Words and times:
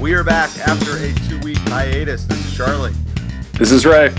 We 0.00 0.14
are 0.14 0.24
back 0.24 0.58
after 0.58 0.96
a 0.96 1.12
two 1.28 1.38
week 1.40 1.58
hiatus. 1.58 2.24
This 2.24 2.46
is 2.46 2.56
Charlie. 2.56 2.94
This 3.62 3.70
is 3.70 3.86
Ray. 3.86 4.12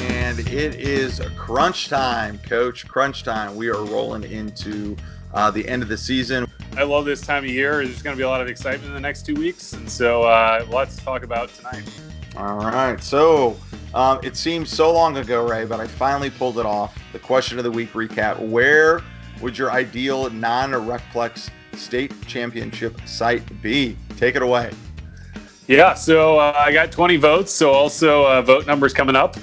And 0.00 0.38
it 0.40 0.74
is 0.74 1.22
crunch 1.34 1.88
time, 1.88 2.38
coach. 2.40 2.86
Crunch 2.86 3.22
time. 3.22 3.56
We 3.56 3.68
are 3.68 3.82
rolling 3.82 4.24
into 4.24 4.98
uh, 5.32 5.50
the 5.50 5.66
end 5.66 5.82
of 5.82 5.88
the 5.88 5.96
season. 5.96 6.46
I 6.76 6.82
love 6.82 7.06
this 7.06 7.22
time 7.22 7.44
of 7.44 7.48
year. 7.48 7.76
There's 7.76 8.02
going 8.02 8.14
to 8.14 8.18
be 8.18 8.24
a 8.24 8.28
lot 8.28 8.42
of 8.42 8.48
excitement 8.48 8.88
in 8.88 8.92
the 8.92 9.00
next 9.00 9.24
two 9.24 9.32
weeks. 9.32 9.72
And 9.72 9.90
so 9.90 10.24
uh, 10.24 10.66
lots 10.68 10.96
to 10.96 11.04
talk 11.06 11.22
about 11.22 11.48
tonight. 11.54 11.90
All 12.36 12.58
right. 12.58 13.02
So 13.02 13.56
um, 13.94 14.20
it 14.22 14.36
seems 14.36 14.68
so 14.68 14.92
long 14.92 15.16
ago, 15.16 15.48
Ray, 15.48 15.64
but 15.64 15.80
I 15.80 15.86
finally 15.86 16.28
pulled 16.28 16.58
it 16.58 16.66
off. 16.66 16.94
The 17.14 17.18
question 17.18 17.56
of 17.56 17.64
the 17.64 17.70
week 17.70 17.94
recap 17.94 18.46
Where 18.46 19.00
would 19.40 19.56
your 19.56 19.72
ideal 19.72 20.28
non 20.28 20.72
Recplex 20.72 21.48
state 21.76 22.12
championship 22.26 23.00
site 23.06 23.62
be? 23.62 23.96
Take 24.18 24.36
it 24.36 24.42
away. 24.42 24.70
Yeah, 25.68 25.94
so 25.94 26.38
uh, 26.38 26.52
I 26.56 26.72
got 26.72 26.90
20 26.90 27.16
votes. 27.16 27.52
So 27.52 27.70
also 27.72 28.26
uh, 28.26 28.42
vote 28.42 28.66
numbers 28.66 28.92
coming 28.92 29.16
up. 29.16 29.36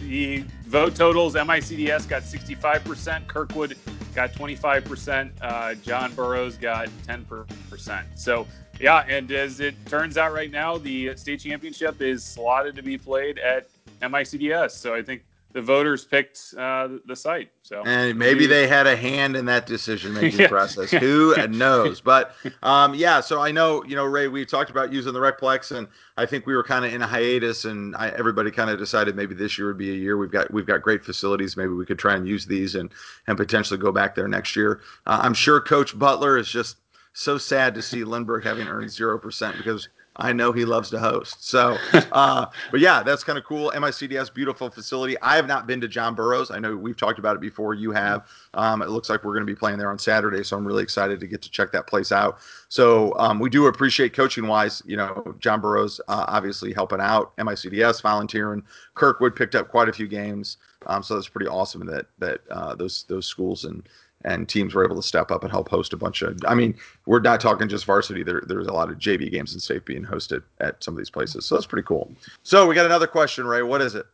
The 0.00 0.44
vote 0.66 0.94
totals: 0.94 1.34
MICDS 1.34 2.08
got 2.08 2.22
65%, 2.22 3.26
Kirkwood 3.26 3.76
got 4.14 4.32
25%, 4.32 5.30
uh, 5.42 5.74
John 5.74 6.12
Burroughs 6.14 6.56
got 6.56 6.88
10%. 7.06 8.04
So 8.14 8.46
yeah, 8.80 9.04
and 9.08 9.30
as 9.30 9.60
it 9.60 9.74
turns 9.86 10.16
out 10.16 10.32
right 10.32 10.50
now, 10.50 10.78
the 10.78 11.14
state 11.16 11.40
championship 11.40 12.00
is 12.00 12.24
slotted 12.24 12.74
to 12.76 12.82
be 12.82 12.96
played 12.96 13.38
at 13.38 13.68
MICDS. 14.00 14.70
So 14.70 14.94
I 14.94 15.02
think 15.02 15.24
the 15.56 15.62
voters 15.62 16.04
picked 16.04 16.52
uh, 16.58 16.86
the 17.06 17.16
site. 17.16 17.50
So 17.62 17.82
and 17.86 18.18
maybe 18.18 18.46
they 18.46 18.66
had 18.68 18.86
a 18.86 18.94
hand 18.94 19.36
in 19.36 19.46
that 19.46 19.64
decision 19.64 20.12
making 20.12 20.38
yeah. 20.40 20.48
process. 20.48 20.90
Who 20.90 21.34
knows? 21.46 22.02
But 22.02 22.32
um, 22.62 22.94
yeah, 22.94 23.22
so 23.22 23.40
I 23.40 23.52
know 23.52 23.82
you 23.84 23.96
know 23.96 24.04
Ray. 24.04 24.28
We 24.28 24.44
talked 24.44 24.68
about 24.68 24.92
using 24.92 25.14
the 25.14 25.18
Recplex, 25.18 25.74
and 25.74 25.88
I 26.18 26.26
think 26.26 26.44
we 26.44 26.54
were 26.54 26.62
kind 26.62 26.84
of 26.84 26.92
in 26.92 27.00
a 27.00 27.06
hiatus, 27.06 27.64
and 27.64 27.96
I, 27.96 28.10
everybody 28.10 28.50
kind 28.50 28.68
of 28.68 28.78
decided 28.78 29.16
maybe 29.16 29.34
this 29.34 29.56
year 29.56 29.68
would 29.68 29.78
be 29.78 29.90
a 29.92 29.94
year. 29.94 30.18
We've 30.18 30.30
got 30.30 30.52
we've 30.52 30.66
got 30.66 30.82
great 30.82 31.02
facilities. 31.02 31.56
Maybe 31.56 31.70
we 31.70 31.86
could 31.86 31.98
try 31.98 32.16
and 32.16 32.28
use 32.28 32.44
these 32.44 32.74
and 32.74 32.92
and 33.26 33.38
potentially 33.38 33.80
go 33.80 33.90
back 33.90 34.14
there 34.14 34.28
next 34.28 34.56
year. 34.56 34.82
Uh, 35.06 35.20
I'm 35.22 35.32
sure 35.32 35.58
Coach 35.62 35.98
Butler 35.98 36.36
is 36.36 36.50
just 36.50 36.76
so 37.14 37.38
sad 37.38 37.74
to 37.76 37.80
see 37.80 38.04
Lindbergh 38.04 38.44
having 38.44 38.68
earned 38.68 38.90
zero 38.90 39.18
percent 39.18 39.56
because 39.56 39.88
I 40.18 40.32
know 40.32 40.52
he 40.52 40.64
loves 40.64 40.90
to 40.90 40.98
host. 40.98 41.48
So, 41.48 41.76
uh, 42.12 42.46
but 42.70 42.80
yeah, 42.80 43.02
that's 43.02 43.24
kind 43.24 43.38
of 43.38 43.44
cool. 43.44 43.70
MICDS, 43.74 44.32
beautiful 44.32 44.70
facility. 44.70 45.18
I 45.20 45.36
have 45.36 45.46
not 45.46 45.66
been 45.66 45.80
to 45.82 45.88
John 45.88 46.14
Burroughs. 46.14 46.50
I 46.50 46.58
know 46.58 46.76
we've 46.76 46.96
talked 46.96 47.18
about 47.18 47.36
it 47.36 47.40
before. 47.40 47.74
You 47.74 47.92
have. 47.92 48.26
Um, 48.54 48.82
it 48.82 48.88
looks 48.88 49.10
like 49.10 49.24
we're 49.24 49.34
going 49.34 49.46
to 49.46 49.52
be 49.52 49.56
playing 49.56 49.78
there 49.78 49.90
on 49.90 49.98
Saturday, 49.98 50.42
so 50.42 50.56
I'm 50.56 50.66
really 50.66 50.82
excited 50.82 51.20
to 51.20 51.26
get 51.26 51.42
to 51.42 51.50
check 51.50 51.72
that 51.72 51.86
place 51.86 52.12
out. 52.12 52.38
So 52.68 53.14
um, 53.18 53.38
we 53.38 53.50
do 53.50 53.66
appreciate 53.66 54.14
coaching 54.14 54.46
wise. 54.46 54.82
You 54.86 54.96
know, 54.96 55.34
John 55.38 55.60
Burroughs 55.60 56.00
uh, 56.08 56.24
obviously 56.28 56.72
helping 56.72 57.00
out. 57.00 57.36
MICDS 57.36 58.02
volunteering. 58.02 58.62
Kirkwood 58.94 59.36
picked 59.36 59.54
up 59.54 59.68
quite 59.68 59.88
a 59.88 59.92
few 59.92 60.08
games. 60.08 60.56
Um, 60.86 61.02
so 61.02 61.14
that's 61.14 61.28
pretty 61.28 61.48
awesome 61.48 61.84
that 61.86 62.06
that 62.18 62.40
uh, 62.50 62.74
those 62.74 63.04
those 63.08 63.26
schools 63.26 63.64
and 63.64 63.88
and 64.26 64.48
teams 64.48 64.74
were 64.74 64.84
able 64.84 64.96
to 64.96 65.02
step 65.02 65.30
up 65.30 65.44
and 65.44 65.50
help 65.50 65.68
host 65.68 65.92
a 65.92 65.96
bunch 65.96 66.20
of. 66.20 66.38
I 66.46 66.54
mean, 66.54 66.74
we're 67.06 67.20
not 67.20 67.40
talking 67.40 67.68
just 67.68 67.84
varsity. 67.84 68.22
There, 68.22 68.42
there's 68.46 68.66
a 68.66 68.72
lot 68.72 68.90
of 68.90 68.98
JV 68.98 69.30
games 69.30 69.54
in 69.54 69.60
state 69.60 69.86
being 69.86 70.04
hosted 70.04 70.42
at 70.60 70.82
some 70.82 70.92
of 70.92 70.98
these 70.98 71.10
places, 71.10 71.46
so 71.46 71.54
that's 71.54 71.66
pretty 71.66 71.86
cool. 71.86 72.12
So 72.42 72.66
we 72.66 72.74
got 72.74 72.84
another 72.84 73.06
question, 73.06 73.46
Ray. 73.46 73.62
What 73.62 73.80
is 73.80 73.94
it? 73.94 74.04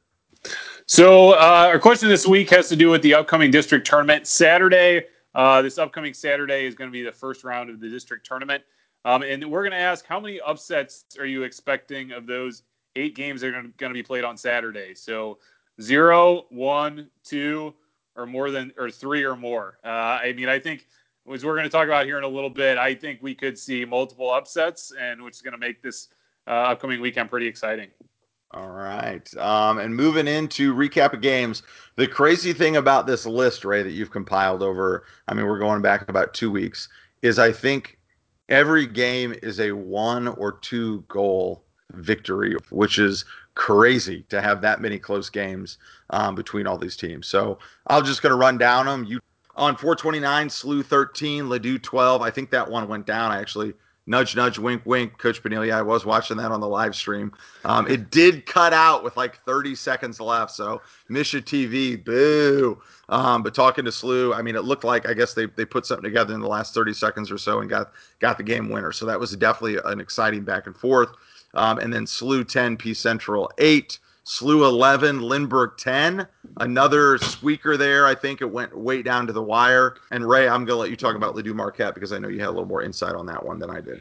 So 0.86 1.32
uh, 1.32 1.68
our 1.68 1.78
question 1.78 2.08
this 2.08 2.26
week 2.26 2.50
has 2.50 2.68
to 2.68 2.76
do 2.76 2.90
with 2.90 3.02
the 3.02 3.14
upcoming 3.14 3.50
district 3.50 3.86
tournament 3.86 4.26
Saturday. 4.26 5.06
Uh, 5.34 5.62
this 5.62 5.78
upcoming 5.78 6.12
Saturday 6.12 6.66
is 6.66 6.74
going 6.74 6.90
to 6.90 6.92
be 6.92 7.02
the 7.02 7.12
first 7.12 7.42
round 7.42 7.70
of 7.70 7.80
the 7.80 7.88
district 7.88 8.26
tournament, 8.26 8.62
um, 9.06 9.22
and 9.22 9.50
we're 9.50 9.62
going 9.62 9.72
to 9.72 9.78
ask 9.78 10.04
how 10.04 10.20
many 10.20 10.40
upsets 10.40 11.04
are 11.18 11.26
you 11.26 11.42
expecting 11.42 12.12
of 12.12 12.26
those 12.26 12.64
eight 12.96 13.16
games 13.16 13.40
that 13.40 13.48
are 13.48 13.62
going 13.62 13.72
to 13.90 13.94
be 13.94 14.02
played 14.02 14.24
on 14.24 14.36
Saturday? 14.36 14.94
So 14.94 15.38
zero, 15.80 16.44
one, 16.50 17.08
two 17.24 17.72
or 18.16 18.26
more 18.26 18.50
than 18.50 18.72
or 18.78 18.90
three 18.90 19.24
or 19.24 19.36
more. 19.36 19.78
Uh, 19.84 19.88
I 20.22 20.32
mean, 20.34 20.48
I 20.48 20.58
think 20.58 20.86
as 21.32 21.44
we're 21.44 21.54
going 21.54 21.64
to 21.64 21.70
talk 21.70 21.86
about 21.86 22.06
here 22.06 22.18
in 22.18 22.24
a 22.24 22.28
little 22.28 22.50
bit, 22.50 22.78
I 22.78 22.94
think 22.94 23.20
we 23.22 23.34
could 23.34 23.58
see 23.58 23.84
multiple 23.84 24.30
upsets, 24.30 24.92
and 24.98 25.22
which 25.22 25.34
is 25.34 25.42
going 25.42 25.52
to 25.52 25.58
make 25.58 25.82
this 25.82 26.08
uh, 26.46 26.50
upcoming 26.50 27.00
weekend 27.00 27.30
pretty 27.30 27.46
exciting. 27.46 27.88
All 28.54 28.68
right, 28.68 29.34
um, 29.38 29.78
and 29.78 29.96
moving 29.96 30.28
into 30.28 30.74
recap 30.74 31.14
of 31.14 31.22
games. 31.22 31.62
The 31.96 32.06
crazy 32.06 32.52
thing 32.52 32.76
about 32.76 33.06
this 33.06 33.24
list, 33.24 33.64
Ray, 33.64 33.82
that 33.82 33.92
you've 33.92 34.10
compiled 34.10 34.62
over, 34.62 35.04
I 35.26 35.32
mean, 35.32 35.46
we're 35.46 35.58
going 35.58 35.80
back 35.80 36.06
about 36.08 36.34
two 36.34 36.50
weeks, 36.50 36.88
is 37.22 37.38
I 37.38 37.50
think 37.50 37.98
every 38.50 38.86
game 38.86 39.34
is 39.42 39.58
a 39.58 39.72
one 39.72 40.28
or 40.28 40.58
two 40.58 41.02
goal 41.08 41.64
victory, 41.94 42.54
which 42.70 42.98
is 42.98 43.24
crazy 43.54 44.24
to 44.28 44.40
have 44.40 44.60
that 44.62 44.80
many 44.80 44.98
close 44.98 45.28
games 45.28 45.78
um, 46.10 46.34
between 46.34 46.66
all 46.66 46.78
these 46.78 46.96
teams. 46.96 47.26
So 47.26 47.58
I'm 47.86 48.04
just 48.04 48.22
going 48.22 48.30
to 48.30 48.36
run 48.36 48.58
down 48.58 48.86
them. 48.86 49.04
You 49.04 49.20
on 49.56 49.76
429, 49.76 50.48
SLU 50.48 50.84
13, 50.84 51.44
Ladue 51.44 51.82
12. 51.82 52.22
I 52.22 52.30
think 52.30 52.50
that 52.50 52.70
one 52.70 52.88
went 52.88 53.06
down. 53.06 53.30
I 53.30 53.38
actually 53.38 53.74
nudge, 54.06 54.34
nudge, 54.34 54.58
wink, 54.58 54.82
wink. 54.86 55.18
Coach 55.18 55.42
Benelia, 55.42 55.74
I 55.74 55.82
was 55.82 56.04
watching 56.04 56.36
that 56.38 56.50
on 56.50 56.60
the 56.60 56.68
live 56.68 56.94
stream. 56.94 57.32
Um, 57.64 57.86
it 57.86 58.10
did 58.10 58.46
cut 58.46 58.72
out 58.72 59.04
with 59.04 59.16
like 59.16 59.44
30 59.44 59.74
seconds 59.74 60.20
left. 60.20 60.52
So 60.52 60.80
Misha 61.08 61.40
TV, 61.40 62.02
boo. 62.02 62.80
Um, 63.08 63.42
but 63.42 63.54
talking 63.54 63.84
to 63.84 63.90
SLU, 63.90 64.34
I 64.34 64.42
mean, 64.42 64.56
it 64.56 64.64
looked 64.64 64.84
like 64.84 65.06
I 65.08 65.12
guess 65.12 65.34
they, 65.34 65.46
they 65.46 65.64
put 65.64 65.84
something 65.86 66.04
together 66.04 66.34
in 66.34 66.40
the 66.40 66.48
last 66.48 66.72
30 66.72 66.94
seconds 66.94 67.30
or 67.30 67.38
so 67.38 67.60
and 67.60 67.68
got 67.68 67.92
got 68.20 68.38
the 68.38 68.44
game 68.44 68.70
winner. 68.70 68.92
So 68.92 69.04
that 69.06 69.20
was 69.20 69.36
definitely 69.36 69.78
an 69.84 70.00
exciting 70.00 70.44
back 70.44 70.66
and 70.66 70.76
forth. 70.76 71.10
Um, 71.54 71.78
and 71.78 71.92
then 71.92 72.06
SLU 72.06 72.46
10, 72.46 72.76
P 72.76 72.94
Central 72.94 73.50
8, 73.58 73.98
SLU 74.24 74.64
11, 74.64 75.20
Lindbergh 75.20 75.76
10. 75.78 76.26
Another 76.58 77.18
squeaker 77.18 77.76
there. 77.76 78.06
I 78.06 78.14
think 78.14 78.40
it 78.40 78.50
went 78.50 78.76
way 78.76 79.02
down 79.02 79.26
to 79.26 79.32
the 79.32 79.42
wire. 79.42 79.96
And 80.10 80.28
Ray, 80.28 80.48
I'm 80.48 80.64
going 80.64 80.76
to 80.76 80.76
let 80.76 80.90
you 80.90 80.96
talk 80.96 81.16
about 81.16 81.34
Ladue 81.34 81.54
Marquette 81.54 81.94
because 81.94 82.12
I 82.12 82.18
know 82.18 82.28
you 82.28 82.40
had 82.40 82.48
a 82.48 82.52
little 82.52 82.66
more 82.66 82.82
insight 82.82 83.14
on 83.14 83.26
that 83.26 83.44
one 83.44 83.58
than 83.58 83.70
I 83.70 83.80
did. 83.80 84.00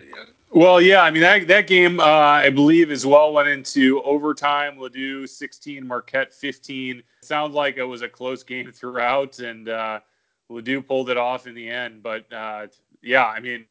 Well, 0.53 0.81
yeah, 0.81 1.01
I 1.01 1.12
mean 1.12 1.22
that 1.22 1.47
that 1.47 1.66
game 1.66 2.01
uh, 2.01 2.03
I 2.03 2.50
believe 2.50 2.91
as 2.91 3.06
well 3.06 3.31
went 3.31 3.47
into 3.47 4.01
overtime. 4.03 4.75
Ladue 4.75 5.28
16, 5.28 5.88
Marquette 5.88 6.33
15. 6.33 6.97
It 7.00 7.06
sounds 7.22 7.56
like 7.56 7.78
it 7.78 7.85
was 7.85 8.01
a 8.01 8.09
close 8.09 8.44
game 8.44 8.69
throughout, 8.73 9.39
and 9.39 9.69
uh, 9.69 10.01
Ladue 10.50 10.85
pulled 10.85 11.09
it 11.09 11.16
off 11.16 11.47
in 11.47 11.56
the 11.56 11.69
end. 11.69 12.03
But 12.03 12.31
uh, 12.33 12.68
yeah, 13.01 13.28
I 13.28 13.39
mean 13.39 13.66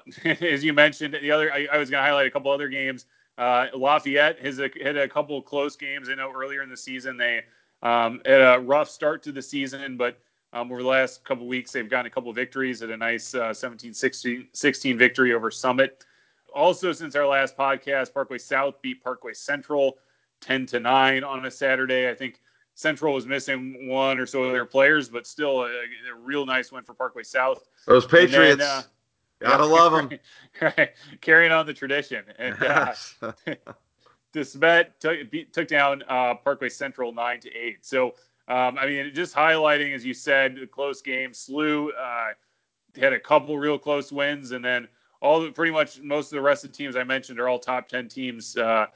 as 0.24 0.64
you 0.64 0.72
mentioned, 0.72 1.14
the 1.14 1.30
other 1.30 1.52
I, 1.52 1.66
I 1.72 1.78
was 1.78 1.90
going 1.90 2.02
to 2.02 2.06
highlight 2.06 2.26
a 2.26 2.30
couple 2.30 2.50
other 2.50 2.68
games. 2.68 3.06
Uh, 3.38 3.66
Lafayette 3.74 4.38
has 4.40 4.58
a, 4.60 4.70
had 4.82 4.96
a 4.96 5.08
couple 5.08 5.40
close 5.42 5.76
games. 5.76 6.08
I 6.08 6.14
know 6.14 6.32
earlier 6.32 6.62
in 6.62 6.68
the 6.68 6.76
season 6.76 7.16
they 7.16 7.42
um, 7.82 8.20
had 8.24 8.40
a 8.40 8.60
rough 8.60 8.88
start 8.88 9.22
to 9.24 9.32
the 9.32 9.42
season, 9.42 9.96
but 9.96 10.18
um, 10.52 10.70
over 10.70 10.82
the 10.82 10.88
last 10.88 11.24
couple 11.24 11.46
weeks 11.46 11.72
they've 11.72 11.88
gotten 11.88 12.06
a 12.06 12.10
couple 12.10 12.32
victories 12.32 12.82
at 12.82 12.90
a 12.90 12.96
nice 12.96 13.34
uh, 13.34 13.50
17-16 13.50 14.98
victory 14.98 15.34
over 15.34 15.50
Summit. 15.50 16.04
Also, 16.54 16.92
since 16.92 17.16
our 17.16 17.26
last 17.26 17.56
podcast, 17.56 18.12
Parkway 18.12 18.38
South 18.38 18.80
beat 18.82 19.02
Parkway 19.02 19.32
Central 19.32 19.96
10 20.42 20.66
to 20.66 20.80
9 20.80 21.24
on 21.24 21.46
a 21.46 21.50
Saturday. 21.50 22.10
I 22.10 22.14
think 22.14 22.40
Central 22.74 23.14
was 23.14 23.26
missing 23.26 23.88
one 23.88 24.18
or 24.18 24.26
so 24.26 24.42
of 24.44 24.52
their 24.52 24.66
players, 24.66 25.08
but 25.08 25.26
still 25.26 25.62
a, 25.62 25.68
a 25.68 26.14
real 26.18 26.44
nice 26.44 26.70
win 26.70 26.84
for 26.84 26.94
Parkway 26.94 27.22
South. 27.22 27.68
Those 27.86 28.06
Patriots. 28.06 28.58
Then, 28.58 28.68
uh, 28.68 28.82
Gotta 29.42 29.66
love 29.66 29.92
them. 30.10 30.18
right. 30.60 30.90
Carrying 31.20 31.52
on 31.52 31.66
the 31.66 31.74
tradition. 31.74 32.24
And 32.38 32.62
uh, 32.62 32.94
DeSmet 34.34 34.86
took, 35.00 35.52
took 35.52 35.68
down 35.68 36.02
uh, 36.08 36.34
Parkway 36.34 36.68
Central 36.68 37.12
9 37.12 37.40
to 37.40 37.54
8. 37.54 37.84
So, 37.84 38.14
um, 38.48 38.78
I 38.78 38.86
mean, 38.86 39.12
just 39.14 39.34
highlighting, 39.34 39.94
as 39.94 40.04
you 40.04 40.14
said, 40.14 40.56
the 40.56 40.66
close 40.66 41.02
game. 41.02 41.32
SLU 41.32 41.88
uh, 41.98 42.32
had 43.00 43.12
a 43.12 43.20
couple 43.20 43.58
real 43.58 43.78
close 43.78 44.12
wins, 44.12 44.52
and 44.52 44.64
then 44.64 44.88
all 45.20 45.40
the, 45.40 45.50
pretty 45.50 45.72
much 45.72 46.00
most 46.00 46.32
of 46.32 46.36
the 46.36 46.42
rest 46.42 46.64
of 46.64 46.72
the 46.72 46.76
teams 46.76 46.96
I 46.96 47.04
mentioned 47.04 47.38
are 47.38 47.48
all 47.48 47.58
top 47.58 47.88
10 47.88 48.08
teams, 48.08 48.56
uh, 48.56 48.86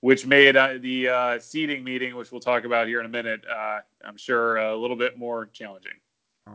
which 0.00 0.26
made 0.26 0.56
uh, 0.56 0.74
the 0.80 1.08
uh, 1.08 1.38
seeding 1.38 1.82
meeting, 1.82 2.16
which 2.16 2.32
we'll 2.32 2.40
talk 2.40 2.64
about 2.64 2.86
here 2.86 3.00
in 3.00 3.06
a 3.06 3.08
minute, 3.08 3.42
uh, 3.48 3.80
I'm 4.04 4.16
sure 4.16 4.56
a 4.58 4.76
little 4.76 4.96
bit 4.96 5.18
more 5.18 5.46
challenging. 5.46 5.92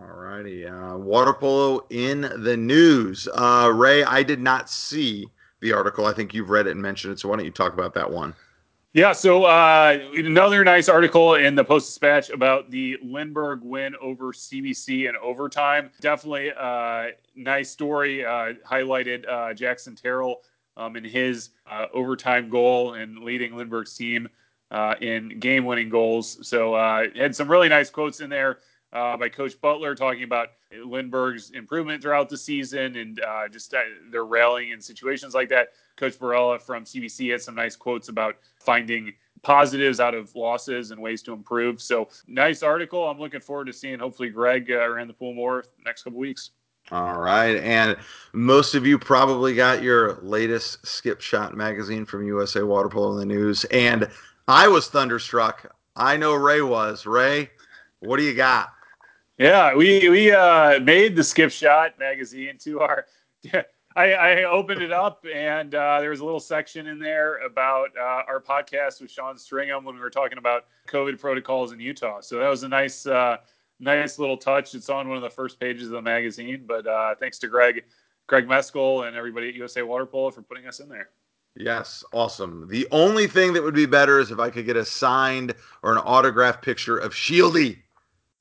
All 0.01 0.16
righty. 0.16 0.66
Uh, 0.66 0.98
water 0.98 1.34
polo 1.34 1.86
in 1.90 2.22
the 2.44 2.57
news. 2.57 3.28
Uh, 3.34 3.72
Ray, 3.74 4.04
I 4.04 4.24
did 4.24 4.40
not 4.40 4.69
see 4.69 5.28
the 5.60 5.74
article. 5.74 6.06
I 6.06 6.13
think 6.13 6.34
you've 6.34 6.50
read 6.50 6.68
it 6.68 6.72
and 6.72 6.81
mentioned 6.81 7.13
it. 7.13 7.19
So 7.19 7.30
why 7.30 7.36
don't 7.36 7.45
you 7.45 7.51
talk 7.51 7.74
about 7.74 7.94
that 7.94 8.10
one? 8.10 8.34
Yeah, 8.94 9.12
so 9.12 9.45
uh, 9.45 10.00
another 10.16 10.63
nice 10.63 10.88
article 10.88 11.34
in 11.36 11.56
the 11.56 11.63
Post 11.63 11.88
Dispatch 11.88 12.30
about 12.30 12.69
the 12.69 12.98
Lindbergh 13.04 13.62
win 13.63 13.95
over 14.00 14.31
CBC 14.31 15.10
in 15.10 15.16
overtime. 15.22 15.90
Definitely 16.00 16.50
a 16.50 16.56
uh, 16.56 17.07
nice 17.36 17.72
story. 17.72 18.24
Uh, 18.24 18.54
highlighted 18.68 19.28
uh, 19.28 19.54
Jackson 19.54 19.95
Terrell 19.95 20.44
um, 20.78 20.95
in 20.95 21.04
his 21.04 21.50
overtime 21.94 22.50
goal 22.50 22.94
and 22.94 23.19
leading 23.19 23.57
Lindbergh's 23.57 23.95
team 23.95 24.30
in 25.01 25.40
game-winning 25.40 25.90
goals. 25.90 26.48
So 26.48 26.75
had 27.16 27.36
some 27.36 27.50
really 27.50 27.69
nice 27.69 27.90
quotes 27.90 28.22
in 28.22 28.30
there 28.30 28.60
Uh, 28.94 29.18
by 29.18 29.28
Coach 29.28 29.60
Butler 29.60 29.95
talking 29.95 30.22
about 30.22 30.50
Lindbergh's 30.86 31.50
improvement 31.51 32.01
throughout 32.01 32.30
the 32.30 32.38
season 32.38 32.95
and 32.95 33.19
uh, 33.22 33.48
just 33.48 33.74
uh, 33.74 33.80
their 34.12 34.24
rallying 34.24 34.69
in 34.69 34.80
situations 34.80 35.34
like 35.34 35.50
that. 35.50 35.69
Coach 35.95 36.19
Barella 36.19 36.62
from 36.62 36.86
CBC 36.86 37.31
had 37.31 37.42
some 37.42 37.56
nice 37.56 37.75
quotes 37.75 38.10
about 38.10 38.38
finding 38.60 39.13
positives 39.42 40.00
out 40.00 40.13
of 40.13 40.34
losses 40.36 40.92
and 40.92 41.01
ways 41.01 41.22
to 41.24 41.34
improve. 41.34 41.81
So 41.81 42.07
nice 42.28 42.63
article. 42.63 43.07
I'm 43.07 43.19
looking 43.19 43.42
forward 43.42 43.66
to 43.66 43.74
seeing 43.74 44.00
hopefully 44.00 44.30
Greg 44.30 44.72
uh, 44.72 44.75
around 44.75 45.07
the 45.07 45.13
pool 45.13 45.34
more 45.34 45.66
next 45.84 46.04
couple 46.04 46.19
weeks. 46.19 46.51
All 46.92 47.19
right. 47.19 47.57
And 47.57 47.95
most 48.34 48.75
of 48.75 48.86
you 48.86 49.00
probably 49.00 49.56
got 49.56 49.81
your 49.81 50.19
latest 50.22 50.86
Skip 50.86 51.22
Shot 51.22 51.56
magazine 51.56 52.06
from 52.06 52.25
USA 52.28 52.62
Water 52.62 52.90
Polo 52.90 53.13
in 53.13 53.18
the 53.18 53.25
news. 53.25 53.63
And 53.66 54.10
I 54.48 54.68
was 54.68 54.88
thunderstruck. 54.90 55.74
I 55.95 56.18
know 56.18 56.34
Ray 56.34 56.62
was. 56.62 57.06
Ray, 57.06 57.50
what 58.00 58.18
do 58.18 58.24
you 58.24 58.34
got? 58.34 58.74
Yeah, 59.38 59.75
we 59.75 60.09
we 60.09 60.31
uh, 60.31 60.80
made 60.80 61.15
the 61.15 61.24
Skip 61.24 61.51
Shot 61.51 61.97
magazine 61.97 62.57
to 62.59 62.81
our 62.81 63.06
I, 63.95 64.13
I, 64.13 64.44
opened 64.44 64.81
it 64.81 64.91
up 64.91 65.24
and 65.31 65.75
uh, 65.75 66.00
there 66.00 66.09
was 66.09 66.19
a 66.19 66.25
little 66.25 66.39
section 66.39 66.88
in 66.88 66.97
there 66.97 67.38
about 67.45 67.89
uh, 67.97 68.24
our 68.27 68.41
podcast 68.41 69.01
with 69.01 69.12
Sean 69.12 69.35
Stringham 69.35 69.83
when 69.83 69.95
we 69.95 70.01
were 70.01 70.09
talking 70.09 70.39
about 70.39 70.65
COVID 70.88 71.19
protocols 71.19 71.74
in 71.74 71.80
Utah. 71.80 72.19
So 72.21 72.39
that 72.39 72.47
was 72.47 72.63
a 72.63 72.68
nice, 72.68 73.06
uh, 73.06 73.38
nice 73.80 74.18
little 74.18 74.38
touch. 74.38 74.74
It's 74.74 74.89
on 74.89 75.07
one 75.07 75.18
of 75.18 75.24
the 75.24 75.30
first 75.30 75.59
pages 75.59 75.88
of 75.88 75.91
the 75.91 76.01
magazine. 76.01 76.63
But 76.65 76.88
uh, 76.88 77.15
thanks 77.19 77.38
to 77.39 77.47
Greg, 77.47 77.83
Greg 78.25 78.47
Meskel, 78.47 79.07
and 79.07 79.15
everybody 79.15 79.50
at 79.50 79.56
USA 79.56 79.83
Water 79.83 80.07
Polo 80.07 80.31
for 80.31 80.41
putting 80.41 80.65
us 80.65 80.80
in 80.80 80.89
there. 80.89 81.09
Yes, 81.56 82.03
awesome. 82.13 82.68
The 82.68 82.88
only 82.89 83.27
thing 83.27 83.53
that 83.53 83.62
would 83.62 83.75
be 83.75 83.85
better 83.85 84.19
is 84.19 84.31
if 84.31 84.39
I 84.39 84.50
could 84.50 84.65
get 84.65 84.75
a 84.75 84.85
signed 84.85 85.53
or 85.83 85.91
an 85.91 86.00
autographed 86.00 86.63
picture 86.63 86.97
of 86.97 87.13
Shieldy 87.13 87.82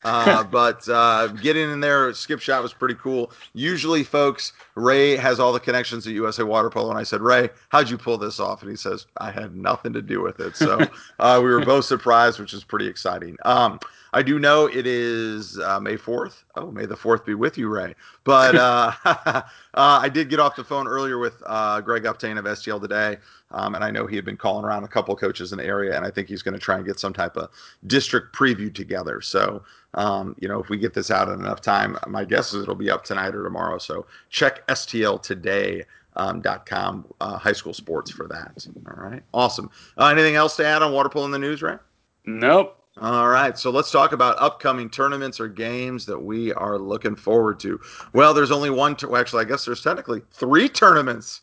uh, 0.04 0.44
but 0.44 0.88
uh, 0.88 1.28
getting 1.28 1.70
in 1.70 1.80
there, 1.80 2.12
skip 2.14 2.40
shot 2.40 2.62
was 2.62 2.72
pretty 2.72 2.94
cool. 2.94 3.32
Usually, 3.54 4.02
folks, 4.02 4.52
Ray 4.74 5.16
has 5.16 5.38
all 5.38 5.52
the 5.52 5.60
connections 5.60 6.06
at 6.06 6.12
USA 6.12 6.42
Water 6.42 6.70
Polo, 6.70 6.90
and 6.90 6.98
I 6.98 7.02
said, 7.02 7.20
Ray, 7.20 7.50
how'd 7.68 7.88
you 7.88 7.98
pull 7.98 8.18
this 8.18 8.40
off? 8.40 8.62
And 8.62 8.70
he 8.70 8.76
says, 8.76 9.06
I 9.18 9.30
had 9.30 9.54
nothing 9.54 9.92
to 9.92 10.02
do 10.02 10.20
with 10.20 10.40
it. 10.40 10.56
So 10.56 10.80
uh, 11.18 11.40
we 11.42 11.50
were 11.50 11.64
both 11.64 11.84
surprised, 11.84 12.38
which 12.40 12.54
is 12.54 12.64
pretty 12.64 12.86
exciting. 12.86 13.36
Um, 13.44 13.78
I 14.14 14.22
do 14.22 14.38
know 14.38 14.66
it 14.66 14.86
is 14.86 15.58
uh, 15.58 15.80
May 15.80 15.96
4th. 15.96 16.42
Oh, 16.54 16.70
may 16.70 16.84
the 16.84 16.96
4th 16.96 17.24
be 17.24 17.34
with 17.34 17.56
you, 17.56 17.68
Ray. 17.68 17.94
But 18.24 18.54
uh, 18.56 18.92
uh, 19.04 19.42
I 19.74 20.08
did 20.08 20.28
get 20.28 20.40
off 20.40 20.56
the 20.56 20.64
phone 20.64 20.86
earlier 20.86 21.18
with 21.18 21.42
uh, 21.46 21.80
Greg 21.80 22.04
Uptain 22.04 22.38
of 22.38 22.44
STL 22.44 22.80
today. 22.80 23.18
Um, 23.50 23.74
and 23.74 23.84
I 23.84 23.90
know 23.90 24.06
he 24.06 24.16
had 24.16 24.24
been 24.24 24.36
calling 24.36 24.64
around 24.64 24.84
a 24.84 24.88
couple 24.88 25.14
of 25.14 25.20
coaches 25.20 25.52
in 25.52 25.58
the 25.58 25.64
area, 25.64 25.96
and 25.96 26.04
I 26.04 26.10
think 26.10 26.28
he's 26.28 26.42
going 26.42 26.54
to 26.54 26.60
try 26.60 26.76
and 26.76 26.86
get 26.86 26.98
some 26.98 27.12
type 27.12 27.36
of 27.36 27.50
district 27.86 28.34
preview 28.34 28.74
together. 28.74 29.20
So, 29.20 29.62
um, 29.94 30.34
you 30.40 30.48
know, 30.48 30.60
if 30.60 30.68
we 30.68 30.78
get 30.78 30.94
this 30.94 31.10
out 31.10 31.28
in 31.28 31.40
enough 31.40 31.60
time, 31.60 31.98
my 32.06 32.24
guess 32.24 32.54
is 32.54 32.62
it'll 32.62 32.74
be 32.74 32.90
up 32.90 33.04
tonight 33.04 33.34
or 33.34 33.44
tomorrow. 33.44 33.78
So 33.78 34.06
check 34.30 34.66
STL 34.68 35.22
today. 35.22 35.84
Um, 36.14 36.42
.com 36.66 37.06
uh, 37.22 37.38
high 37.38 37.54
school 37.54 37.72
sports 37.72 38.10
for 38.10 38.28
that. 38.28 38.66
All 38.86 39.02
right, 39.02 39.22
awesome. 39.32 39.70
Uh, 39.96 40.08
anything 40.08 40.34
else 40.34 40.56
to 40.56 40.66
add 40.66 40.82
on 40.82 40.92
water 40.92 41.08
polo 41.08 41.24
in 41.24 41.30
the 41.30 41.38
news, 41.38 41.62
right? 41.62 41.78
Nope. 42.26 42.81
All 43.00 43.28
right, 43.28 43.58
so 43.58 43.70
let's 43.70 43.90
talk 43.90 44.12
about 44.12 44.36
upcoming 44.38 44.90
tournaments 44.90 45.40
or 45.40 45.48
games 45.48 46.04
that 46.04 46.18
we 46.18 46.52
are 46.52 46.78
looking 46.78 47.16
forward 47.16 47.58
to. 47.60 47.80
Well, 48.12 48.34
there's 48.34 48.50
only 48.50 48.68
one. 48.68 48.96
Actually, 49.14 49.44
I 49.44 49.48
guess 49.48 49.64
there's 49.64 49.82
technically 49.82 50.20
three 50.30 50.68
tournaments 50.68 51.40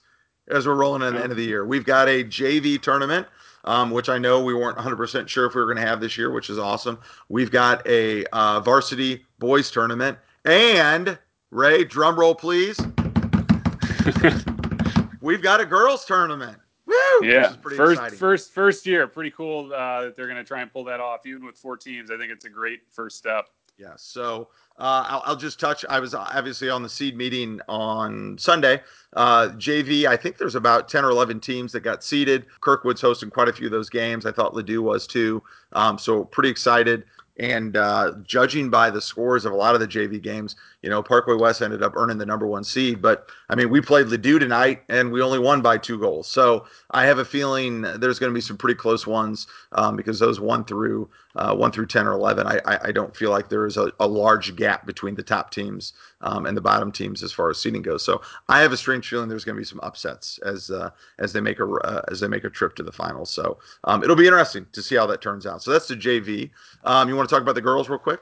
as 0.49 0.67
we're 0.67 0.75
rolling 0.75 1.01
in 1.01 1.15
the 1.15 1.23
end 1.23 1.31
of 1.31 1.37
the 1.37 1.45
year. 1.45 1.65
We've 1.65 1.85
got 1.85 2.07
a 2.07 2.23
JV 2.23 2.79
tournament, 2.79 3.25
um, 3.65 3.89
which 3.89 4.09
I 4.09 4.19
know 4.19 4.43
we 4.43 4.53
weren't 4.53 4.77
100% 4.77 5.27
sure 5.27 5.47
if 5.47 5.55
we 5.55 5.61
were 5.61 5.65
going 5.65 5.83
to 5.83 5.89
have 5.89 5.99
this 5.99 6.19
year, 6.19 6.31
which 6.31 6.51
is 6.51 6.59
awesome. 6.59 6.99
We've 7.29 7.51
got 7.51 7.85
a 7.87 8.25
uh, 8.25 8.59
varsity 8.59 9.25
boys 9.39 9.71
tournament, 9.71 10.19
and 10.45 11.17
Ray, 11.49 11.83
drum 11.83 12.19
roll, 12.19 12.35
please. 12.35 12.79
We've 15.21 15.41
got 15.41 15.61
a 15.61 15.65
girls 15.65 16.05
tournament. 16.05 16.57
Woo! 16.89 17.27
Yeah, 17.27 17.53
first 17.61 17.91
exciting. 17.93 18.17
first 18.17 18.51
first 18.51 18.85
year, 18.85 19.07
pretty 19.07 19.31
cool 19.31 19.71
uh, 19.73 20.05
that 20.05 20.15
they're 20.15 20.27
going 20.27 20.37
to 20.37 20.43
try 20.43 20.61
and 20.61 20.71
pull 20.71 20.83
that 20.85 20.99
off, 20.99 21.25
even 21.25 21.45
with 21.45 21.55
four 21.55 21.77
teams. 21.77 22.09
I 22.09 22.17
think 22.17 22.31
it's 22.31 22.45
a 22.45 22.49
great 22.49 22.81
first 22.89 23.17
step. 23.17 23.45
Yeah. 23.77 23.93
So 23.95 24.49
uh, 24.77 25.05
I'll, 25.07 25.23
I'll, 25.25 25.35
just 25.35 25.59
touch. 25.59 25.85
I 25.87 25.99
was 25.99 26.13
obviously 26.13 26.69
on 26.69 26.83
the 26.83 26.89
seed 26.89 27.15
meeting 27.15 27.61
on 27.69 28.37
Sunday. 28.37 28.81
Uh, 29.13 29.49
JV, 29.55 30.05
I 30.05 30.17
think 30.17 30.37
there's 30.37 30.55
about 30.55 30.89
10 30.89 31.05
or 31.05 31.11
11 31.11 31.39
teams 31.39 31.71
that 31.71 31.81
got 31.81 32.03
seeded. 32.03 32.45
Kirkwood's 32.59 32.99
hosting 32.99 33.29
quite 33.29 33.47
a 33.47 33.53
few 33.53 33.67
of 33.67 33.71
those 33.71 33.89
games. 33.89 34.25
I 34.25 34.31
thought 34.33 34.53
Ladue 34.53 34.81
was 34.81 35.07
too. 35.07 35.41
Um, 35.73 35.97
so 35.97 36.25
pretty 36.25 36.49
excited. 36.49 37.05
And 37.37 37.77
uh, 37.77 38.15
judging 38.23 38.69
by 38.69 38.89
the 38.89 39.01
scores 39.01 39.45
of 39.45 39.53
a 39.53 39.55
lot 39.55 39.75
of 39.75 39.79
the 39.79 39.87
JV 39.87 40.21
games, 40.21 40.57
you 40.81 40.89
know, 40.89 41.03
Parkway 41.03 41.35
West 41.35 41.61
ended 41.61 41.83
up 41.83 41.95
earning 41.95 42.17
the 42.17 42.25
number 42.25 42.47
one 42.47 42.63
seed. 42.63 43.01
But 43.01 43.29
I 43.49 43.55
mean, 43.55 43.69
we 43.69 43.81
played 43.81 44.07
Ladue 44.07 44.39
tonight, 44.39 44.83
and 44.87 45.11
we 45.11 45.21
only 45.21 45.39
won 45.39 45.61
by 45.61 45.77
two 45.77 45.99
goals. 45.99 46.27
So 46.27 46.65
I 46.91 47.05
have 47.05 47.19
a 47.19 47.25
feeling 47.25 47.81
there's 47.81 48.17
going 48.17 48.31
to 48.31 48.35
be 48.35 48.41
some 48.41 48.57
pretty 48.57 48.75
close 48.75 49.05
ones 49.05 49.47
um, 49.73 49.95
because 49.97 50.19
those 50.19 50.39
one 50.39 50.63
through 50.63 51.09
uh, 51.35 51.53
one 51.53 51.71
through 51.71 51.87
ten 51.87 52.07
or 52.07 52.13
eleven, 52.13 52.47
I, 52.47 52.59
I, 52.65 52.79
I 52.85 52.91
don't 52.91 53.15
feel 53.15 53.29
like 53.29 53.49
there 53.49 53.65
is 53.65 53.77
a, 53.77 53.91
a, 53.99 54.07
large 54.07 54.55
gap 54.55 54.85
between 54.85 55.15
the 55.15 55.23
top 55.23 55.51
teams 55.51 55.93
um, 56.21 56.45
and 56.45 56.55
the 56.55 56.61
bottom 56.61 56.91
teams 56.91 57.23
as 57.23 57.31
far 57.31 57.49
as 57.49 57.61
seeding 57.61 57.81
goes. 57.81 58.03
So 58.03 58.21
I 58.47 58.61
have 58.61 58.71
a 58.71 58.77
strange 58.77 59.07
feeling 59.07 59.29
there's 59.29 59.45
going 59.45 59.55
to 59.55 59.61
be 59.61 59.65
some 59.65 59.79
upsets 59.83 60.39
as 60.39 60.71
uh, 60.71 60.89
as 61.19 61.33
they 61.33 61.41
make 61.41 61.59
a 61.59 61.65
uh, 61.65 62.01
as 62.09 62.21
they 62.21 62.27
make 62.27 62.45
a 62.45 62.49
trip 62.49 62.75
to 62.75 62.83
the 62.83 62.91
finals. 62.91 63.29
So 63.29 63.59
um, 63.83 64.01
it'll 64.01 64.15
be 64.15 64.27
interesting 64.27 64.65
to 64.71 64.81
see 64.81 64.95
how 64.95 65.05
that 65.07 65.21
turns 65.21 65.45
out. 65.45 65.61
So 65.61 65.71
that's 65.71 65.87
the 65.87 65.95
JV. 65.95 66.51
Um, 66.85 67.09
you 67.09 67.15
want 67.15 67.27
to 67.27 67.35
talk 67.35 67.41
about 67.41 67.55
the 67.55 67.61
girls 67.61 67.89
real 67.89 67.99
quick? 67.99 68.21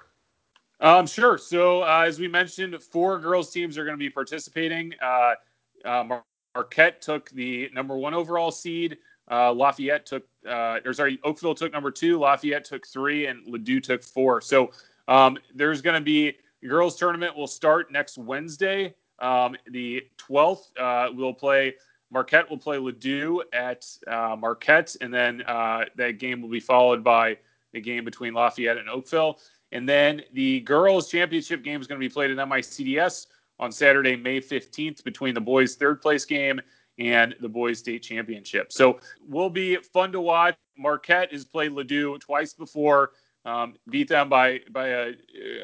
Um, 0.79 1.07
sure. 1.07 1.37
So 1.37 1.83
uh, 1.83 2.03
as 2.05 2.19
we 2.19 2.27
mentioned, 2.27 2.81
four 2.81 3.19
girls 3.19 3.51
teams 3.51 3.77
are 3.77 3.83
going 3.85 3.95
to 3.95 3.99
be 3.99 4.09
participating. 4.09 4.93
Uh, 5.01 5.33
uh, 5.85 6.19
Marquette 6.55 7.01
took 7.01 7.29
the 7.31 7.69
number 7.73 7.97
one 7.97 8.13
overall 8.13 8.51
seed. 8.51 8.97
Uh, 9.29 9.51
Lafayette 9.51 10.05
took, 10.05 10.23
uh, 10.47 10.79
or 10.85 10.93
sorry, 10.93 11.19
Oakville 11.23 11.55
took 11.55 11.73
number 11.73 11.91
two. 11.91 12.19
Lafayette 12.19 12.63
took 12.63 12.87
three, 12.87 13.25
and 13.25 13.45
Ladue 13.47 13.81
took 13.83 14.03
four. 14.03 14.39
So 14.39 14.71
um, 15.07 15.37
there's 15.53 15.81
going 15.81 15.99
to 15.99 16.05
be 16.05 16.37
girls 16.65 16.95
tournament 16.95 17.35
will 17.35 17.47
start 17.47 17.91
next 17.91 18.17
Wednesday. 18.17 18.93
Um, 19.19 19.55
the 19.71 20.05
12th, 20.17 20.77
uh, 20.79 21.11
we'll 21.13 21.33
play. 21.33 21.75
Marquette 22.09 22.49
will 22.49 22.57
play 22.57 22.77
Ladue 22.77 23.41
at 23.51 23.85
Marquette, 24.39 24.95
and 25.01 25.13
then 25.13 25.43
that 25.47 26.19
game 26.19 26.41
will 26.41 26.49
be 26.49 26.61
followed 26.61 27.03
by 27.03 27.37
the 27.73 27.81
game 27.81 28.05
between 28.05 28.33
Lafayette 28.33 28.77
and 28.77 28.87
Oakville. 28.87 29.39
And 29.71 29.87
then 29.87 30.21
the 30.33 30.61
girls' 30.61 31.09
championship 31.09 31.63
game 31.63 31.81
is 31.81 31.87
going 31.87 31.99
to 31.99 32.05
be 32.05 32.11
played 32.11 32.31
at 32.31 32.37
MICDS 32.37 33.27
on 33.59 33.71
Saturday, 33.71 34.15
May 34.15 34.39
15th, 34.39 35.03
between 35.03 35.33
the 35.33 35.41
boys' 35.41 35.75
third 35.75 36.01
place 36.01 36.25
game 36.25 36.61
and 36.99 37.35
the 37.41 37.49
boys' 37.49 37.79
state 37.79 38.03
championship. 38.03 38.71
So 38.71 38.99
will 39.27 39.49
be 39.49 39.75
fun 39.77 40.11
to 40.13 40.21
watch. 40.21 40.55
Marquette 40.77 41.31
has 41.31 41.45
played 41.45 41.71
Ladue 41.71 42.19
twice 42.19 42.53
before, 42.53 43.11
um, 43.45 43.75
beat 43.89 44.07
them 44.07 44.29
by 44.29 44.61
by 44.71 44.87
a, 44.89 45.13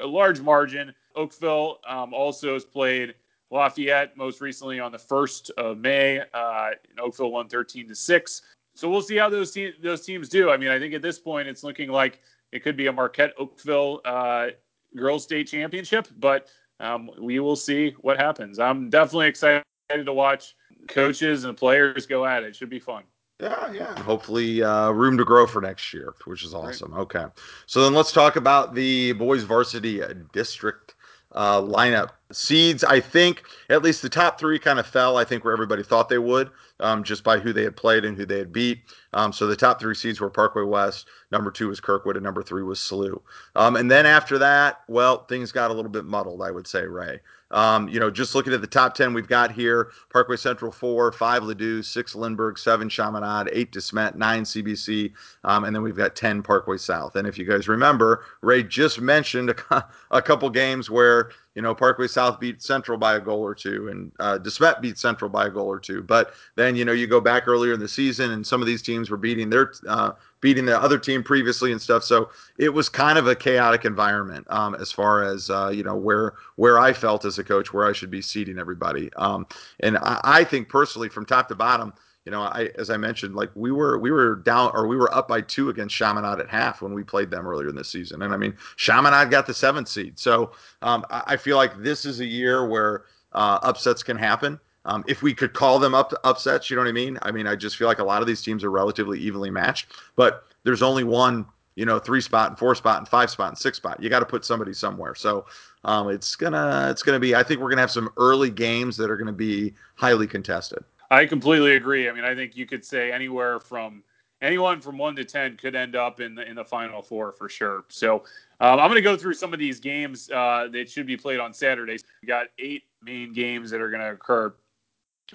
a 0.01 0.05
large 0.05 0.41
margin. 0.41 0.93
Oakville 1.15 1.79
um, 1.87 2.13
also 2.13 2.53
has 2.53 2.65
played 2.65 3.15
Lafayette 3.51 4.17
most 4.17 4.41
recently 4.41 4.79
on 4.79 4.91
the 4.91 4.99
first 4.99 5.51
of 5.57 5.77
May. 5.77 6.21
Uh, 6.33 6.71
Oakville 6.99 7.31
won 7.31 7.47
13 7.47 7.87
to 7.87 7.95
six. 7.95 8.41
So 8.75 8.89
we'll 8.89 9.03
see 9.03 9.17
how 9.17 9.29
those 9.29 9.51
te- 9.51 9.73
those 9.81 10.01
teams 10.01 10.29
do. 10.29 10.49
I 10.49 10.57
mean, 10.57 10.69
I 10.69 10.79
think 10.79 10.93
at 10.93 11.01
this 11.01 11.19
point 11.19 11.47
it's 11.47 11.63
looking 11.63 11.89
like 11.89 12.19
it 12.53 12.63
could 12.63 12.77
be 12.77 12.87
a 12.87 12.93
Marquette 12.93 13.33
Oakville 13.37 13.99
uh, 14.05 14.47
girls 14.95 15.23
state 15.23 15.47
championship, 15.47 16.07
but 16.19 16.47
um, 16.79 17.09
we 17.19 17.39
will 17.39 17.55
see 17.55 17.95
what 18.01 18.17
happens. 18.17 18.59
I'm 18.59 18.89
definitely 18.89 19.27
excited 19.27 19.63
to 19.89 20.13
watch 20.13 20.55
coaches 20.87 21.45
and 21.45 21.57
players 21.57 22.05
go 22.05 22.25
at 22.25 22.43
it. 22.43 22.49
it 22.49 22.55
should 22.55 22.69
be 22.69 22.79
fun. 22.79 23.03
Yeah, 23.39 23.71
yeah. 23.71 23.99
Hopefully, 23.99 24.61
uh, 24.61 24.91
room 24.91 25.17
to 25.17 25.25
grow 25.25 25.47
for 25.47 25.61
next 25.61 25.93
year, 25.93 26.13
which 26.25 26.43
is 26.43 26.53
awesome. 26.53 26.93
Right. 26.93 27.01
Okay. 27.01 27.25
So 27.65 27.83
then 27.83 27.93
let's 27.93 28.11
talk 28.11 28.35
about 28.35 28.75
the 28.75 29.13
boys 29.13 29.43
varsity 29.43 30.01
district 30.31 30.93
uh, 31.33 31.59
lineup. 31.61 32.11
Seeds, 32.31 32.83
I 32.83 32.99
think 32.99 33.43
at 33.69 33.81
least 33.81 34.01
the 34.01 34.09
top 34.09 34.39
three 34.39 34.59
kind 34.59 34.79
of 34.79 34.85
fell, 34.85 35.17
I 35.17 35.23
think, 35.23 35.43
where 35.43 35.53
everybody 35.53 35.83
thought 35.83 36.09
they 36.09 36.19
would. 36.19 36.51
Um, 36.83 37.03
just 37.03 37.23
by 37.23 37.39
who 37.39 37.53
they 37.53 37.63
had 37.63 37.75
played 37.75 38.05
and 38.05 38.17
who 38.17 38.25
they 38.25 38.37
had 38.37 38.51
beat. 38.51 38.81
Um, 39.13 39.33
so 39.33 39.47
the 39.47 39.55
top 39.55 39.79
three 39.79 39.95
seeds 39.95 40.19
were 40.19 40.29
Parkway 40.29 40.63
West, 40.63 41.07
number 41.31 41.49
two 41.49 41.69
was 41.69 41.79
Kirkwood, 41.79 42.17
and 42.17 42.23
number 42.23 42.43
three 42.43 42.63
was 42.63 42.79
SLU. 42.79 43.21
Um, 43.55 43.75
and 43.75 43.89
then 43.89 44.05
after 44.05 44.37
that, 44.39 44.81
well, 44.87 45.25
things 45.25 45.51
got 45.51 45.71
a 45.71 45.73
little 45.73 45.91
bit 45.91 46.05
muddled, 46.05 46.41
I 46.41 46.51
would 46.51 46.67
say, 46.67 46.83
Ray. 46.85 47.19
Um, 47.51 47.87
you 47.87 47.99
know, 47.99 48.09
just 48.09 48.33
looking 48.33 48.51
at 48.53 48.61
the 48.61 48.67
top 48.67 48.95
10 48.95 49.13
we've 49.13 49.27
got 49.27 49.51
here 49.51 49.91
Parkway 50.11 50.37
Central, 50.37 50.71
four, 50.71 51.11
five 51.11 51.43
Ladue, 51.43 51.85
six 51.85 52.15
Lindbergh, 52.15 52.57
seven 52.57 52.89
Chaminade, 52.89 53.49
eight 53.53 53.71
DeSmet, 53.71 54.15
nine 54.15 54.43
CBC, 54.43 55.13
um, 55.43 55.63
and 55.63 55.75
then 55.75 55.83
we've 55.83 55.95
got 55.95 56.15
10 56.15 56.41
Parkway 56.41 56.77
South. 56.77 57.15
And 57.15 57.27
if 57.27 57.37
you 57.37 57.45
guys 57.45 57.67
remember, 57.67 58.25
Ray 58.41 58.63
just 58.63 58.99
mentioned 58.99 59.51
a, 59.69 59.87
a 60.11 60.21
couple 60.21 60.49
games 60.49 60.89
where, 60.89 61.29
you 61.55 61.61
know, 61.61 61.75
Parkway 61.75 62.07
South 62.07 62.39
beat 62.39 62.61
Central 62.61 62.97
by 62.97 63.15
a 63.15 63.19
goal 63.19 63.41
or 63.41 63.53
two, 63.53 63.89
and 63.89 64.11
uh, 64.19 64.39
DeSmet 64.39 64.81
beat 64.81 64.97
Central 64.97 65.29
by 65.29 65.47
a 65.47 65.49
goal 65.49 65.67
or 65.67 65.79
two. 65.79 66.01
But 66.01 66.33
then, 66.55 66.75
you 66.75 66.83
know, 66.83 66.91
you 66.91 67.05
go 67.05 67.21
back 67.21 67.47
earlier 67.47 67.73
in 67.73 67.79
the 67.79 67.87
season, 67.87 68.31
and 68.31 68.45
some 68.45 68.59
of 68.61 68.67
these 68.67 68.81
teams 68.81 69.09
were 69.09 69.17
beating 69.17 69.49
their 69.49 69.71
uh, 69.87 70.13
beating 70.41 70.65
the 70.65 70.77
other 70.77 70.97
team 70.97 71.23
previously 71.23 71.71
and 71.71 71.81
stuff. 71.81 72.03
So 72.03 72.29
it 72.57 72.69
was 72.69 72.89
kind 72.89 73.17
of 73.17 73.27
a 73.27 73.35
chaotic 73.35 73.85
environment 73.85 74.45
um, 74.49 74.75
as 74.75 74.91
far 74.91 75.23
as 75.23 75.49
uh, 75.49 75.71
you 75.73 75.83
know 75.83 75.95
where 75.95 76.33
where 76.55 76.79
I 76.79 76.91
felt 76.91 77.23
as 77.23 77.37
a 77.37 77.43
coach 77.43 77.71
where 77.71 77.87
I 77.87 77.93
should 77.93 78.11
be 78.11 78.21
seating 78.21 78.57
everybody. 78.57 79.11
Um, 79.13 79.45
and 79.79 79.97
I, 79.99 80.19
I, 80.23 80.43
think 80.43 80.69
personally, 80.69 81.07
from 81.07 81.25
top 81.25 81.47
to 81.49 81.55
bottom, 81.55 81.93
you 82.25 82.31
know, 82.31 82.41
I 82.41 82.69
as 82.77 82.89
I 82.89 82.97
mentioned, 82.97 83.35
like 83.35 83.49
we 83.53 83.71
were 83.71 83.99
we 83.99 84.11
were 84.11 84.37
down 84.37 84.71
or 84.73 84.87
we 84.87 84.95
were 84.95 85.13
up 85.13 85.27
by 85.27 85.41
two 85.41 85.69
against 85.69 85.95
Chaminade 85.95 86.39
at 86.39 86.49
half 86.49 86.81
when 86.81 86.93
we 86.93 87.03
played 87.03 87.29
them 87.29 87.45
earlier 87.45 87.67
in 87.67 87.75
the 87.75 87.83
season. 87.83 88.21
And 88.21 88.33
I 88.33 88.37
mean, 88.37 88.55
Chaminade 88.77 89.29
got 89.29 89.45
the 89.45 89.53
seventh 89.53 89.89
seed, 89.89 90.17
so 90.17 90.51
um, 90.81 91.05
I, 91.09 91.23
I, 91.27 91.37
feel 91.37 91.57
like 91.57 91.81
this 91.81 92.05
is 92.05 92.21
a 92.21 92.25
year 92.25 92.65
where 92.65 93.03
uh, 93.33 93.59
upsets 93.61 94.03
can 94.03 94.17
happen. 94.17 94.59
Um, 94.85 95.03
if 95.07 95.21
we 95.21 95.33
could 95.33 95.53
call 95.53 95.79
them 95.79 95.93
up 95.93 96.13
upsets, 96.23 96.69
you 96.69 96.75
know 96.75 96.81
what 96.81 96.89
I 96.89 96.93
mean? 96.93 97.17
I 97.21 97.31
mean, 97.31 97.47
I 97.47 97.55
just 97.55 97.77
feel 97.77 97.87
like 97.87 97.99
a 97.99 98.03
lot 98.03 98.21
of 98.21 98.27
these 98.27 98.41
teams 98.41 98.63
are 98.63 98.71
relatively 98.71 99.19
evenly 99.19 99.49
matched, 99.49 99.87
but 100.15 100.45
there's 100.63 100.81
only 100.81 101.03
one, 101.03 101.45
you 101.75 101.85
know, 101.85 101.99
three 101.99 102.21
spot 102.21 102.49
and 102.51 102.59
four 102.59 102.73
spot 102.75 102.99
and 102.99 103.07
five 103.07 103.29
spot 103.29 103.49
and 103.49 103.57
six 103.57 103.77
spot. 103.77 104.01
You 104.01 104.09
got 104.09 104.19
to 104.19 104.25
put 104.25 104.45
somebody 104.45 104.73
somewhere. 104.73 105.15
So 105.15 105.45
um, 105.83 106.09
it's 106.09 106.35
gonna 106.37 106.87
it's 106.89 107.03
gonna 107.03 107.19
be. 107.19 107.35
I 107.35 107.43
think 107.43 107.59
we're 107.59 107.69
gonna 107.69 107.81
have 107.81 107.91
some 107.91 108.09
early 108.15 108.49
games 108.49 108.95
that 108.97 109.09
are 109.09 109.17
gonna 109.17 109.33
be 109.33 109.73
highly 109.95 110.27
contested. 110.27 110.83
I 111.13 111.27
completely 111.27 111.75
agree. 111.75 112.09
I 112.09 112.11
mean, 112.11 112.23
I 112.23 112.33
think 112.33 112.55
you 112.55 112.65
could 112.65 112.83
say 112.83 113.11
anywhere 113.11 113.59
from 113.59 114.03
anyone 114.41 114.81
from 114.81 114.97
one 114.97 115.15
to 115.15 115.23
ten 115.23 115.55
could 115.57 115.75
end 115.75 115.95
up 115.95 116.19
in 116.19 116.33
the 116.33 116.47
in 116.49 116.55
the 116.55 116.65
final 116.65 117.03
four 117.03 117.31
for 117.31 117.47
sure. 117.47 117.85
So 117.89 118.23
um, 118.59 118.79
I'm 118.79 118.89
going 118.89 118.95
to 118.95 119.01
go 119.01 119.15
through 119.15 119.35
some 119.35 119.53
of 119.53 119.59
these 119.59 119.79
games 119.79 120.31
uh, 120.31 120.69
that 120.71 120.89
should 120.89 121.05
be 121.05 121.15
played 121.15 121.39
on 121.39 121.53
Saturdays. 121.53 122.03
We 122.23 122.27
got 122.27 122.47
eight 122.57 122.85
main 123.03 123.31
games 123.31 123.69
that 123.69 123.79
are 123.79 123.91
going 123.91 124.01
to 124.01 124.11
occur. 124.11 124.55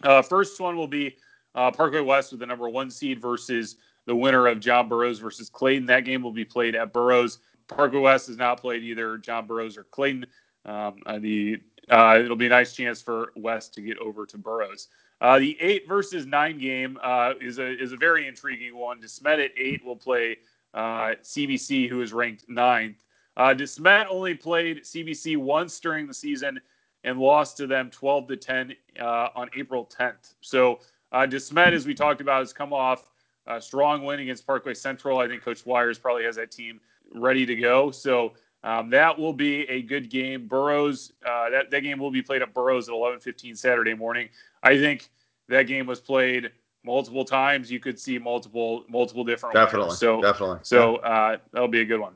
Uh, 0.02 0.20
first 0.20 0.60
one 0.60 0.76
will 0.76 0.88
be 0.88 1.16
uh, 1.54 1.70
Parkway 1.70 2.00
West 2.00 2.32
with 2.32 2.40
the 2.40 2.46
number 2.46 2.68
one 2.68 2.90
seed 2.90 3.20
versus 3.20 3.76
the 4.06 4.16
winner 4.16 4.48
of 4.48 4.58
John 4.58 4.88
Burroughs 4.88 5.20
versus 5.20 5.48
Clayton. 5.48 5.86
That 5.86 6.04
game 6.04 6.22
will 6.22 6.32
be 6.32 6.44
played 6.44 6.74
at 6.74 6.92
Burroughs. 6.92 7.38
Parkway 7.68 8.00
West 8.00 8.26
has 8.26 8.36
not 8.36 8.60
played 8.60 8.82
either 8.82 9.16
John 9.18 9.46
Burroughs 9.46 9.76
or 9.76 9.84
Clayton. 9.84 10.26
Um, 10.64 10.96
uh, 11.06 11.20
the 11.20 11.58
uh, 11.88 12.18
it'll 12.22 12.36
be 12.36 12.46
a 12.46 12.50
nice 12.50 12.74
chance 12.74 13.00
for 13.00 13.32
West 13.36 13.74
to 13.74 13.80
get 13.80 13.96
over 13.98 14.26
to 14.26 14.36
Burroughs. 14.36 14.88
Uh, 15.20 15.38
the 15.38 15.56
eight 15.60 15.88
versus 15.88 16.26
nine 16.26 16.58
game 16.58 16.98
uh, 17.02 17.32
is 17.40 17.58
a 17.58 17.82
is 17.82 17.92
a 17.92 17.96
very 17.96 18.28
intriguing 18.28 18.76
one. 18.76 19.00
DeSmet 19.00 19.44
at 19.44 19.50
eight 19.56 19.84
will 19.84 19.96
play 19.96 20.36
CBC, 20.74 21.86
uh, 21.86 21.88
who 21.88 22.02
is 22.02 22.12
ranked 22.12 22.48
ninth. 22.48 23.04
Uh, 23.36 23.54
DeSmet 23.54 24.06
only 24.10 24.34
played 24.34 24.82
CBC 24.82 25.36
once 25.36 25.78
during 25.78 26.06
the 26.06 26.14
season 26.14 26.60
and 27.04 27.18
lost 27.18 27.56
to 27.56 27.66
them 27.66 27.88
12 27.90 28.28
to 28.28 28.36
10 28.36 28.74
uh, 29.00 29.28
on 29.34 29.48
April 29.56 29.88
10th. 29.96 30.34
So 30.40 30.80
uh, 31.12 31.18
DeSmet, 31.20 31.72
as 31.72 31.86
we 31.86 31.94
talked 31.94 32.20
about, 32.20 32.40
has 32.40 32.52
come 32.52 32.72
off 32.72 33.08
a 33.46 33.60
strong 33.60 34.04
win 34.04 34.20
against 34.20 34.44
Parkway 34.44 34.74
Central. 34.74 35.18
I 35.18 35.28
think 35.28 35.42
Coach 35.42 35.64
Wires 35.64 35.98
probably 35.98 36.24
has 36.24 36.36
that 36.36 36.50
team 36.50 36.80
ready 37.14 37.46
to 37.46 37.54
go. 37.54 37.90
So 37.90 38.32
um, 38.64 38.90
that 38.90 39.18
will 39.18 39.32
be 39.32 39.68
a 39.68 39.82
good 39.82 40.10
game. 40.10 40.46
Burroughs, 40.46 41.12
uh, 41.24 41.50
that, 41.50 41.70
that 41.70 41.80
game 41.80 41.98
will 41.98 42.10
be 42.10 42.22
played 42.22 42.42
at 42.42 42.52
Burroughs 42.52 42.88
at 42.88 42.94
11:15 42.94 43.56
Saturday 43.56 43.94
morning. 43.94 44.28
I 44.62 44.76
think 44.76 45.10
that 45.48 45.64
game 45.64 45.86
was 45.86 46.00
played 46.00 46.50
multiple 46.84 47.24
times. 47.24 47.70
You 47.70 47.80
could 47.80 47.98
see 47.98 48.18
multiple 48.18 48.84
multiple 48.88 49.24
different. 49.24 49.54
Definitely. 49.54 49.86
Winners. 49.86 49.98
So 50.00 50.22
definitely. 50.22 50.58
So 50.62 50.96
uh, 50.96 51.38
that'll 51.52 51.68
be 51.68 51.80
a 51.80 51.84
good 51.84 52.00
one. 52.00 52.14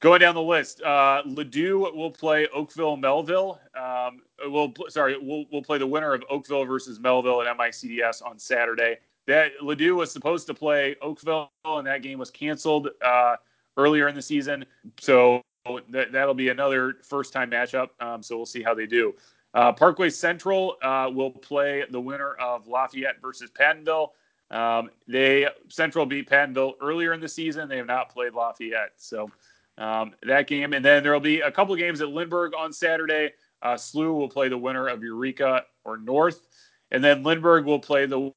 Going 0.00 0.20
down 0.20 0.34
the 0.34 0.42
list, 0.42 0.80
uh, 0.80 1.22
Ladue 1.26 1.94
will 1.94 2.10
play 2.10 2.48
Oakville 2.54 2.96
Melville. 2.96 3.60
Um, 3.78 4.22
we'll 4.46 4.72
sorry, 4.88 5.18
we'll, 5.20 5.44
we'll 5.52 5.62
play 5.62 5.76
the 5.76 5.86
winner 5.86 6.14
of 6.14 6.24
Oakville 6.30 6.64
versus 6.64 6.98
Melville 6.98 7.42
at 7.42 7.58
MICDS 7.58 8.24
on 8.24 8.38
Saturday. 8.38 8.98
That 9.26 9.52
Ladue 9.62 9.94
was 9.94 10.10
supposed 10.10 10.46
to 10.46 10.54
play 10.54 10.96
Oakville, 11.02 11.52
and 11.66 11.86
that 11.86 12.02
game 12.02 12.18
was 12.18 12.30
canceled 12.30 12.88
uh, 13.04 13.36
earlier 13.80 14.08
in 14.08 14.14
the 14.14 14.22
season. 14.22 14.64
So 14.98 15.42
that, 15.90 16.12
that'll 16.12 16.34
be 16.34 16.48
another 16.48 16.96
first-time 17.02 17.50
matchup. 17.50 17.88
Um, 18.00 18.22
so 18.22 18.36
we'll 18.36 18.46
see 18.46 18.62
how 18.62 18.74
they 18.74 18.86
do. 18.86 19.14
Uh, 19.52 19.72
Parkway 19.72 20.10
Central 20.10 20.76
uh, 20.82 21.10
will 21.12 21.30
play 21.30 21.84
the 21.90 22.00
winner 22.00 22.34
of 22.34 22.68
Lafayette 22.68 23.20
versus 23.20 23.50
Pattonville. 23.50 24.10
Um, 24.50 24.90
they 25.06 25.46
Central 25.68 26.06
beat 26.06 26.28
Pattonville 26.28 26.74
earlier 26.80 27.12
in 27.12 27.20
the 27.20 27.28
season. 27.28 27.68
They 27.68 27.76
have 27.76 27.86
not 27.86 28.10
played 28.10 28.34
Lafayette, 28.34 28.92
so 28.96 29.30
um, 29.78 30.12
that 30.24 30.46
game. 30.46 30.72
And 30.72 30.84
then 30.84 31.02
there 31.02 31.12
will 31.12 31.20
be 31.20 31.40
a 31.40 31.50
couple 31.50 31.72
of 31.72 31.78
games 31.78 32.00
at 32.00 32.08
Lindbergh 32.08 32.54
on 32.56 32.72
Saturday. 32.72 33.32
Uh, 33.62 33.74
SLU 33.74 34.14
will 34.14 34.28
play 34.28 34.48
the 34.48 34.58
winner 34.58 34.88
of 34.88 35.02
Eureka 35.02 35.64
or 35.84 35.98
North, 35.98 36.48
and 36.90 37.02
then 37.02 37.22
Lindbergh 37.22 37.64
will 37.64 37.78
play 37.78 38.06
the 38.06 38.32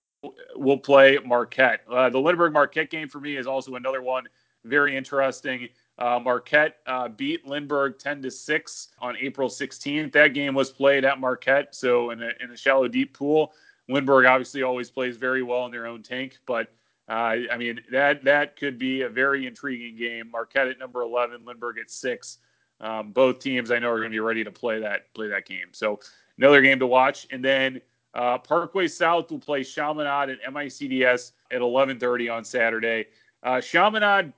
will 0.55 0.77
play 0.77 1.19
Marquette. 1.25 1.81
Uh, 1.89 2.09
the 2.09 2.19
Lindbergh 2.19 2.53
Marquette 2.53 2.89
game 2.89 3.09
for 3.09 3.19
me 3.19 3.35
is 3.35 3.47
also 3.47 3.75
another 3.75 4.01
one 4.01 4.23
very 4.65 4.95
interesting. 4.95 5.69
Uh, 5.99 6.19
Marquette 6.23 6.77
uh, 6.87 7.07
beat 7.07 7.45
Lindbergh 7.45 7.99
10 7.99 8.23
to 8.23 8.31
6 8.31 8.87
on 8.99 9.15
April 9.17 9.47
16th. 9.47 10.11
That 10.11 10.29
game 10.29 10.55
was 10.55 10.71
played 10.71 11.05
at 11.05 11.19
Marquette, 11.19 11.75
so 11.75 12.09
in 12.09 12.23
a, 12.23 12.31
in 12.39 12.51
a 12.51 12.57
shallow, 12.57 12.87
deep 12.87 13.15
pool. 13.15 13.53
Lindbergh 13.89 14.25
obviously 14.25 14.63
always 14.63 14.89
plays 14.89 15.17
very 15.17 15.43
well 15.43 15.65
in 15.65 15.71
their 15.71 15.85
own 15.85 16.01
tank, 16.01 16.39
but 16.45 16.73
uh, 17.09 17.35
I 17.51 17.57
mean, 17.57 17.81
that 17.91 18.23
that 18.23 18.55
could 18.55 18.79
be 18.79 19.01
a 19.01 19.09
very 19.09 19.45
intriguing 19.45 19.97
game. 19.97 20.31
Marquette 20.31 20.67
at 20.67 20.79
number 20.79 21.01
11, 21.01 21.43
Lindbergh 21.45 21.77
at 21.79 21.91
six. 21.91 22.37
Um, 22.79 23.11
both 23.11 23.39
teams 23.39 23.71
I 23.71 23.79
know 23.79 23.89
are 23.89 23.97
going 23.97 24.11
to 24.11 24.15
be 24.15 24.19
ready 24.19 24.43
to 24.43 24.51
play 24.51 24.79
that 24.79 25.13
play 25.13 25.27
that 25.27 25.45
game. 25.45 25.67
So 25.71 25.99
another 26.37 26.61
game 26.61 26.79
to 26.79 26.87
watch. 26.87 27.27
And 27.31 27.43
then 27.43 27.81
uh, 28.13 28.37
Parkway 28.37 28.87
South 28.87 29.31
will 29.31 29.39
play 29.39 29.63
Chaminade 29.63 30.29
at 30.29 30.53
MICDS 30.53 31.33
at 31.51 31.61
11:30 31.61 32.33
on 32.33 32.45
Saturday. 32.45 33.07
Uh, 33.43 33.61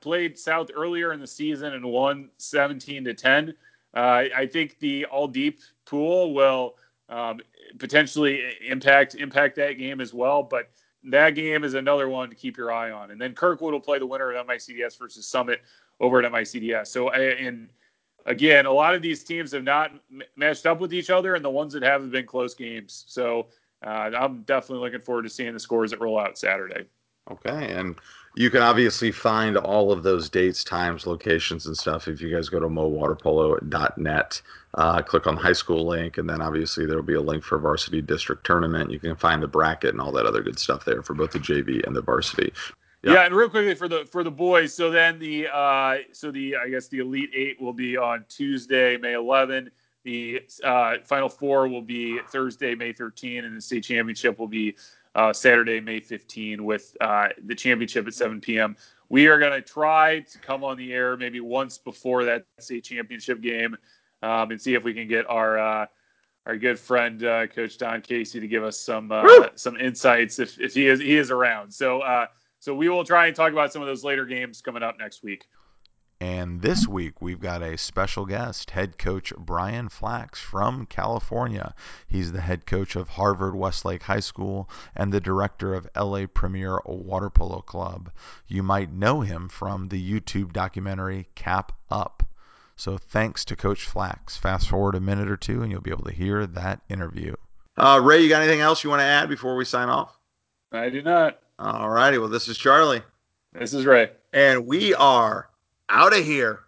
played 0.01 0.37
South 0.37 0.69
earlier 0.75 1.13
in 1.13 1.19
the 1.19 1.27
season 1.27 1.73
and 1.73 1.85
won 1.85 2.29
17 2.37 3.03
to 3.05 3.13
10. 3.13 3.53
Uh, 3.93 4.23
I 4.35 4.47
think 4.51 4.79
the 4.79 5.05
all 5.05 5.27
deep 5.27 5.59
pool 5.85 6.33
will 6.33 6.75
um, 7.07 7.39
potentially 7.77 8.41
impact 8.67 9.15
impact 9.15 9.55
that 9.57 9.73
game 9.73 10.01
as 10.01 10.13
well, 10.13 10.43
but 10.43 10.69
that 11.03 11.31
game 11.31 11.63
is 11.63 11.75
another 11.75 12.09
one 12.09 12.29
to 12.29 12.35
keep 12.35 12.57
your 12.57 12.71
eye 12.71 12.91
on. 12.91 13.11
And 13.11 13.21
then 13.21 13.33
Kirkwood 13.33 13.73
will 13.73 13.79
play 13.79 13.99
the 13.99 14.07
winner 14.07 14.31
of 14.31 14.47
MICDS 14.47 14.97
versus 14.97 15.27
Summit 15.27 15.61
over 15.99 16.21
at 16.21 16.31
MICDS. 16.31 16.87
So, 16.87 17.09
and 17.11 17.69
again, 18.25 18.65
a 18.65 18.71
lot 18.71 18.95
of 18.95 19.01
these 19.01 19.23
teams 19.23 19.51
have 19.51 19.63
not 19.63 19.91
matched 20.35 20.65
up 20.65 20.79
with 20.79 20.93
each 20.93 21.09
other, 21.09 21.35
and 21.35 21.45
the 21.45 21.49
ones 21.49 21.73
that 21.73 21.83
have 21.83 22.01
have 22.01 22.11
been 22.11 22.25
close 22.25 22.55
games. 22.55 23.05
So, 23.07 23.47
uh, 23.85 24.11
I'm 24.17 24.41
definitely 24.43 24.83
looking 24.83 25.01
forward 25.01 25.23
to 25.23 25.29
seeing 25.29 25.53
the 25.53 25.59
scores 25.59 25.91
that 25.91 26.01
roll 26.01 26.19
out 26.19 26.37
Saturday. 26.37 26.85
Okay, 27.29 27.71
and 27.71 27.95
you 28.35 28.49
can 28.49 28.61
obviously 28.61 29.11
find 29.11 29.57
all 29.57 29.91
of 29.91 30.03
those 30.03 30.29
dates, 30.29 30.63
times, 30.63 31.07
locations, 31.07 31.67
and 31.67 31.77
stuff 31.77 32.07
if 32.07 32.21
you 32.21 32.29
guys 32.33 32.49
go 32.49 32.59
to 32.59 32.67
mowaterpolo.net. 32.67 34.41
Uh, 34.73 35.01
click 35.01 35.25
on 35.25 35.35
the 35.35 35.41
high 35.41 35.53
school 35.53 35.87
link, 35.87 36.17
and 36.17 36.29
then 36.29 36.41
obviously 36.41 36.85
there 36.85 36.97
will 36.97 37.03
be 37.03 37.13
a 37.13 37.21
link 37.21 37.43
for 37.43 37.57
varsity 37.57 38.01
district 38.01 38.45
tournament. 38.45 38.91
You 38.91 38.99
can 38.99 39.15
find 39.15 39.41
the 39.41 39.47
bracket 39.47 39.91
and 39.91 40.01
all 40.01 40.11
that 40.11 40.25
other 40.25 40.43
good 40.43 40.59
stuff 40.59 40.83
there 40.83 41.01
for 41.01 41.13
both 41.13 41.31
the 41.31 41.39
JV 41.39 41.85
and 41.87 41.95
the 41.95 42.01
varsity. 42.01 42.51
Yeah. 43.01 43.13
yeah, 43.13 43.25
and 43.25 43.35
real 43.35 43.49
quickly 43.49 43.75
for 43.75 43.87
the 43.87 44.05
for 44.05 44.23
the 44.23 44.31
boys. 44.31 44.73
So 44.73 44.91
then 44.91 45.17
the 45.17 45.47
uh, 45.47 45.97
so 46.11 46.29
the 46.31 46.57
I 46.57 46.67
guess 46.67 46.87
the 46.89 46.99
elite 46.99 47.29
eight 47.33 47.61
will 47.61 47.73
be 47.73 47.95
on 47.95 48.25
Tuesday, 48.27 48.97
May 48.97 49.13
11. 49.13 49.71
The 50.05 50.43
uh, 50.63 50.97
final 51.03 51.27
four 51.27 51.67
will 51.67 51.81
be 51.81 52.19
Thursday, 52.29 52.75
May 52.75 52.93
13, 52.93 53.43
and 53.43 53.57
the 53.57 53.61
state 53.61 53.83
championship 53.83 54.37
will 54.37 54.47
be 54.47 54.77
uh, 55.15 55.33
Saturday, 55.33 55.79
May 55.79 55.99
15, 55.99 56.63
with 56.63 56.95
uh, 57.01 57.29
the 57.45 57.55
championship 57.55 58.05
at 58.05 58.13
7 58.13 58.39
p.m. 58.39 58.77
We 59.09 59.25
are 59.25 59.39
going 59.39 59.51
to 59.51 59.61
try 59.61 60.19
to 60.19 60.39
come 60.39 60.63
on 60.63 60.77
the 60.77 60.93
air 60.93 61.17
maybe 61.17 61.39
once 61.39 61.79
before 61.79 62.23
that 62.25 62.45
state 62.59 62.83
championship 62.83 63.41
game 63.41 63.75
um, 64.21 64.51
and 64.51 64.61
see 64.61 64.75
if 64.75 64.83
we 64.83 64.93
can 64.93 65.07
get 65.07 65.27
our 65.27 65.57
uh, 65.57 65.85
our 66.45 66.55
good 66.55 66.77
friend 66.77 67.23
uh, 67.23 67.47
Coach 67.47 67.79
Don 67.79 68.01
Casey 68.01 68.39
to 68.39 68.47
give 68.47 68.63
us 68.63 68.79
some 68.79 69.11
uh, 69.11 69.47
some 69.55 69.75
insights 69.77 70.37
if, 70.37 70.59
if 70.59 70.75
he 70.75 70.87
is 70.87 70.99
he 70.99 71.17
is 71.17 71.31
around. 71.31 71.71
So 71.71 72.01
uh, 72.01 72.27
so 72.59 72.75
we 72.75 72.89
will 72.89 73.03
try 73.03 73.25
and 73.25 73.35
talk 73.35 73.51
about 73.51 73.73
some 73.73 73.81
of 73.81 73.87
those 73.87 74.03
later 74.03 74.25
games 74.25 74.61
coming 74.61 74.83
up 74.83 74.99
next 74.99 75.23
week. 75.23 75.47
And 76.25 76.59
this 76.59 76.87
week 76.87 77.21
we've 77.21 77.39
got 77.39 77.61
a 77.61 77.77
special 77.77 78.25
guest, 78.25 78.71
head 78.71 78.97
coach 78.97 79.31
Brian 79.37 79.89
Flacks 79.89 80.37
from 80.37 80.87
California. 80.87 81.75
He's 82.07 82.31
the 82.31 82.41
head 82.41 82.65
coach 82.65 82.95
of 82.95 83.09
Harvard 83.09 83.53
Westlake 83.55 84.01
High 84.01 84.21
School 84.21 84.67
and 84.95 85.13
the 85.13 85.21
director 85.21 85.75
of 85.75 85.87
LA 85.95 86.25
Premier 86.25 86.79
Water 86.87 87.29
Polo 87.29 87.61
Club. 87.61 88.09
You 88.47 88.63
might 88.63 88.91
know 88.91 89.21
him 89.21 89.49
from 89.49 89.89
the 89.89 90.01
YouTube 90.01 90.51
documentary 90.51 91.29
Cap 91.35 91.73
Up. 91.91 92.23
So 92.75 92.97
thanks 92.97 93.45
to 93.45 93.55
Coach 93.55 93.87
Flacks. 93.87 94.35
Fast 94.35 94.67
forward 94.67 94.95
a 94.95 94.99
minute 94.99 95.29
or 95.29 95.37
two 95.37 95.61
and 95.61 95.71
you'll 95.71 95.81
be 95.81 95.91
able 95.91 96.05
to 96.05 96.11
hear 96.11 96.47
that 96.47 96.81
interview. 96.89 97.35
Uh, 97.77 98.01
Ray, 98.03 98.21
you 98.21 98.29
got 98.29 98.41
anything 98.41 98.61
else 98.61 98.83
you 98.83 98.89
want 98.89 99.01
to 99.01 99.05
add 99.05 99.29
before 99.29 99.55
we 99.55 99.63
sign 99.63 99.89
off? 99.89 100.17
I 100.71 100.89
do 100.89 101.03
not. 101.03 101.37
All 101.59 101.87
righty. 101.87 102.17
Well, 102.17 102.29
this 102.29 102.47
is 102.47 102.57
Charlie. 102.57 103.03
This 103.53 103.75
is 103.75 103.85
Ray. 103.85 104.09
And 104.33 104.65
we 104.65 104.95
are 104.95 105.49
out 105.89 106.17
of 106.17 106.25
here. 106.25 106.61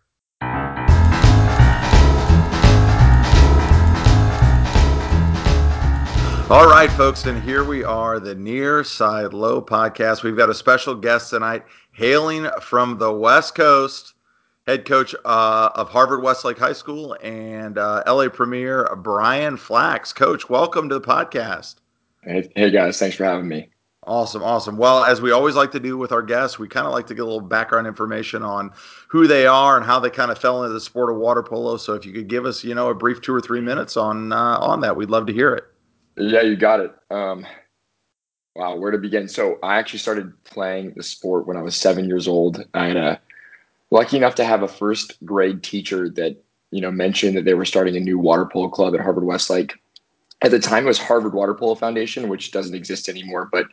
All 6.50 6.66
right, 6.66 6.90
folks, 6.90 7.26
and 7.26 7.44
here 7.44 7.66
we 7.66 7.84
are, 7.84 8.22
the 8.22 8.34
Near 8.34 8.82
Side 8.82 9.34
Low 9.34 9.62
podcast. 9.62 10.24
We've 10.24 10.38
got 10.38 10.50
a 10.50 10.54
special 10.54 10.96
guest 10.96 11.32
tonight, 11.32 11.66
hailing 11.92 12.48
from 12.62 12.98
the 12.98 13.12
West 13.12 13.54
Coast, 13.54 14.14
head 14.66 14.86
coach 14.86 15.14
uh, 15.26 15.70
of 15.76 15.90
Harvard 15.90 16.24
Westlake 16.24 16.58
High 16.58 16.72
School 16.72 17.18
and 17.22 17.78
uh, 17.78 18.02
LA 18.08 18.30
Premier 18.30 18.88
Brian 18.96 19.58
Flacks. 19.58 20.16
Coach, 20.16 20.50
welcome 20.50 20.88
to 20.88 21.00
the 21.00 21.06
podcast. 21.06 21.76
Hey, 22.24 22.50
hey 22.56 22.72
guys, 22.72 22.98
thanks 22.98 23.18
for 23.18 23.26
having 23.26 23.50
me. 23.50 23.70
Awesome, 24.08 24.42
awesome. 24.42 24.78
Well, 24.78 25.04
as 25.04 25.22
we 25.22 25.32
always 25.32 25.56
like 25.56 25.72
to 25.74 25.82
do 25.82 25.98
with 25.98 26.14
our 26.14 26.22
guests, 26.22 26.58
we 26.58 26.70
kind 26.70 26.88
of 26.88 26.94
like 26.94 27.08
to 27.08 27.14
get 27.14 27.24
a 27.24 27.26
little 27.26 27.42
background 27.42 27.88
information 27.88 28.42
on 28.42 28.72
who 29.10 29.28
they 29.28 29.46
are 29.46 29.76
and 29.76 29.86
how 29.86 30.00
they 30.00 30.10
kind 30.10 30.32
of 30.32 30.40
fell 30.40 30.64
into 30.64 30.74
the 30.74 30.80
sport 30.80 31.10
of 31.12 31.18
water 31.18 31.44
polo. 31.44 31.76
So, 31.76 31.94
if 31.94 32.06
you 32.06 32.14
could 32.14 32.30
give 32.30 32.46
us, 32.46 32.64
you 32.64 32.74
know, 32.74 32.88
a 32.88 32.96
brief 32.96 33.22
two 33.22 33.36
or 33.36 33.42
three 33.42 33.60
minutes 33.60 33.98
on 33.98 34.32
uh, 34.32 34.58
on 34.60 34.80
that, 34.80 34.96
we'd 34.96 35.10
love 35.10 35.26
to 35.28 35.34
hear 35.34 35.54
it. 35.54 35.66
Yeah, 36.16 36.42
you 36.42 36.56
got 36.56 36.80
it. 36.80 36.96
Um, 37.12 37.46
wow, 38.56 38.78
where 38.78 38.92
to 38.92 38.98
begin? 38.98 39.28
So, 39.28 39.60
I 39.62 39.78
actually 39.78 40.00
started 40.00 40.32
playing 40.46 40.94
the 40.96 41.04
sport 41.04 41.46
when 41.46 41.58
I 41.58 41.62
was 41.62 41.76
seven 41.76 42.08
years 42.08 42.30
old. 42.30 42.64
I 42.74 42.88
had 42.88 42.98
a 42.98 43.22
lucky 43.92 44.16
enough 44.16 44.36
to 44.36 44.46
have 44.46 44.64
a 44.64 44.70
first 44.70 45.24
grade 45.26 45.64
teacher 45.64 46.08
that 46.12 46.42
you 46.72 46.80
know 46.80 46.92
mentioned 46.92 47.36
that 47.36 47.44
they 47.44 47.56
were 47.56 47.66
starting 47.66 47.98
a 47.98 48.00
new 48.00 48.18
water 48.18 48.46
polo 48.46 48.70
club 48.70 48.96
at 48.96 49.02
Harvard 49.02 49.26
Westlake. 49.26 49.74
At 50.44 50.52
the 50.52 50.60
time, 50.60 50.86
it 50.86 50.88
was 50.88 51.00
Harvard 51.00 51.34
Water 51.34 51.56
Polo 51.56 51.74
Foundation, 51.74 52.30
which 52.30 52.52
doesn't 52.52 52.76
exist 52.76 53.10
anymore, 53.10 53.50
but 53.52 53.66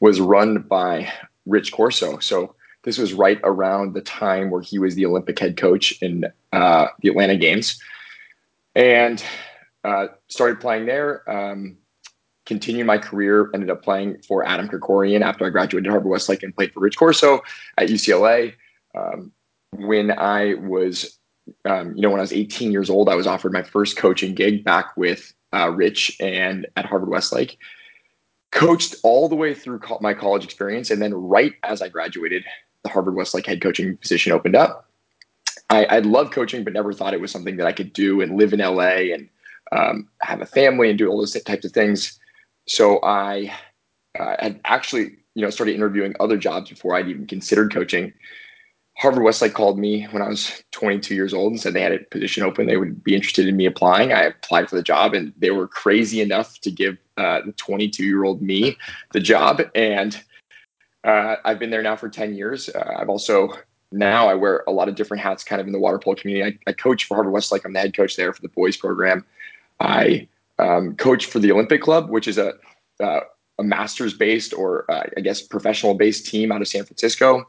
was 0.00 0.20
run 0.20 0.62
by 0.62 1.10
Rich 1.46 1.72
Corso. 1.72 2.18
So 2.18 2.54
this 2.82 2.98
was 2.98 3.12
right 3.12 3.40
around 3.42 3.94
the 3.94 4.00
time 4.00 4.50
where 4.50 4.62
he 4.62 4.78
was 4.78 4.94
the 4.94 5.06
Olympic 5.06 5.38
head 5.38 5.56
coach 5.56 6.00
in 6.02 6.24
uh, 6.52 6.86
the 7.00 7.08
Atlanta 7.08 7.36
Games, 7.36 7.80
and 8.74 9.22
uh, 9.84 10.06
started 10.28 10.60
playing 10.60 10.86
there. 10.86 11.28
Um, 11.28 11.78
continued 12.44 12.86
my 12.86 12.98
career. 12.98 13.50
Ended 13.54 13.70
up 13.70 13.82
playing 13.82 14.22
for 14.22 14.46
Adam 14.46 14.68
Krikorian 14.68 15.22
after 15.22 15.44
I 15.44 15.50
graduated 15.50 15.90
Harvard 15.90 16.08
Westlake 16.08 16.42
and 16.42 16.54
played 16.54 16.72
for 16.72 16.80
Rich 16.80 16.96
Corso 16.96 17.40
at 17.76 17.88
UCLA. 17.88 18.54
Um, 18.96 19.32
when 19.72 20.16
I 20.16 20.54
was, 20.54 21.18
um, 21.64 21.94
you 21.94 22.02
know, 22.02 22.10
when 22.10 22.20
I 22.20 22.22
was 22.22 22.32
18 22.32 22.70
years 22.70 22.88
old, 22.88 23.08
I 23.08 23.14
was 23.14 23.26
offered 23.26 23.52
my 23.52 23.62
first 23.62 23.96
coaching 23.96 24.34
gig 24.34 24.64
back 24.64 24.96
with 24.96 25.34
uh, 25.52 25.70
Rich 25.70 26.16
and 26.20 26.66
at 26.76 26.86
Harvard 26.86 27.08
Westlake 27.08 27.58
coached 28.52 28.94
all 29.02 29.28
the 29.28 29.34
way 29.34 29.54
through 29.54 29.80
co- 29.80 29.98
my 30.00 30.14
college 30.14 30.44
experience. 30.44 30.90
And 30.90 31.00
then 31.00 31.14
right 31.14 31.54
as 31.62 31.82
I 31.82 31.88
graduated, 31.88 32.44
the 32.82 32.88
Harvard 32.88 33.14
Westlake 33.14 33.46
head 33.46 33.60
coaching 33.60 33.96
position 33.96 34.32
opened 34.32 34.56
up. 34.56 34.88
I, 35.68 35.84
I 35.86 35.98
love 36.00 36.30
coaching, 36.30 36.64
but 36.64 36.72
never 36.72 36.92
thought 36.92 37.14
it 37.14 37.20
was 37.20 37.30
something 37.30 37.56
that 37.56 37.66
I 37.66 37.72
could 37.72 37.92
do 37.92 38.20
and 38.20 38.36
live 38.36 38.52
in 38.52 38.60
LA 38.60 39.12
and 39.12 39.28
um, 39.72 40.08
have 40.22 40.40
a 40.40 40.46
family 40.46 40.88
and 40.88 40.98
do 40.98 41.08
all 41.08 41.18
those 41.18 41.32
types 41.42 41.64
of 41.64 41.72
things. 41.72 42.18
So 42.68 43.00
I 43.02 43.52
uh, 44.18 44.36
had 44.38 44.60
actually, 44.64 45.16
you 45.34 45.42
know, 45.42 45.50
started 45.50 45.74
interviewing 45.74 46.14
other 46.20 46.36
jobs 46.36 46.70
before 46.70 46.94
I'd 46.94 47.08
even 47.08 47.26
considered 47.26 47.72
coaching. 47.72 48.12
Harvard 48.98 49.22
Westlake 49.22 49.52
called 49.52 49.78
me 49.78 50.04
when 50.04 50.22
I 50.22 50.28
was 50.28 50.62
22 50.72 51.14
years 51.14 51.34
old 51.34 51.52
and 51.52 51.60
said 51.60 51.74
they 51.74 51.82
had 51.82 51.92
a 51.92 51.98
position 51.98 52.42
open. 52.42 52.66
They 52.66 52.78
would 52.78 53.04
be 53.04 53.14
interested 53.14 53.46
in 53.46 53.56
me 53.56 53.66
applying. 53.66 54.12
I 54.12 54.22
applied 54.22 54.70
for 54.70 54.76
the 54.76 54.82
job, 54.82 55.12
and 55.12 55.34
they 55.36 55.50
were 55.50 55.68
crazy 55.68 56.22
enough 56.22 56.58
to 56.60 56.70
give 56.70 56.96
uh, 57.18 57.42
the 57.44 57.52
22 57.52 58.04
year 58.04 58.24
old 58.24 58.40
me 58.40 58.76
the 59.12 59.20
job. 59.20 59.60
And 59.74 60.18
uh, 61.04 61.36
I've 61.44 61.58
been 61.58 61.70
there 61.70 61.82
now 61.82 61.96
for 61.96 62.08
10 62.08 62.34
years. 62.34 62.70
Uh, 62.70 62.94
I've 62.98 63.10
also 63.10 63.50
now 63.92 64.28
I 64.28 64.34
wear 64.34 64.64
a 64.66 64.72
lot 64.72 64.88
of 64.88 64.94
different 64.94 65.22
hats, 65.22 65.44
kind 65.44 65.60
of 65.60 65.66
in 65.66 65.74
the 65.74 65.78
water 65.78 65.98
polo 65.98 66.16
community. 66.16 66.58
I, 66.66 66.70
I 66.70 66.72
coach 66.72 67.04
for 67.04 67.16
Harvard 67.16 67.32
Westlake. 67.32 67.66
I'm 67.66 67.74
the 67.74 67.80
head 67.80 67.94
coach 67.94 68.16
there 68.16 68.32
for 68.32 68.42
the 68.42 68.48
boys 68.48 68.78
program. 68.78 69.24
I 69.78 70.26
um, 70.58 70.96
coach 70.96 71.26
for 71.26 71.38
the 71.38 71.52
Olympic 71.52 71.82
Club, 71.82 72.08
which 72.08 72.26
is 72.26 72.38
a 72.38 72.54
uh, 72.98 73.20
a 73.58 73.62
masters 73.62 74.14
based 74.14 74.54
or 74.54 74.90
uh, 74.90 75.04
I 75.16 75.20
guess 75.20 75.42
professional 75.42 75.94
based 75.94 76.26
team 76.26 76.50
out 76.50 76.62
of 76.62 76.68
San 76.68 76.84
Francisco. 76.84 77.46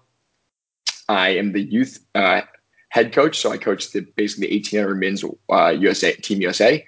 I 1.10 1.30
am 1.30 1.52
the 1.54 1.62
youth 1.62 2.06
uh, 2.16 2.42
head 2.90 3.14
coach, 3.14 3.40
so 3.40 3.52
I 3.52 3.58
coach 3.58 3.92
the 3.92 4.02
basically 4.16 4.48
the 4.48 4.56
1800 4.56 4.96
men's 4.96 5.24
USA 5.82 6.14
Team 6.14 6.42
USA 6.42 6.86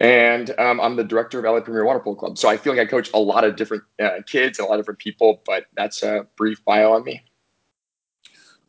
and 0.00 0.58
um, 0.58 0.80
I'm 0.80 0.96
the 0.96 1.04
director 1.04 1.38
of 1.38 1.44
LA 1.44 1.60
Premier 1.60 1.84
Water 1.84 1.98
Polo 1.98 2.16
Club. 2.16 2.38
So 2.38 2.48
I 2.48 2.56
feel 2.56 2.74
like 2.74 2.86
I 2.86 2.88
coach 2.88 3.10
a 3.14 3.18
lot 3.18 3.44
of 3.44 3.56
different 3.56 3.82
uh, 4.00 4.20
kids 4.26 4.58
and 4.58 4.66
a 4.66 4.70
lot 4.70 4.78
of 4.78 4.84
different 4.84 5.00
people, 5.00 5.42
but 5.44 5.66
that's 5.76 6.02
a 6.02 6.26
brief 6.36 6.64
bio 6.64 6.92
on 6.92 7.04
me. 7.04 7.22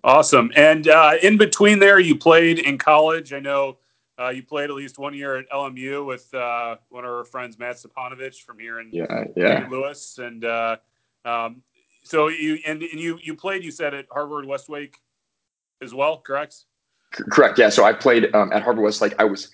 Awesome. 0.04 0.52
And 0.56 0.88
uh, 0.88 1.14
in 1.22 1.38
between 1.38 1.80
there, 1.80 2.00
you 2.00 2.16
played 2.16 2.60
in 2.60 2.78
college. 2.78 3.34
I 3.34 3.40
know 3.40 3.78
uh, 4.18 4.30
you 4.30 4.42
played 4.42 4.70
at 4.70 4.76
least 4.76 4.98
one 4.98 5.14
year 5.14 5.38
at 5.38 5.50
LMU 5.52 6.06
with 6.06 6.34
uh, 6.34 6.78
one 6.90 7.04
of 7.04 7.12
our 7.12 7.26
friends, 7.26 7.60
Matt 7.60 7.76
Stepanovich 7.76 8.42
from 8.42 8.58
here 8.60 8.80
in 8.80 8.90
yeah, 8.92 9.26
yeah. 9.36 9.60
St. 9.60 9.70
Louis. 9.70 10.18
And 10.18 10.46
uh, 10.46 10.78
um, 11.26 11.62
so 12.10 12.28
you 12.28 12.58
and, 12.66 12.82
and, 12.82 13.00
you 13.00 13.20
you 13.22 13.36
played, 13.36 13.64
you 13.64 13.70
said, 13.70 13.94
at 13.94 14.08
Harvard 14.12 14.46
Westlake 14.46 14.98
as 15.80 15.94
well, 15.94 16.18
correct? 16.18 16.66
C- 17.14 17.24
correct. 17.30 17.60
Yeah. 17.60 17.70
So 17.70 17.84
I 17.84 17.94
played 17.94 18.34
um, 18.34 18.52
at 18.52 18.64
Harvard 18.64 18.84
Westlake. 18.84 19.14
I 19.20 19.26
was 19.26 19.52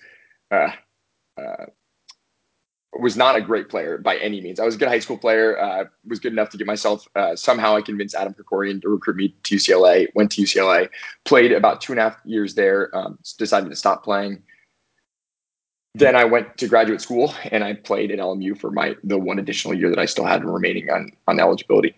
uh, 0.50 0.70
uh, 1.36 1.66
was 2.98 3.14
not 3.14 3.36
a 3.36 3.42
great 3.42 3.68
player 3.68 3.98
by 3.98 4.16
any 4.16 4.40
means. 4.40 4.58
I 4.58 4.64
was 4.64 4.74
a 4.74 4.78
good 4.78 4.88
high 4.88 5.00
school 5.00 5.18
player. 5.18 5.60
Uh, 5.60 5.84
was 6.06 6.18
good 6.18 6.32
enough 6.32 6.48
to 6.48 6.56
get 6.56 6.66
myself. 6.66 7.06
Uh, 7.14 7.36
somehow 7.36 7.76
I 7.76 7.82
convinced 7.82 8.14
Adam 8.14 8.34
Krikorian 8.34 8.80
to 8.80 8.88
recruit 8.88 9.16
me 9.16 9.34
to 9.42 9.56
UCLA. 9.56 10.06
Went 10.14 10.32
to 10.32 10.42
UCLA, 10.42 10.88
played 11.26 11.52
about 11.52 11.82
two 11.82 11.92
and 11.92 12.00
a 12.00 12.04
half 12.04 12.16
years 12.24 12.54
there. 12.54 12.88
Um, 12.96 13.18
decided 13.36 13.68
to 13.68 13.76
stop 13.76 14.02
playing. 14.02 14.42
Then 15.94 16.16
I 16.16 16.24
went 16.24 16.56
to 16.56 16.68
graduate 16.68 17.02
school 17.02 17.34
and 17.50 17.62
I 17.62 17.74
played 17.74 18.10
at 18.10 18.18
LMU 18.18 18.58
for 18.58 18.70
my 18.70 18.96
the 19.04 19.18
one 19.18 19.38
additional 19.38 19.74
year 19.74 19.90
that 19.90 19.98
I 19.98 20.06
still 20.06 20.24
had 20.24 20.42
remaining 20.42 20.88
on 20.88 21.12
on 21.28 21.38
eligibility. 21.38 21.94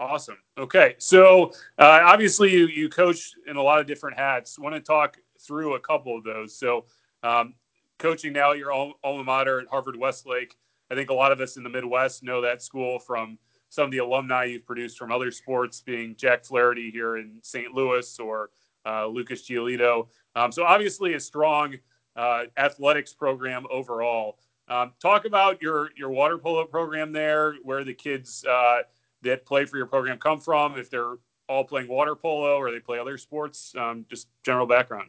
Awesome. 0.00 0.36
Okay, 0.56 0.94
so 0.98 1.50
uh, 1.78 2.00
obviously 2.04 2.52
you 2.52 2.68
you 2.68 2.88
coach 2.88 3.32
in 3.48 3.56
a 3.56 3.62
lot 3.62 3.80
of 3.80 3.86
different 3.86 4.16
hats. 4.16 4.56
Want 4.56 4.74
to 4.74 4.80
talk 4.80 5.18
through 5.40 5.74
a 5.74 5.80
couple 5.80 6.16
of 6.16 6.22
those. 6.22 6.56
So, 6.56 6.86
um, 7.24 7.54
coaching 7.98 8.32
now 8.32 8.52
your 8.52 8.72
alma 8.72 9.24
mater 9.24 9.60
at 9.60 9.66
Harvard 9.66 9.96
Westlake. 9.96 10.56
I 10.90 10.94
think 10.94 11.10
a 11.10 11.14
lot 11.14 11.32
of 11.32 11.40
us 11.40 11.56
in 11.56 11.64
the 11.64 11.68
Midwest 11.68 12.22
know 12.22 12.40
that 12.42 12.62
school 12.62 13.00
from 13.00 13.38
some 13.70 13.86
of 13.86 13.90
the 13.90 13.98
alumni 13.98 14.44
you've 14.44 14.64
produced 14.64 14.96
from 14.98 15.10
other 15.10 15.32
sports, 15.32 15.80
being 15.80 16.14
Jack 16.16 16.44
Flaherty 16.44 16.90
here 16.90 17.16
in 17.16 17.38
St. 17.42 17.74
Louis 17.74 18.18
or 18.20 18.50
uh, 18.86 19.06
Lucas 19.06 19.48
Giolito. 19.48 20.06
Um, 20.36 20.52
so, 20.52 20.62
obviously, 20.62 21.14
a 21.14 21.20
strong 21.20 21.74
uh, 22.14 22.44
athletics 22.56 23.12
program 23.12 23.66
overall. 23.68 24.38
Um, 24.68 24.92
talk 25.00 25.24
about 25.24 25.60
your 25.60 25.90
your 25.96 26.10
water 26.10 26.38
polo 26.38 26.64
program 26.66 27.12
there, 27.12 27.54
where 27.64 27.82
the 27.82 27.94
kids 27.94 28.44
uh, 28.48 28.82
that 29.22 29.46
play 29.46 29.64
for 29.64 29.76
your 29.76 29.86
program 29.86 30.18
come 30.18 30.40
from, 30.40 30.78
if 30.78 30.90
they're 30.90 31.16
all 31.48 31.64
playing 31.64 31.88
water 31.88 32.14
polo 32.14 32.56
or 32.56 32.70
they 32.70 32.80
play 32.80 32.98
other 32.98 33.18
sports, 33.18 33.74
um, 33.76 34.04
just 34.10 34.28
general 34.44 34.66
background. 34.66 35.08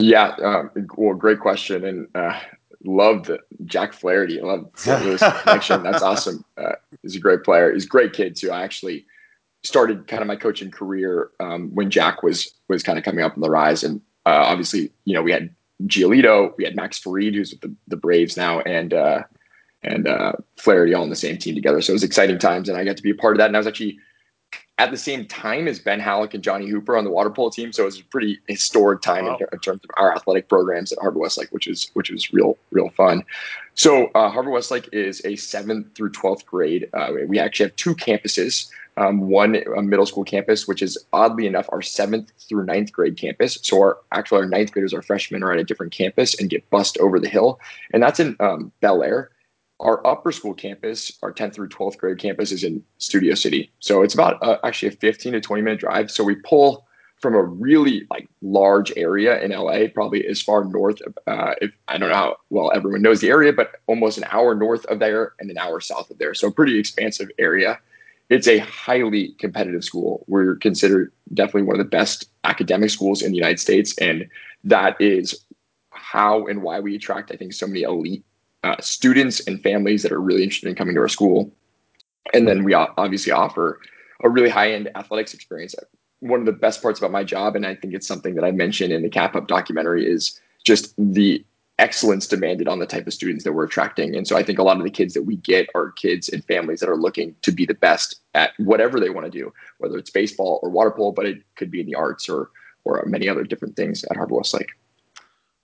Yeah, 0.00 0.34
um, 0.42 0.70
well, 0.96 1.14
great 1.14 1.40
question, 1.40 1.84
and 1.84 2.08
uh, 2.14 2.38
loved 2.84 3.30
Jack 3.64 3.92
Flaherty. 3.92 4.40
Love 4.40 4.68
St. 4.74 5.04
Louis 5.04 5.22
connection. 5.42 5.82
That's 5.82 6.02
awesome. 6.02 6.44
Uh, 6.56 6.72
he's 7.02 7.16
a 7.16 7.20
great 7.20 7.44
player. 7.44 7.72
He's 7.72 7.84
a 7.84 7.88
great 7.88 8.12
kid 8.12 8.36
too. 8.36 8.50
I 8.50 8.62
actually 8.62 9.06
started 9.62 10.06
kind 10.06 10.20
of 10.20 10.28
my 10.28 10.36
coaching 10.36 10.70
career 10.70 11.30
um, 11.40 11.70
when 11.74 11.90
Jack 11.90 12.22
was 12.22 12.52
was 12.68 12.82
kind 12.82 12.98
of 12.98 13.04
coming 13.04 13.24
up 13.24 13.34
on 13.34 13.40
the 13.40 13.50
rise, 13.50 13.84
and 13.84 14.00
uh, 14.26 14.44
obviously, 14.44 14.92
you 15.04 15.14
know, 15.14 15.22
we 15.22 15.30
had 15.30 15.54
Giolito, 15.84 16.56
we 16.56 16.64
had 16.64 16.76
Max 16.76 16.98
Fried, 16.98 17.34
who's 17.34 17.52
with 17.52 17.60
the, 17.60 17.74
the 17.88 17.96
Braves 17.96 18.36
now, 18.36 18.60
and 18.60 18.92
uh, 18.92 19.22
and 19.84 20.08
uh, 20.08 20.32
Flaherty 20.56 20.94
all 20.94 21.02
on 21.02 21.10
the 21.10 21.16
same 21.16 21.38
team 21.38 21.54
together. 21.54 21.80
So 21.80 21.92
it 21.92 21.94
was 21.94 22.04
exciting 22.04 22.38
times, 22.38 22.68
and 22.68 22.78
I 22.78 22.84
got 22.84 22.96
to 22.96 23.02
be 23.02 23.10
a 23.10 23.14
part 23.14 23.34
of 23.34 23.38
that. 23.38 23.46
And 23.46 23.56
I 23.56 23.60
was 23.60 23.66
actually 23.66 23.98
at 24.78 24.90
the 24.90 24.96
same 24.96 25.26
time 25.26 25.68
as 25.68 25.78
Ben 25.78 26.00
Hallock 26.00 26.34
and 26.34 26.42
Johnny 26.42 26.68
Hooper 26.68 26.96
on 26.96 27.04
the 27.04 27.10
water 27.10 27.30
polo 27.30 27.50
team. 27.50 27.72
So 27.72 27.84
it 27.84 27.86
was 27.86 28.00
a 28.00 28.04
pretty 28.04 28.40
historic 28.48 29.02
time 29.02 29.26
wow. 29.26 29.36
in, 29.36 29.46
in, 29.52 29.58
terms 29.60 29.80
of 29.84 29.90
our 29.96 30.14
athletic 30.14 30.48
programs 30.48 30.92
at 30.92 30.98
Harvard 30.98 31.20
Westlake, 31.20 31.50
which 31.50 31.68
is 31.68 31.90
which 31.94 32.10
was 32.10 32.32
real 32.32 32.58
real 32.70 32.90
fun. 32.90 33.24
So 33.74 34.06
uh, 34.14 34.30
Harvard 34.30 34.52
Westlake 34.52 34.88
is 34.92 35.24
a 35.24 35.36
seventh 35.36 35.94
through 35.94 36.10
twelfth 36.10 36.46
grade. 36.46 36.88
Uh, 36.92 37.12
we 37.26 37.38
actually 37.38 37.66
have 37.66 37.76
two 37.76 37.94
campuses. 37.94 38.68
um, 38.96 39.20
one 39.28 39.56
a 39.76 39.82
middle 39.82 40.06
school 40.06 40.24
campus, 40.24 40.68
which 40.68 40.82
is 40.82 40.96
oddly 41.12 41.46
enough 41.46 41.68
our 41.70 41.82
seventh 41.82 42.32
through 42.38 42.64
ninth 42.64 42.92
grade 42.92 43.16
campus. 43.16 43.58
So 43.62 43.80
our 43.80 43.98
actually 44.12 44.38
our 44.42 44.48
ninth 44.48 44.72
graders, 44.72 44.94
our 44.94 45.02
freshmen, 45.02 45.42
are 45.42 45.52
at 45.52 45.58
a 45.58 45.64
different 45.64 45.92
campus 45.92 46.38
and 46.38 46.50
get 46.50 46.68
bused 46.70 46.98
over 46.98 47.18
the 47.18 47.28
hill, 47.28 47.60
and 47.92 48.02
that's 48.02 48.20
in 48.20 48.36
um, 48.40 48.72
Bel 48.80 49.02
Air. 49.02 49.30
Our 49.80 50.06
upper 50.06 50.32
school 50.32 50.54
campus, 50.54 51.18
our 51.22 51.32
10th 51.32 51.54
through 51.54 51.68
12th 51.68 51.98
grade 51.98 52.18
campus, 52.18 52.52
is 52.52 52.62
in 52.62 52.82
Studio 52.98 53.34
City. 53.34 53.72
So 53.80 54.02
it's 54.02 54.14
about 54.14 54.42
uh, 54.42 54.58
actually 54.64 54.88
a 54.88 54.96
15 54.96 55.32
to 55.32 55.40
20 55.40 55.62
minute 55.62 55.80
drive. 55.80 56.10
So 56.10 56.22
we 56.22 56.36
pull 56.36 56.86
from 57.24 57.34
a 57.34 57.42
really 57.42 58.06
like 58.10 58.28
large 58.42 58.92
area 58.96 59.40
in 59.40 59.50
LA, 59.50 59.86
probably 59.92 60.26
as 60.26 60.42
far 60.42 60.64
north. 60.64 61.00
Uh, 61.26 61.54
if 61.60 61.72
I 61.88 61.98
don't 61.98 62.10
know 62.10 62.14
how 62.14 62.36
well 62.50 62.70
everyone 62.74 63.02
knows 63.02 63.20
the 63.20 63.30
area, 63.30 63.52
but 63.52 63.76
almost 63.86 64.18
an 64.18 64.26
hour 64.30 64.54
north 64.54 64.84
of 64.86 64.98
there 64.98 65.32
and 65.40 65.50
an 65.50 65.58
hour 65.58 65.80
south 65.80 66.10
of 66.10 66.18
there. 66.18 66.34
So 66.34 66.50
pretty 66.50 66.78
expansive 66.78 67.30
area. 67.38 67.78
It's 68.28 68.46
a 68.46 68.58
highly 68.58 69.32
competitive 69.38 69.84
school. 69.84 70.24
We're 70.28 70.56
considered 70.56 71.12
definitely 71.32 71.62
one 71.62 71.80
of 71.80 71.84
the 71.84 71.90
best 71.90 72.28
academic 72.44 72.90
schools 72.90 73.22
in 73.22 73.32
the 73.32 73.38
United 73.38 73.60
States, 73.60 73.96
and 73.98 74.28
that 74.62 75.00
is 75.00 75.46
how 75.90 76.46
and 76.46 76.62
why 76.62 76.80
we 76.80 76.96
attract, 76.96 77.32
I 77.32 77.36
think, 77.36 77.52
so 77.52 77.66
many 77.66 77.82
elite 77.82 78.24
uh, 78.64 78.76
students 78.80 79.40
and 79.46 79.62
families 79.62 80.02
that 80.02 80.10
are 80.10 80.20
really 80.20 80.42
interested 80.42 80.68
in 80.68 80.74
coming 80.74 80.94
to 80.94 81.00
our 81.00 81.08
school. 81.08 81.52
And 82.32 82.48
then 82.48 82.64
we 82.64 82.72
obviously 82.72 83.30
offer 83.30 83.78
a 84.22 84.30
really 84.30 84.48
high 84.48 84.72
end 84.72 84.90
athletics 84.96 85.34
experience. 85.34 85.74
One 86.20 86.40
of 86.40 86.46
the 86.46 86.52
best 86.52 86.80
parts 86.80 86.98
about 86.98 87.12
my 87.12 87.22
job, 87.22 87.54
and 87.54 87.66
I 87.66 87.74
think 87.74 87.92
it's 87.92 88.06
something 88.06 88.34
that 88.36 88.44
I 88.44 88.50
mentioned 88.50 88.92
in 88.92 89.02
the 89.02 89.10
Cap 89.10 89.36
Up 89.36 89.46
documentary, 89.46 90.10
is 90.10 90.40
just 90.64 90.94
the 90.96 91.44
excellence 91.78 92.26
demanded 92.26 92.66
on 92.68 92.78
the 92.78 92.86
type 92.86 93.06
of 93.06 93.12
students 93.12 93.44
that 93.44 93.52
we're 93.52 93.64
attracting. 93.64 94.16
And 94.16 94.26
so 94.26 94.36
I 94.36 94.42
think 94.42 94.58
a 94.58 94.62
lot 94.62 94.78
of 94.78 94.84
the 94.84 94.90
kids 94.90 95.12
that 95.14 95.24
we 95.24 95.36
get 95.36 95.68
are 95.74 95.90
kids 95.90 96.30
and 96.30 96.42
families 96.44 96.80
that 96.80 96.88
are 96.88 96.96
looking 96.96 97.34
to 97.42 97.52
be 97.52 97.66
the 97.66 97.74
best 97.74 98.20
at 98.32 98.52
whatever 98.58 98.98
they 98.98 99.10
want 99.10 99.30
to 99.30 99.38
do, 99.38 99.52
whether 99.78 99.98
it's 99.98 100.10
baseball 100.10 100.60
or 100.62 100.70
water 100.70 100.90
polo, 100.90 101.12
but 101.12 101.26
it 101.26 101.42
could 101.56 101.70
be 101.70 101.80
in 101.80 101.86
the 101.86 101.96
arts 101.96 102.28
or 102.28 102.50
or 102.84 103.02
many 103.06 103.28
other 103.28 103.44
different 103.44 103.76
things 103.76 104.04
at 104.04 104.16
Harvard 104.16 104.36
Westlake. 104.36 104.70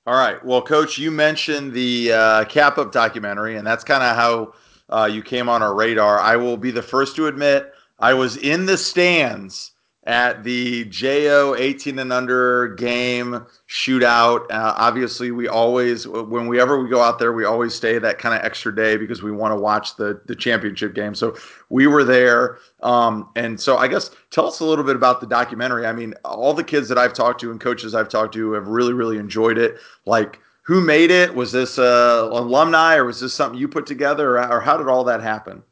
All 0.07 0.15
right. 0.15 0.43
Well, 0.45 0.63
Coach, 0.63 0.99
you 0.99 1.11
mentioned 1.11 1.73
the 1.73 2.13
uh, 2.13 2.45
Cap 2.47 2.79
Up 2.79 2.91
documentary, 2.91 3.57
and 3.57 3.67
that's 3.67 3.85
kind 3.85 4.03
of 4.03 4.17
how 4.17 4.55
uh, 4.89 5.05
you 5.05 5.23
came 5.23 5.49
on 5.49 5.63
our 5.63 5.75
radar. 5.75 6.19
I 6.19 6.37
will 6.37 6.57
be 6.57 6.71
the 6.71 6.83
first 6.83 7.17
to 7.17 7.27
admit 7.27 7.73
I 7.99 8.15
was 8.15 8.37
in 8.39 8.67
the 8.67 8.79
stands 8.79 9.73
at 10.05 10.43
the 10.45 10.85
JO 10.87 11.55
18 11.59 11.99
and 11.99 12.13
under 12.13 12.69
game 12.69 13.45
shootout. 13.69 14.51
Uh, 14.51 14.75
obviously, 14.77 15.31
we 15.31 15.47
always, 15.47 16.09
when 16.09 16.49
we 16.49 16.57
go 16.57 17.03
out 17.03 17.19
there, 17.19 17.33
we 17.33 17.45
always 17.45 17.75
stay 17.75 17.99
that 17.99 18.19
kind 18.19 18.35
of 18.35 18.43
extra 18.45 18.75
day 18.75 18.97
because 18.97 19.23
we 19.23 19.31
want 19.31 19.53
to 19.53 19.57
watch 19.57 19.97
the 19.97 20.21
the 20.27 20.35
championship 20.35 20.95
game. 20.95 21.15
So 21.15 21.37
we 21.69 21.87
were 21.87 22.05
there, 22.05 22.59
um, 22.83 23.29
and 23.37 23.61
so 23.61 23.77
I 23.77 23.89
guess 23.89 24.11
tell 24.31 24.47
us 24.47 24.61
a 24.61 24.65
little 24.65 24.85
bit 24.85 24.97
about 24.97 25.21
the 25.21 25.27
documentary. 25.27 25.87
I 25.87 25.93
mean, 25.93 26.15
all 26.25 26.55
the 26.55 26.65
kids 26.65 26.89
that 26.89 26.99
I've 26.99 27.13
talked 27.13 27.41
to 27.43 27.51
and 27.51 27.61
coaches 27.61 27.95
I've 27.95 28.09
talked 28.09 28.33
to 28.35 28.53
have 28.53 28.69
really 28.69 28.93
really 28.93 29.19
enjoyed 29.19 29.59
it. 29.59 29.77
Like. 30.07 30.41
Who 30.65 30.81
made 30.81 31.11
it? 31.11 31.35
Was 31.35 31.51
this 31.51 31.81
uh, 31.81 32.29
alumni, 32.31 32.95
or 32.95 33.07
was 33.07 33.19
this 33.19 33.35
something 33.35 33.59
you 33.59 33.67
put 33.67 33.87
together, 33.87 34.39
or, 34.39 34.53
or 34.53 34.61
how 34.61 34.77
did 34.77 34.87
all 34.87 35.03
that 35.05 35.21
happen? 35.21 35.65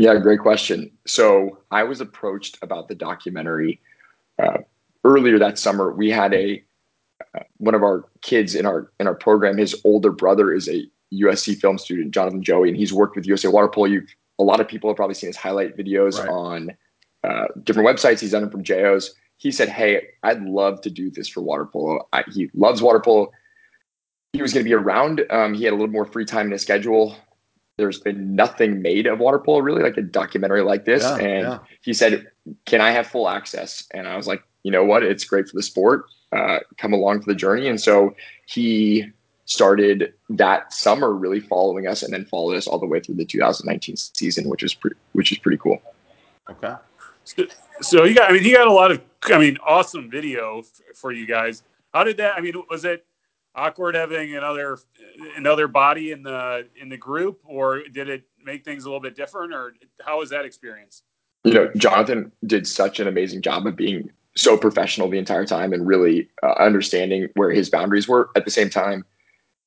Yeah, 0.00 0.16
great 0.16 0.40
question. 0.40 0.90
So 1.06 1.58
I 1.70 1.82
was 1.82 2.00
approached 2.00 2.56
about 2.62 2.88
the 2.88 2.94
documentary 2.94 3.82
uh, 4.42 4.60
earlier 5.04 5.38
that 5.38 5.58
summer. 5.58 5.92
We 5.92 6.08
had 6.08 6.32
a 6.32 6.64
uh, 7.34 7.40
one 7.58 7.74
of 7.74 7.82
our 7.82 8.06
kids 8.22 8.54
in 8.54 8.64
our 8.64 8.90
in 8.98 9.06
our 9.06 9.14
program. 9.14 9.58
His 9.58 9.78
older 9.84 10.10
brother 10.10 10.54
is 10.54 10.70
a 10.70 10.86
USC 11.12 11.60
film 11.60 11.76
student, 11.76 12.12
Jonathan 12.12 12.42
Joey, 12.42 12.68
and 12.68 12.78
he's 12.78 12.94
worked 12.94 13.14
with 13.14 13.26
USA 13.26 13.48
Water 13.48 13.68
Polo. 13.68 13.88
You 13.88 14.06
a 14.38 14.42
lot 14.42 14.58
of 14.58 14.66
people 14.66 14.88
have 14.88 14.96
probably 14.96 15.16
seen 15.16 15.28
his 15.28 15.36
highlight 15.36 15.76
videos 15.76 16.18
right. 16.18 16.30
on 16.30 16.70
uh, 17.22 17.48
different 17.64 17.86
websites. 17.86 18.20
He's 18.20 18.30
done 18.30 18.40
them 18.40 18.50
from 18.50 18.64
JOs. 18.64 19.14
He 19.36 19.52
said, 19.52 19.68
"Hey, 19.68 20.06
I'd 20.22 20.42
love 20.44 20.80
to 20.80 20.88
do 20.88 21.10
this 21.10 21.28
for 21.28 21.42
water 21.42 21.66
polo. 21.66 22.08
I, 22.14 22.24
he 22.32 22.48
loves 22.54 22.80
water 22.80 23.00
polo. 23.00 23.30
He 24.32 24.40
was 24.40 24.54
going 24.54 24.64
to 24.64 24.68
be 24.68 24.72
around. 24.72 25.26
Um, 25.28 25.52
he 25.52 25.64
had 25.64 25.74
a 25.74 25.76
little 25.76 25.92
more 25.92 26.06
free 26.06 26.24
time 26.24 26.46
in 26.46 26.52
his 26.52 26.62
schedule 26.62 27.16
there's 27.76 28.00
been 28.00 28.34
nothing 28.34 28.82
made 28.82 29.06
of 29.06 29.18
water 29.18 29.38
polo 29.38 29.60
really 29.60 29.82
like 29.82 29.96
a 29.96 30.02
documentary 30.02 30.62
like 30.62 30.84
this. 30.84 31.02
Yeah, 31.02 31.16
and 31.16 31.48
yeah. 31.48 31.58
he 31.82 31.92
said 31.92 32.26
can 32.66 32.80
i 32.80 32.90
have 32.90 33.06
full 33.06 33.28
access? 33.28 33.86
And 33.92 34.06
i 34.06 34.16
was 34.16 34.26
like 34.26 34.42
you 34.62 34.70
know 34.70 34.84
what? 34.84 35.02
It's 35.02 35.24
great 35.24 35.48
for 35.48 35.56
the 35.56 35.62
sport. 35.62 36.06
Uh, 36.32 36.58
come 36.76 36.92
along 36.92 37.22
for 37.22 37.30
the 37.30 37.34
journey. 37.34 37.68
And 37.68 37.80
so 37.80 38.14
he 38.46 39.06
started 39.46 40.12
that 40.28 40.72
summer 40.72 41.12
really 41.12 41.40
following 41.40 41.86
us 41.86 42.02
and 42.02 42.12
then 42.12 42.24
followed 42.24 42.56
us 42.56 42.68
all 42.68 42.78
the 42.78 42.86
way 42.86 43.00
through 43.00 43.16
the 43.16 43.24
2019 43.24 43.96
season 43.96 44.48
which 44.48 44.62
is 44.62 44.74
pretty 44.74 44.96
which 45.12 45.32
is 45.32 45.38
pretty 45.38 45.58
cool. 45.58 45.80
Okay. 46.48 46.74
So, 47.24 47.44
so 47.80 48.04
you 48.04 48.14
got 48.14 48.30
i 48.30 48.32
mean 48.32 48.44
he 48.44 48.52
got 48.52 48.68
a 48.68 48.72
lot 48.72 48.92
of 48.92 49.00
i 49.24 49.38
mean 49.38 49.58
awesome 49.66 50.08
video 50.08 50.62
for 50.94 51.10
you 51.10 51.26
guys. 51.26 51.64
How 51.92 52.04
did 52.04 52.16
that 52.18 52.36
i 52.36 52.40
mean 52.40 52.54
was 52.70 52.84
it 52.84 53.04
awkward 53.54 53.94
having 53.94 54.36
another 54.36 54.78
another 55.36 55.68
body 55.68 56.12
in 56.12 56.22
the 56.22 56.66
in 56.80 56.88
the 56.88 56.96
group, 56.96 57.40
or 57.44 57.82
did 57.92 58.08
it 58.08 58.24
make 58.42 58.64
things 58.64 58.84
a 58.84 58.88
little 58.88 59.00
bit 59.00 59.16
different, 59.16 59.52
or 59.52 59.74
how 60.00 60.18
was 60.18 60.30
that 60.30 60.44
experience? 60.44 61.02
You 61.44 61.54
know, 61.54 61.70
Jonathan 61.76 62.32
did 62.46 62.66
such 62.66 63.00
an 63.00 63.08
amazing 63.08 63.42
job 63.42 63.66
of 63.66 63.76
being 63.76 64.10
so 64.36 64.56
professional 64.56 65.08
the 65.08 65.18
entire 65.18 65.44
time 65.44 65.72
and 65.72 65.86
really 65.86 66.28
uh, 66.42 66.52
understanding 66.58 67.28
where 67.34 67.50
his 67.50 67.70
boundaries 67.70 68.06
were. 68.06 68.30
At 68.36 68.44
the 68.44 68.50
same 68.50 68.70
time, 68.70 69.04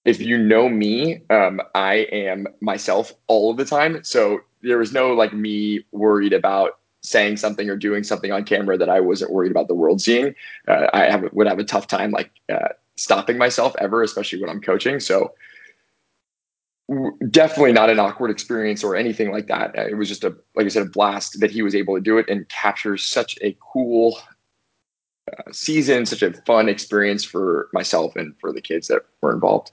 if 0.05 0.19
you 0.19 0.37
know 0.37 0.69
me, 0.69 1.21
um, 1.29 1.61
I 1.75 2.07
am 2.11 2.47
myself 2.61 3.13
all 3.27 3.51
of 3.51 3.57
the 3.57 3.65
time. 3.65 4.03
So 4.03 4.41
there 4.61 4.77
was 4.77 4.93
no 4.93 5.13
like 5.13 5.33
me 5.33 5.83
worried 5.91 6.33
about 6.33 6.79
saying 7.01 7.37
something 7.37 7.69
or 7.69 7.75
doing 7.75 8.03
something 8.03 8.31
on 8.31 8.45
camera 8.45 8.77
that 8.77 8.89
I 8.89 9.01
wasn't 9.01 9.31
worried 9.31 9.51
about 9.51 9.67
the 9.67 9.75
world 9.75 10.01
seeing. 10.01 10.33
Uh, 10.67 10.87
I 10.93 11.03
have, 11.09 11.27
would 11.33 11.47
have 11.47 11.59
a 11.59 11.63
tough 11.63 11.87
time 11.87 12.11
like 12.11 12.31
uh, 12.49 12.69
stopping 12.95 13.37
myself 13.37 13.75
ever, 13.79 14.03
especially 14.03 14.39
when 14.41 14.49
I'm 14.49 14.61
coaching. 14.61 14.99
So 14.99 15.33
definitely 17.29 17.71
not 17.71 17.89
an 17.89 17.99
awkward 17.99 18.29
experience 18.29 18.83
or 18.83 18.95
anything 18.95 19.31
like 19.31 19.47
that. 19.47 19.75
It 19.75 19.95
was 19.95 20.09
just 20.09 20.23
a, 20.23 20.35
like 20.55 20.65
I 20.65 20.69
said, 20.69 20.87
a 20.87 20.89
blast 20.89 21.39
that 21.39 21.51
he 21.51 21.61
was 21.61 21.75
able 21.75 21.95
to 21.95 22.01
do 22.01 22.17
it 22.17 22.29
and 22.29 22.47
capture 22.49 22.97
such 22.97 23.37
a 23.41 23.55
cool 23.59 24.19
uh, 25.31 25.51
season, 25.51 26.05
such 26.05 26.21
a 26.21 26.33
fun 26.43 26.67
experience 26.67 27.23
for 27.23 27.69
myself 27.73 28.15
and 28.15 28.35
for 28.39 28.51
the 28.51 28.61
kids 28.61 28.87
that 28.89 29.03
were 29.21 29.33
involved. 29.33 29.71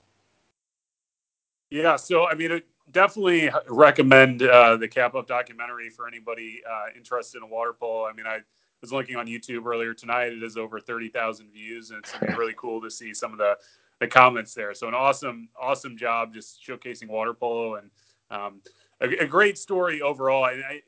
Yeah. 1.69 1.97
So, 1.97 2.27
I 2.27 2.33
mean, 2.33 2.61
definitely 2.91 3.49
recommend 3.67 4.43
uh, 4.43 4.77
the 4.77 4.87
Cap 4.87 5.15
Up 5.15 5.27
documentary 5.27 5.89
for 5.89 6.07
anybody 6.07 6.61
uh, 6.69 6.85
interested 6.95 7.43
in 7.43 7.49
water 7.49 7.73
polo. 7.73 8.05
I 8.05 8.13
mean, 8.13 8.25
I, 8.25 8.39
was 8.81 8.91
looking 8.91 9.15
on 9.15 9.27
YouTube 9.27 9.65
earlier 9.65 9.93
tonight. 9.93 10.33
It 10.33 10.41
has 10.41 10.57
over 10.57 10.79
30,000 10.79 11.51
views, 11.51 11.91
and 11.91 11.99
it's 11.99 12.13
really 12.37 12.53
cool 12.57 12.81
to 12.81 12.89
see 12.89 13.13
some 13.13 13.31
of 13.31 13.37
the, 13.37 13.57
the 13.99 14.07
comments 14.07 14.53
there. 14.53 14.73
So 14.73 14.87
an 14.87 14.93
awesome, 14.93 15.49
awesome 15.59 15.95
job 15.95 16.33
just 16.33 16.65
showcasing 16.65 17.07
water 17.07 17.33
polo 17.33 17.75
and 17.75 17.89
um, 18.31 18.61
a, 19.01 19.23
a, 19.23 19.27
great 19.27 19.57
story 19.57 20.01
overall. 20.01 20.45
I, 20.45 20.51
I, 20.51 20.81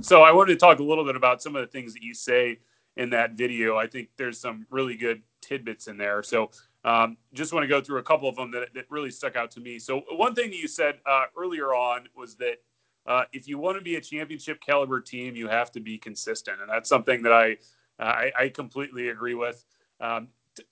so 0.00 0.22
I 0.22 0.30
wanted 0.30 0.52
to 0.52 0.58
talk 0.58 0.78
a 0.78 0.82
little 0.82 1.04
bit 1.04 1.16
about 1.16 1.42
some 1.42 1.56
of 1.56 1.62
the 1.62 1.66
things 1.66 1.92
that 1.94 2.02
you 2.02 2.14
say 2.14 2.60
in 2.96 3.10
that 3.10 3.32
video. 3.32 3.76
I 3.76 3.88
think 3.88 4.10
there's 4.16 4.38
some 4.38 4.66
really 4.70 4.96
good 4.96 5.22
tidbits 5.40 5.88
in 5.88 5.96
there. 5.96 6.22
So 6.22 6.50
um, 6.84 7.16
just 7.32 7.52
want 7.52 7.64
to 7.64 7.68
go 7.68 7.80
through 7.80 7.98
a 7.98 8.02
couple 8.02 8.28
of 8.28 8.36
them 8.36 8.50
that, 8.52 8.72
that 8.74 8.84
really 8.90 9.10
stuck 9.10 9.36
out 9.36 9.50
to 9.52 9.60
me. 9.60 9.78
So 9.78 10.02
one 10.12 10.34
thing 10.34 10.52
you 10.52 10.68
said 10.68 10.98
uh, 11.06 11.24
earlier 11.36 11.74
on 11.74 12.08
was 12.14 12.36
that 12.36 12.58
uh, 13.06 13.24
if 13.32 13.46
you 13.46 13.58
want 13.58 13.76
to 13.76 13.82
be 13.82 13.96
a 13.96 14.00
championship 14.00 14.60
caliber 14.60 15.00
team, 15.00 15.36
you 15.36 15.48
have 15.48 15.70
to 15.72 15.80
be 15.80 15.98
consistent, 15.98 16.60
and 16.60 16.70
that's 16.70 16.88
something 16.88 17.22
that 17.22 17.32
I 17.32 17.56
I, 17.98 18.32
I 18.38 18.48
completely 18.48 19.10
agree 19.10 19.34
with. 19.34 19.64
Um, 20.00 20.28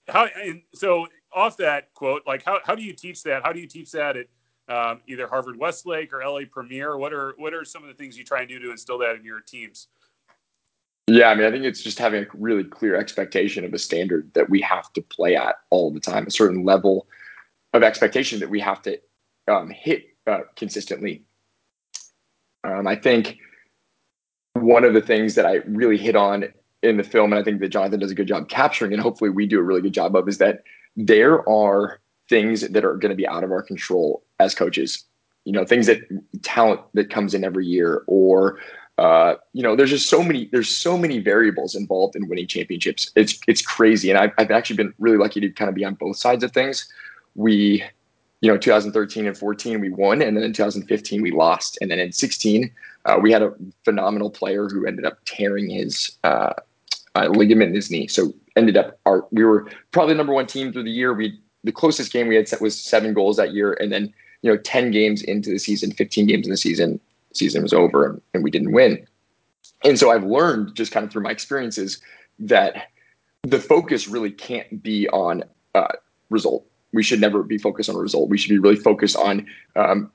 how 0.09 0.27
and 0.42 0.62
so 0.75 1.07
off 1.33 1.57
that 1.59 1.92
quote, 1.95 2.23
like 2.27 2.45
how, 2.45 2.61
how 2.64 2.75
do 2.75 2.83
you 2.83 2.92
teach 2.92 3.23
that? 3.25 3.42
How 3.42 3.53
do 3.53 3.61
you 3.61 3.66
teach 3.66 3.90
that 3.92 4.16
at 4.16 4.27
um, 4.68 5.01
either 5.07 5.27
Harvard 5.27 5.59
Westlake 5.59 6.12
or 6.12 6.25
LA 6.25 6.42
Premier? 6.51 6.97
What 6.97 7.12
are 7.12 7.35
what 7.37 7.53
are 7.55 7.64
some 7.64 7.83
of 7.83 7.88
the 7.88 7.95
things 7.95 8.16
you 8.16 8.25
try 8.25 8.40
and 8.40 8.49
do 8.49 8.59
to 8.59 8.71
instill 8.71 8.99
that 8.99 9.16
in 9.16 9.25
your 9.25 9.40
teams? 9.40 9.88
Yeah, 11.09 11.29
I 11.29 11.35
mean, 11.35 11.47
I 11.47 11.51
think 11.51 11.64
it's 11.64 11.83
just 11.83 11.99
having 11.99 12.23
a 12.23 12.27
really 12.35 12.64
clear 12.64 12.95
expectation 12.95 13.64
of 13.64 13.75
a 13.75 13.79
standard 13.79 14.33
that 14.35 14.49
we 14.49 14.61
have 14.61 14.92
to 14.92 15.03
play 15.03 15.37
at 15.37 15.57
all 15.71 15.90
the 15.90 16.01
time, 16.01 16.27
a 16.27 16.31
certain 16.31 16.64
level 16.64 17.09
of 17.73 17.83
expectation 17.83 18.38
that 18.38 18.49
we 18.49 18.61
have 18.61 18.83
to 18.83 19.01
um, 19.49 19.68
hit 19.68 20.07
uh, 20.29 20.40
consistently 20.55 21.25
um, 22.64 22.87
I 22.87 22.96
think 22.96 23.38
one 24.55 24.85
of 24.85 24.94
the 24.94 25.01
things 25.01 25.35
that 25.35 25.46
I 25.46 25.57
really 25.66 25.96
hit 25.96 26.16
on 26.16 26.44
in 26.83 26.96
the 26.96 27.05
film, 27.05 27.33
and 27.33 27.40
I 27.40 27.44
think 27.44 27.61
that 27.61 27.68
Jonathan 27.68 28.01
does 28.01 28.11
a 28.11 28.14
good 28.14 28.29
job 28.29 28.48
capturing, 28.48 28.92
and 28.92 29.01
hopefully 29.01 29.31
we 29.31 29.46
do 29.46 29.59
a 29.59 29.62
really 29.62 29.81
good 29.81 29.94
job 29.94 30.16
of, 30.16 30.29
is 30.29 30.38
that 30.38 30.62
there 30.96 31.48
are 31.48 32.01
things 32.29 32.62
that 32.62 32.85
are 32.85 32.96
going 32.96 33.11
to 33.11 33.16
be 33.16 33.27
out 33.27 33.44
of 33.44 33.53
our 33.53 33.62
control 33.62 34.25
as 34.40 34.55
coaches. 34.55 35.05
You 35.44 35.53
know, 35.53 35.64
things 35.64 35.87
that 35.87 36.01
talent 36.42 36.81
that 36.94 37.11
comes 37.11 37.35
in 37.35 37.44
every 37.44 37.66
year, 37.66 38.05
or 38.07 38.61
uh, 38.98 39.35
you 39.53 39.62
know, 39.62 39.75
there's 39.75 39.90
just 39.90 40.09
so 40.09 40.22
many. 40.22 40.48
There's 40.53 40.68
so 40.68 40.96
many 40.96 41.18
variables 41.18 41.75
involved 41.75 42.14
in 42.14 42.29
winning 42.29 42.46
championships. 42.46 43.11
It's 43.16 43.40
it's 43.48 43.62
crazy, 43.62 44.11
and 44.11 44.18
I've, 44.18 44.31
I've 44.38 44.51
actually 44.53 44.77
been 44.77 44.94
really 44.98 45.16
lucky 45.16 45.40
to 45.40 45.51
kind 45.51 45.68
of 45.68 45.75
be 45.75 45.85
on 45.85 45.94
both 45.94 46.16
sides 46.16 46.44
of 46.44 46.53
things. 46.53 46.88
We 47.35 47.83
you 48.43 48.51
know 48.51 48.59
2013 48.59 49.27
and 49.27 49.39
14 49.39 49.81
we 49.81 49.89
won 49.89 50.21
and 50.21 50.37
then 50.37 50.45
in 50.45 50.53
2015 50.53 51.23
we 51.23 51.31
lost 51.31 51.79
and 51.81 51.91
then 51.91 51.99
in 51.99 52.13
16 52.13 52.71
Uh, 53.05 53.19
we 53.21 53.33
had 53.33 53.43
a 53.43 53.53
phenomenal 53.85 54.31
player 54.31 54.69
who 54.69 54.87
ended 54.87 55.05
up 55.05 55.19
tearing 55.25 55.69
his 55.69 56.13
uh, 56.23 56.53
uh, 57.15 57.29
ligament 57.29 57.71
in 57.71 57.75
his 57.75 57.91
knee. 57.91 58.07
So 58.07 58.33
ended 58.57 58.77
up 58.77 58.99
our 59.07 59.27
we 59.31 59.45
were 59.45 59.69
probably 59.91 60.15
the 60.15 60.19
number 60.19 60.33
one 60.33 60.47
team 60.47 60.73
through 60.73 60.85
the 60.85 60.91
year. 60.91 61.13
We 61.13 61.39
the 61.65 61.73
closest 61.73 62.13
game 62.13 62.29
we 62.29 62.37
had 62.37 62.49
set 62.49 62.61
was 62.61 62.79
seven 62.79 63.15
goals 63.15 63.37
that 63.37 63.53
year, 63.53 63.75
and 63.75 63.93
then 63.93 64.13
you 64.43 64.51
know 64.51 64.57
ten 64.59 64.91
games 64.91 65.23
into 65.23 65.51
the 65.51 65.59
season, 65.59 65.93
fifteen 65.93 66.27
games 66.27 66.47
in 66.47 66.51
the 66.51 66.57
season, 66.57 67.01
season 67.33 67.63
was 67.63 67.73
over, 67.73 68.07
and, 68.07 68.23
and 68.35 68.45
we 68.45 68.51
didn't 68.51 68.73
win. 68.73 69.07
And 69.85 69.99
so 69.99 70.11
I've 70.11 70.25
learned 70.25 70.75
just 70.75 70.93
kind 70.93 71.05
of 71.05 71.11
through 71.11 71.23
my 71.23 71.31
experiences 71.31 72.01
that 72.39 72.89
the 73.43 73.59
focus 73.59 74.07
really 74.07 74.31
can't 74.31 74.83
be 74.83 75.09
on 75.09 75.43
uh, 75.75 75.89
result. 76.31 76.65
We 76.93 77.03
should 77.03 77.21
never 77.21 77.43
be 77.43 77.59
focused 77.59 77.89
on 77.89 77.97
a 77.97 77.99
result. 77.99 78.29
We 78.29 78.39
should 78.39 78.51
be 78.51 78.59
really 78.59 78.77
focused 78.77 79.17
on 79.17 79.47
um, 79.77 80.11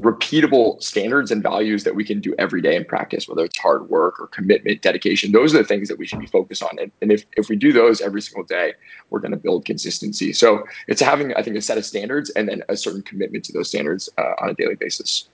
repeatable 0.00 0.80
standards 0.82 1.30
and 1.30 1.42
values 1.42 1.84
that 1.84 1.94
we 1.94 2.04
can 2.04 2.20
do 2.20 2.34
every 2.38 2.62
day 2.62 2.76
in 2.76 2.84
practice, 2.84 3.28
whether 3.28 3.44
it's 3.44 3.58
hard 3.58 3.88
work 3.88 4.20
or 4.20 4.28
commitment, 4.28 4.80
dedication. 4.82 5.32
Those 5.32 5.54
are 5.54 5.58
the 5.58 5.64
things 5.64 5.88
that 5.88 5.98
we 5.98 6.06
should 6.06 6.20
be 6.20 6.26
focused 6.26 6.62
on. 6.62 6.78
And, 6.78 6.92
and 7.02 7.10
if, 7.10 7.24
if 7.36 7.48
we 7.48 7.56
do 7.56 7.72
those 7.72 8.00
every 8.00 8.22
single 8.22 8.44
day, 8.44 8.74
we're 9.10 9.20
going 9.20 9.32
to 9.32 9.36
build 9.36 9.64
consistency. 9.64 10.32
So 10.32 10.64
it's 10.86 11.00
having, 11.00 11.34
I 11.34 11.42
think, 11.42 11.56
a 11.56 11.60
set 11.60 11.78
of 11.78 11.84
standards 11.84 12.30
and 12.30 12.48
then 12.48 12.62
a 12.68 12.76
certain 12.76 13.02
commitment 13.02 13.44
to 13.46 13.52
those 13.52 13.68
standards 13.68 14.08
uh, 14.18 14.34
on 14.40 14.50
a 14.50 14.54
daily 14.54 14.76
basis. 14.76 15.28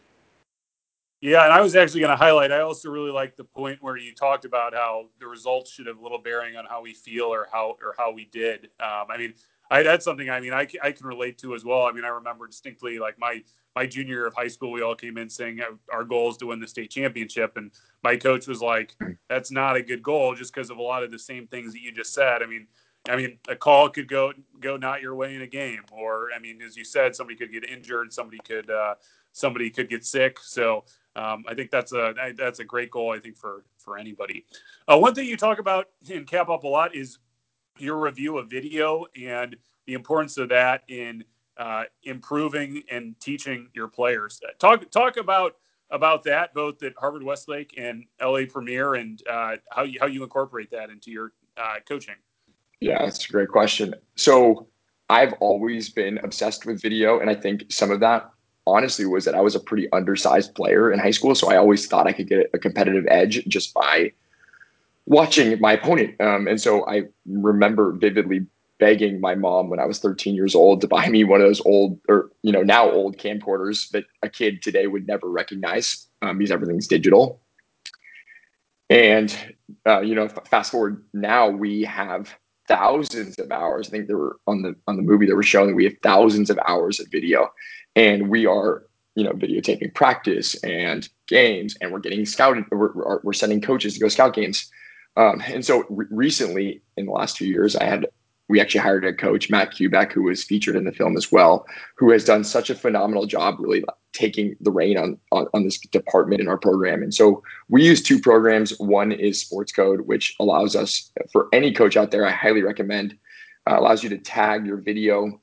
Yeah, 1.20 1.44
and 1.44 1.55
I 1.55 1.62
was 1.62 1.74
actually 1.74 2.00
going 2.00 2.11
to 2.11 2.22
highlight. 2.22 2.53
I 2.53 2.61
also 2.61 2.90
really 2.90 3.11
like 3.11 3.35
the 3.35 3.44
point 3.44 3.83
where 3.83 3.96
you 3.96 4.14
talked 4.14 4.44
about 4.44 4.74
how 4.74 5.07
the 5.20 5.27
results 5.27 5.70
should 5.70 5.87
have 5.87 5.98
little 5.98 6.18
bearing 6.18 6.57
on 6.57 6.66
how 6.66 6.83
we 6.83 6.92
feel 6.92 7.33
or 7.33 7.48
how 7.50 7.79
or 7.81 7.94
how 7.96 8.12
we 8.12 8.27
did. 8.27 8.68
Um, 8.79 9.07
I 9.09 9.16
mean, 9.16 9.33
I, 9.74 9.82
that's 9.82 10.04
something 10.04 10.30
I 10.30 10.38
mean 10.38 10.52
I, 10.52 10.68
I 10.82 10.92
can 10.92 11.04
relate 11.04 11.37
to 11.38 11.54
as 11.54 11.64
well. 11.64 11.82
I 11.82 11.92
mean, 11.92 12.04
I 12.04 12.08
remember 12.08 12.46
distinctly 12.46 13.00
like 13.00 13.18
my 13.18 13.42
my 13.74 13.87
junior 13.87 14.14
year 14.14 14.26
of 14.26 14.34
high 14.34 14.46
school, 14.46 14.70
we 14.70 14.82
all 14.82 14.94
came 14.94 15.18
in 15.18 15.28
saying 15.28 15.60
our 15.92 16.04
goal 16.04 16.30
is 16.30 16.37
to 16.37 16.46
win 16.46 16.60
the 16.60 16.68
state 16.68 16.90
championship, 16.90 17.56
and 17.56 17.72
my 18.04 18.16
coach 18.16 18.46
was 18.46 18.62
like, 18.62 18.94
"That's 19.28 19.50
not 19.50 19.74
a 19.74 19.82
good 19.82 20.00
goal, 20.00 20.37
just 20.37 20.54
because 20.54 20.70
of 20.70 20.78
a 20.78 20.82
lot 20.82 21.02
of 21.02 21.10
the 21.10 21.18
same 21.18 21.48
things 21.48 21.72
that 21.72 21.80
you 21.80 21.90
just 21.90 22.14
said." 22.14 22.40
I 22.40 22.46
mean, 22.46 22.68
I 23.08 23.16
mean, 23.16 23.37
a 23.48 23.56
call 23.56 23.88
could 23.90 24.06
go 24.06 24.32
go 24.60 24.76
not 24.76 25.02
your 25.02 25.16
way 25.16 25.34
in 25.34 25.42
a 25.42 25.46
game, 25.48 25.82
or 25.90 26.28
I 26.34 26.38
mean, 26.38 26.62
as 26.62 26.76
you 26.76 26.84
said, 26.84 27.16
somebody 27.16 27.37
could 27.37 27.50
get 27.50 27.68
injured, 27.68 28.12
somebody 28.12 28.38
could 28.46 28.70
uh, 28.70 28.94
somebody 29.32 29.70
could 29.70 29.90
get 29.90 30.06
sick. 30.06 30.38
So 30.40 30.84
um, 31.16 31.42
I 31.48 31.54
think 31.54 31.72
that's 31.72 31.92
a 31.92 32.14
that's 32.37 32.60
a 32.60 32.64
great 32.64 32.92
goal. 32.92 33.12
I 33.12 33.18
think 33.18 33.37
for 33.37 33.64
for 33.78 33.98
anybody. 33.98 34.46
Uh, 34.87 34.98
one 34.98 35.16
thing 35.16 35.26
you 35.26 35.37
talk 35.37 35.58
about 35.58 35.88
in 36.08 36.24
Cap 36.26 36.48
Up 36.48 36.62
a 36.62 36.68
lot 36.68 36.94
is 36.94 37.18
your 37.78 37.98
review 37.98 38.38
of 38.38 38.48
video 38.48 39.06
and 39.20 39.56
the 39.87 39.94
importance 39.94 40.38
of 40.38 40.48
that 40.48 40.82
in 40.88 41.24
uh, 41.56 41.84
improving 42.04 42.82
and 42.90 43.18
teaching 43.20 43.68
your 43.74 43.88
players. 43.88 44.40
Talk 44.58 44.90
talk 44.90 45.16
about 45.16 45.56
about 45.90 46.24
that 46.24 46.54
both 46.54 46.82
at 46.82 46.92
Harvard 46.96 47.22
Westlake 47.22 47.74
and 47.76 48.04
LA 48.20 48.42
Premier, 48.48 48.94
and 48.94 49.22
uh, 49.28 49.56
how 49.70 49.82
you 49.82 49.98
how 50.00 50.06
you 50.06 50.22
incorporate 50.22 50.70
that 50.70 50.90
into 50.90 51.10
your 51.10 51.32
uh, 51.56 51.76
coaching. 51.87 52.16
Yeah, 52.80 53.04
that's 53.04 53.28
a 53.28 53.32
great 53.32 53.48
question. 53.48 53.94
So 54.16 54.68
I've 55.08 55.34
always 55.34 55.90
been 55.90 56.18
obsessed 56.18 56.66
with 56.66 56.82
video, 56.82 57.20
and 57.20 57.30
I 57.30 57.34
think 57.34 57.64
some 57.70 57.90
of 57.90 58.00
that 58.00 58.30
honestly 58.66 59.04
was 59.04 59.24
that 59.26 59.34
I 59.34 59.40
was 59.40 59.54
a 59.54 59.60
pretty 59.60 59.90
undersized 59.92 60.54
player 60.54 60.90
in 60.90 60.98
high 60.98 61.10
school, 61.10 61.34
so 61.34 61.50
I 61.50 61.56
always 61.56 61.87
thought 61.87 62.06
I 62.06 62.12
could 62.12 62.28
get 62.28 62.50
a 62.52 62.58
competitive 62.58 63.04
edge 63.08 63.44
just 63.46 63.74
by 63.74 64.12
watching 65.06 65.60
my 65.60 65.72
opponent. 65.72 66.20
Um, 66.20 66.46
and 66.46 66.60
so 66.60 66.86
I 66.86 67.02
remember 67.26 67.92
vividly 67.92 68.46
begging 68.78 69.20
my 69.20 69.34
mom 69.34 69.70
when 69.70 69.78
I 69.78 69.86
was 69.86 69.98
13 69.98 70.34
years 70.34 70.54
old 70.54 70.80
to 70.80 70.88
buy 70.88 71.08
me 71.08 71.24
one 71.24 71.40
of 71.40 71.46
those 71.46 71.64
old 71.64 72.00
or 72.08 72.30
you 72.42 72.52
know 72.52 72.62
now 72.62 72.90
old 72.90 73.18
camcorders 73.18 73.88
that 73.90 74.04
a 74.22 74.28
kid 74.28 74.62
today 74.62 74.86
would 74.86 75.06
never 75.06 75.30
recognize 75.30 76.06
um, 76.22 76.38
because 76.38 76.50
everything's 76.50 76.88
digital. 76.88 77.40
And 78.90 79.34
uh, 79.86 80.00
you 80.00 80.14
know, 80.14 80.28
fast 80.28 80.72
forward 80.72 81.02
now, 81.12 81.48
we 81.48 81.82
have 81.84 82.34
thousands 82.68 83.38
of 83.38 83.50
hours. 83.50 83.88
I 83.88 83.90
think 83.90 84.06
there 84.06 84.18
were 84.18 84.36
on 84.46 84.62
the 84.62 84.74
on 84.86 84.96
the 84.96 85.02
movie 85.02 85.26
that 85.26 85.36
were 85.36 85.42
showing 85.42 85.68
that 85.68 85.76
we 85.76 85.84
have 85.84 85.96
thousands 86.02 86.50
of 86.50 86.58
hours 86.66 87.00
of 87.00 87.06
video, 87.10 87.52
and 87.96 88.28
we 88.28 88.46
are 88.46 88.84
you 89.14 89.24
know 89.24 89.32
videotaping 89.32 89.94
practice 89.94 90.54
and 90.64 91.08
games, 91.26 91.76
and 91.80 91.92
we're 91.92 92.00
getting 92.00 92.26
scouted. 92.26 92.64
We're, 92.70 93.20
we're 93.22 93.32
sending 93.32 93.60
coaches 93.60 93.94
to 93.94 94.00
go 94.00 94.08
scout 94.08 94.34
games. 94.34 94.70
Um, 95.16 95.42
and 95.46 95.64
so 95.64 95.85
re- 95.88 96.07
recently, 96.11 96.83
in 96.96 97.07
the 97.07 97.12
last 97.12 97.37
two 97.37 97.46
years, 97.46 97.77
I 97.77 97.85
had 97.85 98.07
we 98.48 98.61
actually 98.61 98.81
hired 98.81 99.05
a 99.05 99.12
coach, 99.12 99.48
Matt 99.48 99.72
Kubek, 99.72 100.12
who 100.12 100.24
was 100.24 100.44
featured 100.44 100.77
in 100.77 100.85
the 100.85 100.92
film 100.92 101.16
as 101.16 101.33
well, 101.33 101.66
who 101.96 102.11
has 102.11 102.24
done 102.24 102.44
such 102.44 102.68
a 102.68 102.74
phenomenal 102.74 103.27
job 103.27 103.57
really 103.59 103.83
taking 104.12 104.55
the 104.61 104.70
reign 104.70 104.98
on, 104.98 105.18
on, 105.33 105.46
on, 105.55 105.64
this 105.64 105.79
department 105.79 106.40
in 106.40 106.48
our 106.48 106.59
program. 106.59 107.03
And 107.03 107.12
so 107.12 107.42
we 107.68 107.83
use 107.83 108.03
two 108.03 108.20
programs. 108.20 108.79
One 108.79 109.12
is 109.12 109.40
Sports 109.40 109.72
Code, 109.72 110.03
which 110.03 110.37
allows 110.38 110.77
us, 110.77 111.11
for 111.33 111.48
any 111.53 111.72
coach 111.72 111.96
out 111.96 112.11
there, 112.11 112.27
I 112.27 112.31
highly 112.31 112.62
recommend, 112.62 113.16
uh, 113.68 113.79
allows 113.79 114.03
you 114.03 114.11
to 114.11 114.18
tag 114.18 114.66
your 114.66 114.77
video 114.77 115.40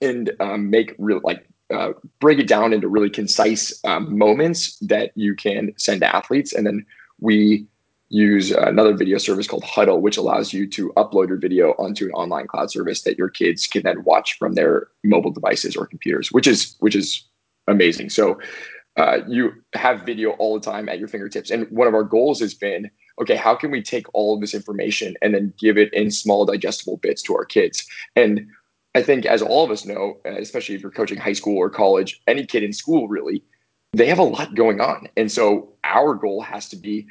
and 0.00 0.32
um, 0.40 0.70
make 0.70 0.94
real, 0.98 1.20
like, 1.22 1.46
uh, 1.72 1.90
break 2.20 2.38
it 2.38 2.48
down 2.48 2.72
into 2.72 2.88
really 2.88 3.10
concise 3.10 3.78
um, 3.84 4.16
moments 4.16 4.78
that 4.78 5.12
you 5.14 5.34
can 5.34 5.72
send 5.76 6.00
to 6.00 6.16
athletes. 6.16 6.54
And 6.54 6.66
then 6.66 6.86
we 7.20 7.66
use 8.10 8.50
another 8.50 8.94
video 8.94 9.18
service 9.18 9.46
called 9.46 9.64
Hudl, 9.64 10.00
which 10.00 10.16
allows 10.16 10.52
you 10.52 10.66
to 10.68 10.90
upload 10.96 11.28
your 11.28 11.36
video 11.36 11.72
onto 11.72 12.06
an 12.06 12.12
online 12.12 12.46
cloud 12.46 12.70
service 12.70 13.02
that 13.02 13.18
your 13.18 13.28
kids 13.28 13.66
can 13.66 13.82
then 13.82 14.02
watch 14.04 14.38
from 14.38 14.54
their 14.54 14.88
mobile 15.04 15.30
devices 15.30 15.76
or 15.76 15.86
computers, 15.86 16.32
which 16.32 16.46
is 16.46 16.76
which 16.80 16.96
is 16.96 17.28
amazing. 17.66 18.08
So 18.08 18.38
uh, 18.96 19.18
you 19.28 19.52
have 19.74 20.02
video 20.02 20.30
all 20.32 20.54
the 20.54 20.64
time 20.64 20.88
at 20.88 20.98
your 20.98 21.06
fingertips. 21.06 21.50
And 21.50 21.70
one 21.70 21.86
of 21.86 21.94
our 21.94 22.02
goals 22.02 22.40
has 22.40 22.52
been, 22.52 22.90
okay, 23.20 23.36
how 23.36 23.54
can 23.54 23.70
we 23.70 23.80
take 23.80 24.06
all 24.12 24.34
of 24.34 24.40
this 24.40 24.54
information 24.54 25.14
and 25.22 25.32
then 25.34 25.52
give 25.58 25.78
it 25.78 25.92
in 25.94 26.10
small 26.10 26.44
digestible 26.44 26.96
bits 26.96 27.22
to 27.22 27.36
our 27.36 27.44
kids? 27.44 27.86
And 28.16 28.48
I 28.94 29.02
think, 29.02 29.24
as 29.26 29.42
all 29.42 29.64
of 29.64 29.70
us 29.70 29.84
know, 29.84 30.18
especially 30.24 30.74
if 30.74 30.82
you're 30.82 30.90
coaching 30.90 31.18
high 31.18 31.34
school 31.34 31.56
or 31.56 31.70
college, 31.70 32.20
any 32.26 32.44
kid 32.44 32.64
in 32.64 32.72
school 32.72 33.06
really, 33.06 33.44
they 33.92 34.06
have 34.06 34.18
a 34.18 34.24
lot 34.24 34.54
going 34.54 34.80
on. 34.80 35.08
And 35.16 35.30
so 35.30 35.72
our 35.84 36.14
goal 36.14 36.40
has 36.42 36.68
to 36.70 36.76
be 36.76 37.06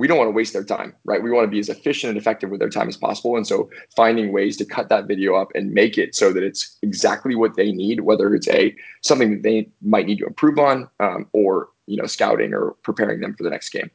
we 0.00 0.06
don't 0.06 0.16
want 0.16 0.28
to 0.28 0.32
waste 0.32 0.54
their 0.54 0.64
time, 0.64 0.94
right? 1.04 1.22
We 1.22 1.30
want 1.30 1.44
to 1.44 1.50
be 1.50 1.58
as 1.58 1.68
efficient 1.68 2.08
and 2.08 2.18
effective 2.18 2.48
with 2.48 2.58
their 2.58 2.70
time 2.70 2.88
as 2.88 2.96
possible. 2.96 3.36
And 3.36 3.46
so 3.46 3.68
finding 3.94 4.32
ways 4.32 4.56
to 4.56 4.64
cut 4.64 4.88
that 4.88 5.06
video 5.06 5.34
up 5.34 5.48
and 5.54 5.72
make 5.72 5.98
it 5.98 6.14
so 6.14 6.32
that 6.32 6.42
it's 6.42 6.78
exactly 6.82 7.34
what 7.34 7.54
they 7.54 7.70
need, 7.70 8.00
whether 8.00 8.34
it's 8.34 8.48
a 8.48 8.74
something 9.02 9.30
that 9.30 9.42
they 9.42 9.68
might 9.82 10.06
need 10.06 10.18
to 10.18 10.26
improve 10.26 10.58
on, 10.58 10.88
um, 11.00 11.28
or 11.34 11.68
you 11.86 11.98
know, 11.98 12.06
scouting 12.06 12.54
or 12.54 12.76
preparing 12.82 13.20
them 13.20 13.34
for 13.34 13.42
the 13.42 13.50
next 13.50 13.68
game. 13.68 13.90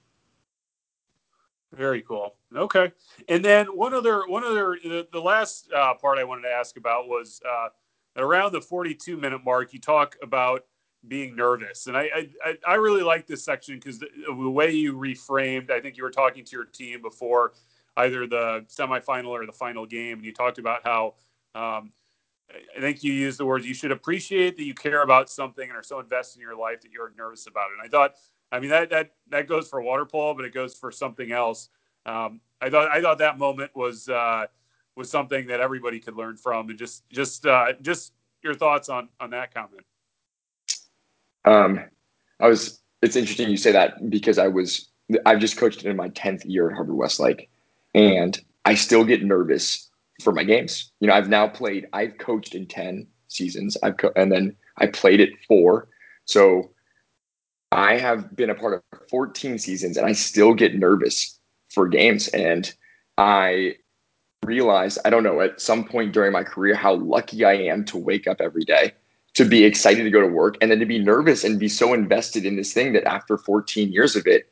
Very 1.74 2.04
cool. 2.04 2.36
Okay, 2.56 2.92
and 3.28 3.44
then 3.44 3.66
one 3.66 3.94
other, 3.94 4.24
one 4.28 4.46
other, 4.46 4.78
the, 4.82 5.08
the 5.12 5.20
last 5.20 5.70
uh, 5.74 5.96
part 5.96 6.20
I 6.20 6.24
wanted 6.24 6.44
to 6.44 6.52
ask 6.52 6.78
about 6.78 7.08
was 7.08 7.42
uh, 7.50 7.70
around 8.16 8.54
the 8.54 8.62
42 8.62 9.18
minute 9.18 9.44
mark. 9.44 9.74
You 9.74 9.80
talk 9.80 10.16
about 10.22 10.66
being 11.08 11.36
nervous. 11.36 11.88
And 11.88 11.98
I 11.98 12.30
I, 12.44 12.58
I 12.68 12.74
really 12.76 13.04
like 13.04 13.28
this 13.28 13.44
section 13.44 13.76
because 13.76 14.00
the, 14.00 14.08
the, 14.28 14.50
way 14.50 14.72
you 14.72 14.94
reframed, 14.94 15.70
I 15.72 15.80
think 15.80 15.98
you 15.98 16.04
were 16.04 16.12
talking 16.12 16.44
to 16.44 16.56
your 16.56 16.66
team 16.66 17.02
before 17.02 17.54
either 17.98 18.28
the 18.28 18.66
semifinal 18.68 19.28
or 19.28 19.46
the 19.46 19.52
final 19.52 19.86
game, 19.86 20.18
and 20.18 20.26
you 20.26 20.34
talked 20.34 20.58
about 20.58 20.82
how 20.84 21.16
um, 21.56 21.92
I 22.76 22.80
think 22.80 23.04
you 23.04 23.14
used 23.14 23.40
the 23.40 23.46
words 23.46 23.66
you 23.66 23.74
should 23.74 23.92
appreciate 23.92 24.58
that 24.58 24.64
you 24.64 24.74
care 24.74 25.02
about 25.02 25.30
something 25.30 25.68
and 25.68 25.78
are 25.78 25.84
so 25.84 26.00
invested 26.00 26.38
in 26.38 26.42
your 26.42 26.58
life 26.58 26.82
that 26.82 26.92
you're 26.92 27.14
nervous 27.18 27.48
about 27.48 27.70
it. 27.72 27.80
And 27.80 27.86
I 27.86 27.90
thought, 27.90 28.16
I 28.52 28.60
mean 28.60 28.70
that 28.70 28.90
that 28.92 29.12
that 29.30 29.48
goes 29.48 29.68
for 29.68 29.82
water 29.82 30.06
polo, 30.06 30.34
but 30.34 30.46
it 30.46 30.54
goes 30.54 30.76
for 30.76 30.92
something 30.92 31.32
else. 31.32 31.70
Um, 32.06 32.42
I 32.62 32.70
thought 32.70 32.90
I 32.92 33.02
thought 33.02 33.18
that 33.18 33.38
moment 33.38 33.72
was 33.76 34.08
uh, 34.08 34.46
was 34.96 35.10
something 35.10 35.48
that 35.48 35.60
everybody 35.60 36.00
could 36.00 36.16
learn 36.16 36.38
from, 36.38 36.70
and 36.70 36.78
just 36.78 37.10
just 37.10 37.46
uh, 37.46 37.74
just 37.82 38.14
your 38.44 38.54
thoughts 38.54 38.90
on 38.90 39.10
on 39.20 39.32
that 39.32 39.54
comment. 39.54 39.86
Um, 41.46 41.80
I 42.40 42.48
was. 42.48 42.80
It's 43.02 43.16
interesting 43.16 43.50
you 43.50 43.58
say 43.58 43.72
that 43.72 44.10
because 44.10 44.38
I 44.38 44.48
was. 44.48 44.90
I've 45.26 45.40
just 45.40 45.58
coached 45.58 45.84
in 45.86 45.96
my 45.96 46.10
tenth 46.10 46.46
year 46.46 46.70
at 46.70 46.76
Harvard 46.76 46.96
Westlake, 46.96 47.50
and 47.94 48.40
I 48.66 48.76
still 48.76 49.04
get 49.04 49.24
nervous 49.24 49.90
for 50.24 50.34
my 50.34 50.44
games. 50.44 50.92
You 51.00 51.08
know, 51.08 51.14
I've 51.14 51.30
now 51.30 51.48
played. 51.48 51.88
I've 51.94 52.18
coached 52.18 52.56
in 52.56 52.66
ten 52.68 53.08
seasons. 53.28 53.78
I've 53.84 53.98
co- 53.98 54.14
and 54.16 54.32
then 54.32 54.56
I 54.78 54.88
played 54.88 55.20
it 55.20 55.32
four. 55.48 55.88
So 56.26 56.72
I 57.72 57.98
have 57.98 58.36
been 58.36 58.50
a 58.50 58.56
part 58.56 58.74
of 58.74 59.00
14 59.10 59.60
seasons, 59.60 59.98
and 59.98 60.06
I 60.06 60.14
still 60.14 60.54
get 60.54 60.76
nervous 60.76 61.40
for 61.70 61.88
games. 61.88 62.28
And 62.30 62.74
I 63.18 63.76
realized, 64.46 65.00
I 65.06 65.10
don't 65.10 65.24
know, 65.24 65.42
at 65.42 65.62
some 65.62 65.84
point 65.84 66.14
during 66.14 66.32
my 66.32 66.44
career, 66.44 66.76
how 66.76 66.96
lucky 66.96 67.44
I 67.46 67.54
am 67.54 67.86
to 67.86 67.98
wake 67.98 68.28
up 68.28 68.42
every 68.42 68.64
day 68.64 68.94
to 69.36 69.46
be 69.46 69.64
excited 69.64 70.04
to 70.04 70.10
go 70.10 70.22
to 70.22 70.28
work 70.28 70.58
and 70.62 70.72
then 70.72 70.80
to 70.80 70.86
be 70.86 70.98
nervous 70.98 71.44
and 71.44 71.60
be 71.60 71.70
so 71.70 71.94
invested 71.94 72.46
in 72.46 72.56
this 72.56 72.74
thing 72.74 72.94
that 72.94 73.06
after 73.06 73.38
14 73.38 73.92
years 73.92 74.16
of 74.16 74.26
it 74.26 74.50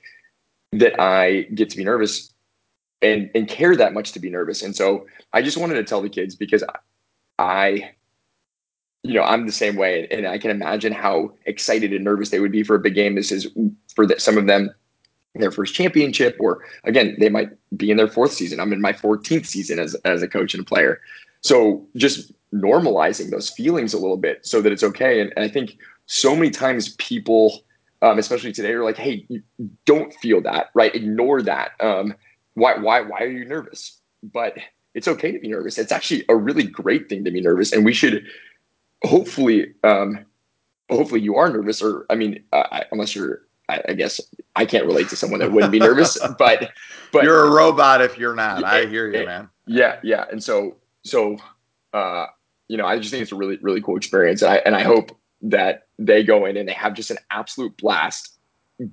that 0.73 0.99
I 0.99 1.43
get 1.53 1.69
to 1.71 1.77
be 1.77 1.83
nervous 1.83 2.31
and 3.01 3.29
and 3.33 3.47
care 3.47 3.75
that 3.75 3.93
much 3.93 4.11
to 4.13 4.19
be 4.19 4.29
nervous. 4.29 4.61
And 4.61 4.75
so 4.75 5.05
I 5.33 5.41
just 5.41 5.57
wanted 5.57 5.75
to 5.75 5.83
tell 5.83 6.01
the 6.01 6.09
kids 6.09 6.35
because 6.35 6.63
I 7.39 7.91
you 9.05 9.15
know, 9.15 9.23
I'm 9.23 9.45
the 9.45 9.51
same 9.51 9.75
way, 9.75 10.07
and 10.11 10.25
I 10.25 10.37
can 10.37 10.49
imagine 10.49 10.93
how 10.93 11.33
excited 11.45 11.91
and 11.91 12.05
nervous 12.05 12.29
they 12.29 12.39
would 12.39 12.53
be 12.53 12.63
for 12.63 12.75
a 12.75 12.79
big 12.79 12.95
game. 12.95 13.15
This 13.15 13.33
is 13.33 13.47
for 13.93 14.07
the, 14.07 14.17
some 14.17 14.37
of 14.37 14.47
them 14.47 14.73
their 15.35 15.51
first 15.51 15.73
championship, 15.73 16.37
or 16.39 16.63
again, 16.83 17.17
they 17.19 17.29
might 17.29 17.49
be 17.75 17.89
in 17.89 17.97
their 17.97 18.07
fourth 18.07 18.31
season. 18.31 18.59
I'm 18.59 18.71
in 18.71 18.81
my 18.81 18.93
14th 18.93 19.45
season 19.45 19.79
as 19.79 19.95
as 20.05 20.21
a 20.21 20.27
coach 20.27 20.53
and 20.53 20.61
a 20.61 20.65
player. 20.65 21.01
So 21.41 21.85
just 21.97 22.31
normalizing 22.53 23.31
those 23.31 23.49
feelings 23.49 23.93
a 23.93 23.97
little 23.97 24.17
bit 24.17 24.45
so 24.45 24.61
that 24.61 24.71
it's 24.71 24.83
okay. 24.83 25.19
And, 25.19 25.33
and 25.35 25.43
I 25.43 25.47
think 25.47 25.77
so 26.05 26.35
many 26.35 26.51
times 26.51 26.95
people, 26.97 27.61
um, 28.01 28.19
especially 28.19 28.53
today, 28.53 28.73
are 28.73 28.83
like, 28.83 28.97
"Hey, 28.97 29.27
don't 29.85 30.13
feel 30.15 30.41
that, 30.41 30.69
right? 30.73 30.93
Ignore 30.93 31.41
that. 31.43 31.71
Um, 31.79 32.13
why, 32.55 32.77
why, 32.77 33.01
why 33.01 33.19
are 33.21 33.31
you 33.31 33.45
nervous?" 33.45 33.99
But 34.21 34.57
it's 34.93 35.07
okay 35.07 35.31
to 35.31 35.39
be 35.39 35.47
nervous. 35.47 35.77
It's 35.77 35.91
actually 35.91 36.25
a 36.29 36.35
really 36.35 36.63
great 36.63 37.09
thing 37.09 37.23
to 37.23 37.31
be 37.31 37.41
nervous, 37.41 37.71
and 37.71 37.83
we 37.83 37.93
should 37.93 38.25
hopefully, 39.03 39.73
um, 39.83 40.25
hopefully, 40.89 41.21
you 41.21 41.35
are 41.35 41.49
nervous. 41.49 41.81
Or 41.81 42.05
I 42.09 42.15
mean, 42.15 42.43
uh, 42.51 42.83
unless 42.91 43.15
you're 43.15 43.41
I, 43.69 43.81
I, 43.89 43.93
guess 43.93 44.19
I 44.55 44.65
can't 44.65 44.85
relate 44.85 45.09
to 45.09 45.15
someone 45.15 45.39
that 45.39 45.51
wouldn't 45.51 45.71
be 45.71 45.79
nervous, 45.79 46.17
but 46.37 46.71
but 47.11 47.23
you're 47.23 47.45
a 47.45 47.51
robot 47.51 48.01
if 48.01 48.17
you're 48.17 48.35
not. 48.35 48.63
I 48.63 48.85
hear 48.85 49.11
you, 49.11 49.25
man. 49.25 49.49
Yeah, 49.65 49.99
yeah. 50.03 50.25
And 50.31 50.43
so 50.43 50.75
so 51.03 51.37
uh, 51.93 52.27
you 52.67 52.77
know, 52.77 52.85
I 52.85 52.97
just 52.97 53.11
think 53.11 53.21
it's 53.21 53.31
a 53.31 53.35
really 53.35 53.57
really 53.61 53.81
cool 53.81 53.97
experience, 53.97 54.41
and 54.41 54.51
I 54.51 54.55
and 54.57 54.75
I 54.75 54.81
hope 54.81 55.17
that 55.41 55.87
they 55.99 56.23
go 56.23 56.45
in 56.45 56.57
and 56.57 56.67
they 56.67 56.73
have 56.73 56.93
just 56.93 57.11
an 57.11 57.17
absolute 57.29 57.75
blast 57.77 58.37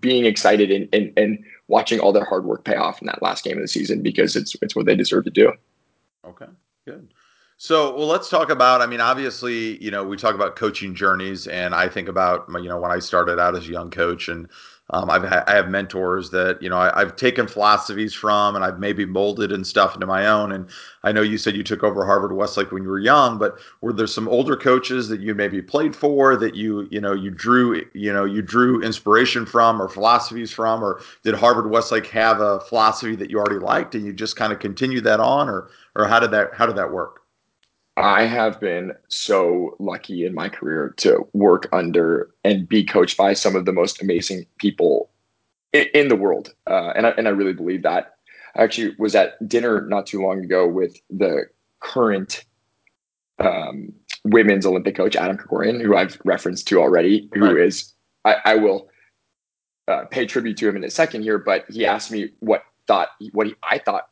being 0.00 0.26
excited 0.26 0.70
and, 0.70 0.88
and, 0.92 1.12
and 1.16 1.42
watching 1.68 2.00
all 2.00 2.12
their 2.12 2.24
hard 2.24 2.44
work 2.44 2.64
pay 2.64 2.76
off 2.76 3.00
in 3.00 3.06
that 3.06 3.22
last 3.22 3.44
game 3.44 3.56
of 3.56 3.62
the 3.62 3.68
season 3.68 4.02
because 4.02 4.36
it's 4.36 4.54
it's 4.60 4.76
what 4.76 4.86
they 4.86 4.94
deserve 4.94 5.24
to 5.24 5.30
do. 5.30 5.52
Okay, 6.24 6.46
good. 6.86 7.12
So, 7.56 7.94
well, 7.94 8.06
let's 8.06 8.30
talk 8.30 8.48
about. 8.48 8.80
I 8.80 8.86
mean, 8.86 9.02
obviously, 9.02 9.82
you 9.84 9.90
know, 9.90 10.02
we 10.02 10.16
talk 10.16 10.34
about 10.34 10.56
coaching 10.56 10.94
journeys, 10.94 11.46
and 11.46 11.74
I 11.74 11.88
think 11.88 12.08
about, 12.08 12.46
you 12.54 12.70
know, 12.70 12.80
when 12.80 12.90
I 12.90 13.00
started 13.00 13.38
out 13.38 13.54
as 13.54 13.68
a 13.68 13.70
young 13.70 13.90
coach, 13.90 14.28
and 14.28 14.48
um, 14.92 15.08
I've 15.08 15.24
ha- 15.24 15.44
I 15.46 15.54
have 15.54 15.68
mentors 15.68 16.30
that 16.30 16.60
you 16.60 16.68
know 16.68 16.76
I, 16.76 16.98
have 16.98 17.16
taken 17.16 17.46
philosophies 17.46 18.12
from, 18.12 18.56
and 18.56 18.64
I've 18.64 18.78
maybe 18.78 19.04
molded 19.04 19.52
and 19.52 19.66
stuff 19.66 19.94
into 19.94 20.06
my 20.06 20.26
own. 20.26 20.52
And 20.52 20.68
I 21.04 21.12
know 21.12 21.22
you 21.22 21.38
said 21.38 21.56
you 21.56 21.62
took 21.62 21.84
over 21.84 22.04
Harvard 22.04 22.32
Westlake 22.32 22.72
when 22.72 22.82
you 22.82 22.88
were 22.88 22.98
young, 22.98 23.38
but 23.38 23.58
were 23.80 23.92
there 23.92 24.06
some 24.06 24.28
older 24.28 24.56
coaches 24.56 25.08
that 25.08 25.20
you 25.20 25.34
maybe 25.34 25.62
played 25.62 25.94
for 25.94 26.36
that 26.36 26.56
you 26.56 26.88
you 26.90 27.00
know 27.00 27.12
you 27.12 27.30
drew 27.30 27.84
you 27.94 28.12
know 28.12 28.24
you 28.24 28.42
drew 28.42 28.82
inspiration 28.82 29.46
from 29.46 29.80
or 29.80 29.88
philosophies 29.88 30.50
from, 30.50 30.82
or 30.82 31.00
did 31.22 31.34
Harvard 31.34 31.70
Westlake 31.70 32.06
have 32.08 32.40
a 32.40 32.60
philosophy 32.60 33.14
that 33.16 33.30
you 33.30 33.38
already 33.38 33.64
liked 33.64 33.94
and 33.94 34.04
you 34.04 34.12
just 34.12 34.36
kind 34.36 34.52
of 34.52 34.58
continued 34.58 35.04
that 35.04 35.20
on, 35.20 35.48
or 35.48 35.70
or 35.94 36.08
how 36.08 36.18
did 36.18 36.32
that 36.32 36.54
how 36.54 36.66
did 36.66 36.76
that 36.76 36.92
work? 36.92 37.19
I 38.00 38.24
have 38.24 38.58
been 38.60 38.92
so 39.08 39.76
lucky 39.78 40.24
in 40.24 40.34
my 40.34 40.48
career 40.48 40.94
to 40.98 41.28
work 41.34 41.68
under 41.72 42.30
and 42.44 42.68
be 42.68 42.84
coached 42.84 43.16
by 43.16 43.34
some 43.34 43.54
of 43.54 43.66
the 43.66 43.72
most 43.72 44.00
amazing 44.02 44.46
people 44.58 45.10
in, 45.72 45.86
in 45.94 46.08
the 46.08 46.16
world, 46.16 46.54
uh, 46.66 46.92
and 46.96 47.06
I, 47.06 47.10
and 47.10 47.28
I 47.28 47.30
really 47.30 47.52
believe 47.52 47.82
that. 47.82 48.16
I 48.56 48.62
actually 48.64 48.94
was 48.98 49.14
at 49.14 49.46
dinner 49.48 49.82
not 49.82 50.06
too 50.06 50.22
long 50.22 50.42
ago 50.42 50.66
with 50.66 50.96
the 51.10 51.44
current 51.80 52.44
um, 53.38 53.92
women's 54.24 54.66
Olympic 54.66 54.96
coach 54.96 55.14
Adam 55.14 55.36
Krikorian, 55.36 55.80
who 55.80 55.96
I've 55.96 56.18
referenced 56.24 56.66
to 56.68 56.80
already, 56.80 57.28
who 57.34 57.44
right. 57.44 57.66
is 57.66 57.92
I, 58.24 58.36
I 58.44 58.54
will 58.56 58.88
uh, 59.88 60.04
pay 60.10 60.26
tribute 60.26 60.56
to 60.58 60.68
him 60.68 60.76
in 60.76 60.84
a 60.84 60.90
second 60.90 61.22
here, 61.22 61.38
but 61.38 61.64
he 61.68 61.86
asked 61.86 62.10
me 62.10 62.30
what 62.40 62.64
thought 62.86 63.10
what 63.32 63.46
he, 63.46 63.54
I 63.62 63.78
thought 63.78 64.08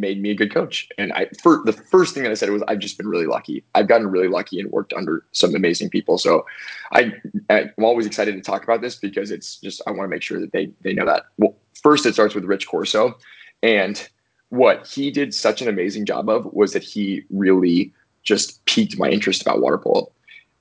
made 0.00 0.20
me 0.20 0.30
a 0.30 0.34
good 0.34 0.52
coach. 0.52 0.88
And 0.98 1.12
I, 1.12 1.28
for 1.42 1.62
the 1.64 1.72
first 1.72 2.14
thing 2.14 2.22
that 2.22 2.30
I 2.30 2.34
said 2.34 2.50
was, 2.50 2.62
I've 2.68 2.78
just 2.78 2.96
been 2.96 3.08
really 3.08 3.26
lucky. 3.26 3.64
I've 3.74 3.88
gotten 3.88 4.08
really 4.08 4.28
lucky 4.28 4.60
and 4.60 4.70
worked 4.70 4.92
under 4.92 5.24
some 5.32 5.54
amazing 5.54 5.90
people. 5.90 6.18
So 6.18 6.46
I, 6.92 7.12
I'm 7.50 7.72
always 7.82 8.06
excited 8.06 8.34
to 8.34 8.40
talk 8.40 8.64
about 8.64 8.80
this 8.80 8.96
because 8.96 9.30
it's 9.30 9.56
just, 9.60 9.82
I 9.86 9.90
want 9.90 10.02
to 10.02 10.08
make 10.08 10.22
sure 10.22 10.40
that 10.40 10.52
they, 10.52 10.70
they 10.82 10.92
know 10.92 11.06
that. 11.06 11.24
Well, 11.38 11.56
first 11.82 12.06
it 12.06 12.14
starts 12.14 12.34
with 12.34 12.44
Rich 12.44 12.68
Corso 12.68 13.16
and 13.62 14.08
what 14.50 14.86
he 14.86 15.10
did 15.10 15.34
such 15.34 15.60
an 15.60 15.68
amazing 15.68 16.06
job 16.06 16.28
of 16.28 16.46
was 16.52 16.72
that 16.72 16.82
he 16.84 17.22
really 17.30 17.92
just 18.22 18.64
piqued 18.66 18.98
my 18.98 19.08
interest 19.08 19.42
about 19.42 19.60
water 19.60 19.78
polo. 19.78 20.10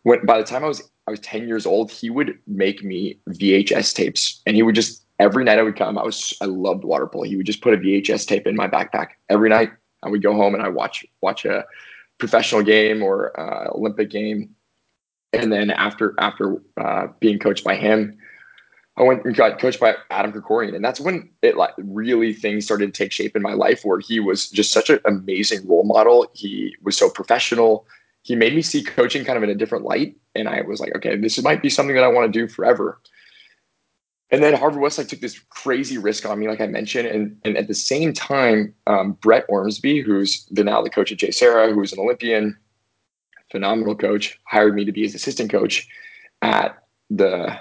When, 0.03 0.25
by 0.25 0.37
the 0.37 0.43
time 0.43 0.63
I 0.63 0.67
was, 0.67 0.89
I 1.07 1.11
was 1.11 1.19
10 1.19 1.47
years 1.47 1.65
old, 1.65 1.91
he 1.91 2.09
would 2.09 2.37
make 2.47 2.83
me 2.83 3.19
VHS 3.29 3.93
tapes 3.93 4.41
and 4.45 4.55
he 4.55 4.63
would 4.63 4.75
just 4.75 5.04
every 5.19 5.43
night 5.43 5.59
I 5.59 5.63
would 5.63 5.75
come, 5.75 5.97
I 5.97 6.03
was 6.03 6.33
I 6.41 6.45
loved 6.45 6.83
water 6.83 7.07
polo. 7.07 7.23
He 7.23 7.35
would 7.35 7.45
just 7.45 7.61
put 7.61 7.73
a 7.73 7.77
VHS 7.77 8.27
tape 8.27 8.47
in 8.47 8.55
my 8.55 8.67
backpack 8.67 9.09
every 9.29 9.49
night. 9.49 9.71
I 10.03 10.09
would 10.09 10.21
go 10.21 10.33
home 10.33 10.53
and 10.53 10.63
I 10.63 10.69
watch 10.69 11.05
watch 11.21 11.45
a 11.45 11.65
professional 12.17 12.61
game 12.61 13.03
or 13.03 13.37
uh, 13.39 13.71
Olympic 13.73 14.09
game, 14.09 14.55
and 15.33 15.51
then 15.51 15.71
after 15.71 16.13
after 16.19 16.61
uh, 16.77 17.07
being 17.19 17.39
coached 17.39 17.63
by 17.63 17.75
him, 17.75 18.17
I 18.97 19.03
went 19.03 19.25
and 19.25 19.35
got 19.35 19.59
coached 19.59 19.79
by 19.79 19.95
Adam 20.09 20.31
Krikorian, 20.31 20.75
and 20.75 20.83
that's 20.83 20.99
when 20.99 21.29
it 21.41 21.57
like 21.57 21.73
really 21.77 22.33
things 22.33 22.65
started 22.65 22.93
to 22.93 22.97
take 22.97 23.11
shape 23.11 23.35
in 23.35 23.41
my 23.41 23.53
life. 23.53 23.83
Where 23.83 23.99
he 23.99 24.19
was 24.19 24.49
just 24.49 24.71
such 24.71 24.89
an 24.89 24.99
amazing 25.05 25.67
role 25.67 25.83
model. 25.83 26.27
He 26.33 26.75
was 26.81 26.97
so 26.97 27.09
professional. 27.09 27.87
He 28.21 28.35
made 28.35 28.55
me 28.55 28.61
see 28.61 28.83
coaching 28.83 29.23
kind 29.23 29.37
of 29.37 29.43
in 29.43 29.49
a 29.49 29.55
different 29.55 29.85
light, 29.85 30.15
and 30.33 30.47
I 30.47 30.61
was 30.61 30.79
like, 30.79 30.95
okay, 30.95 31.15
this 31.15 31.41
might 31.41 31.61
be 31.61 31.69
something 31.69 31.95
that 31.95 32.03
I 32.03 32.09
want 32.09 32.31
to 32.31 32.39
do 32.39 32.47
forever. 32.47 32.99
And 34.35 34.43
then 34.43 34.53
Harvard 34.53 34.81
Westlake 34.81 35.07
took 35.07 35.21
this 35.21 35.39
crazy 35.47 35.97
risk 35.97 36.25
on 36.25 36.37
me, 36.37 36.49
like 36.49 36.59
I 36.59 36.67
mentioned. 36.67 37.07
And, 37.07 37.37
and 37.45 37.55
at 37.55 37.69
the 37.69 37.73
same 37.73 38.11
time, 38.11 38.75
um, 38.85 39.13
Brett 39.13 39.45
Ormsby, 39.47 40.01
who's 40.01 40.45
the 40.51 40.61
now 40.61 40.81
the 40.81 40.89
coach 40.89 41.09
at 41.13 41.19
JSerra, 41.19 41.73
who's 41.73 41.93
an 41.93 41.99
Olympian, 41.99 42.57
phenomenal 43.49 43.95
coach, 43.95 44.37
hired 44.43 44.75
me 44.75 44.83
to 44.83 44.91
be 44.91 45.03
his 45.03 45.15
assistant 45.15 45.49
coach 45.49 45.87
at 46.41 46.83
the, 47.09 47.57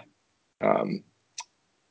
um, 0.63 1.05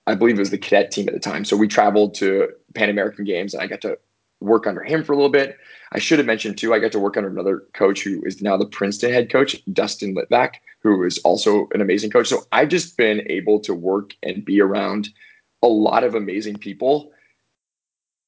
I 0.06 0.15
believe 0.15 0.36
it 0.36 0.39
was 0.39 0.50
the 0.50 0.58
cadet 0.58 0.91
team 0.91 1.08
at 1.08 1.13
the 1.13 1.19
time. 1.22 1.46
So 1.46 1.56
we 1.56 1.69
traveled 1.69 2.13
to 2.15 2.50
Pan 2.76 2.89
American 2.89 3.24
Games 3.24 3.54
and 3.54 3.63
I 3.63 3.67
got 3.67 3.80
to 3.84 3.98
work 4.41 4.67
under 4.67 4.84
him 4.84 5.06
for 5.06 5.13
a 5.13 5.15
little 5.15 5.32
bit. 5.32 5.58
I 5.93 6.00
should 6.00 6.19
have 6.19 6.26
mentioned 6.26 6.58
too, 6.58 6.74
I 6.74 6.80
got 6.80 6.91
to 6.91 7.00
work 7.00 7.15
under 7.15 7.30
another 7.30 7.63
coach 7.74 8.04
who 8.04 8.22
is 8.26 8.41
now 8.41 8.58
the 8.58 8.65
Princeton 8.65 9.13
head 9.13 9.32
coach, 9.32 9.63
Dustin 9.72 10.13
Litvak, 10.13 10.56
who 10.84 11.04
is 11.04 11.17
also 11.19 11.67
an 11.74 11.82
amazing 11.82 12.12
coach. 12.12 12.28
So 12.28 12.43
I've 12.52 12.69
just 12.69 12.98
been 12.98 13.26
able 13.30 13.60
to 13.62 13.74
work 13.74 14.13
and 14.22 14.43
be 14.43 14.62
around 14.62 15.10
a 15.62 15.67
lot 15.67 16.04
of 16.04 16.13
amazing 16.13 16.58
people. 16.58 17.12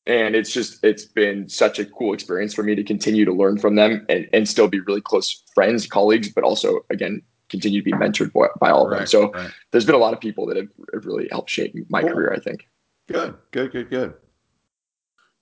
And 0.08 0.36
it's 0.36 0.54
just, 0.54 0.84
it's 0.84 1.04
been 1.04 1.50
such 1.50 1.80
a 1.80 1.86
cool 1.86 2.14
experience 2.14 2.54
for 2.54 2.64
me 2.64 2.76
to 2.76 2.84
continue 2.84 3.26
to 3.26 3.34
learn 3.34 3.58
from 3.58 3.76
them 3.76 4.06
and, 4.08 4.30
and 4.32 4.48
still 4.48 4.68
be 4.68 4.80
really 4.80 5.02
close 5.02 5.44
friends, 5.54 5.86
colleagues, 5.88 6.30
but 6.30 6.44
also, 6.44 6.86
again, 6.90 7.22
continue 7.50 7.82
to 7.82 7.86
be 7.86 7.92
mentored 7.92 8.32
by, 8.32 8.48
by 8.60 8.70
all 8.70 8.86
of 8.86 8.92
right, 8.92 9.00
them. 9.00 9.08
So 9.08 9.32
right. 9.32 9.52
there's 9.72 9.86
been 9.86 9.96
a 9.96 10.00
lot 10.00 10.14
of 10.14 10.22
people 10.22 10.46
that 10.46 10.58
have, 10.58 10.70
have 10.94 11.06
really 11.06 11.28
helped 11.32 11.50
shape 11.50 11.76
my 11.90 12.02
cool. 12.02 12.12
career, 12.12 12.34
I 12.34 12.40
think. 12.40 12.68
Good, 13.08 13.36
good, 13.52 13.72
good, 13.72 13.90
good. 13.90 14.14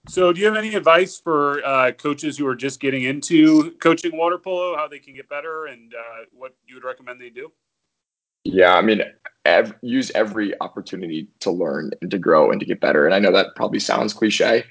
So, 0.10 0.34
do 0.34 0.42
you 0.42 0.48
have 0.48 0.58
any 0.58 0.76
advice 0.76 1.18
for 1.18 1.66
uh, 1.66 1.92
coaches 1.94 2.38
who 2.38 2.46
are 2.46 2.56
just 2.56 2.82
getting 2.82 3.04
into 3.04 3.72
coaching 3.78 4.18
water 4.18 4.38
polo, 4.38 4.76
how 4.76 4.88
they 4.88 5.00
can 5.00 5.16
get 5.16 5.30
better, 5.30 5.68
and 5.68 5.94
uh, 5.94 6.26
what 6.34 6.54
you 6.68 6.76
would 6.76 6.84
recommend 6.84 7.22
they 7.22 7.30
do? 7.30 7.52
Yeah, 8.44 8.76
I 8.76 8.82
mean, 8.82 9.02
ev- 9.46 9.76
use 9.82 10.12
every 10.14 10.60
opportunity 10.60 11.30
to 11.40 11.52
learn 11.52 11.92
and 12.02 12.12
to 12.12 12.18
grow 12.18 12.52
and 12.52 12.60
to 12.60 12.66
get 12.66 12.82
better. 12.82 13.06
And 13.06 13.16
I 13.16 13.20
know 13.20 13.32
that 13.32 13.56
probably 13.56 13.80
sounds 13.80 14.14
cliche. 14.14 14.66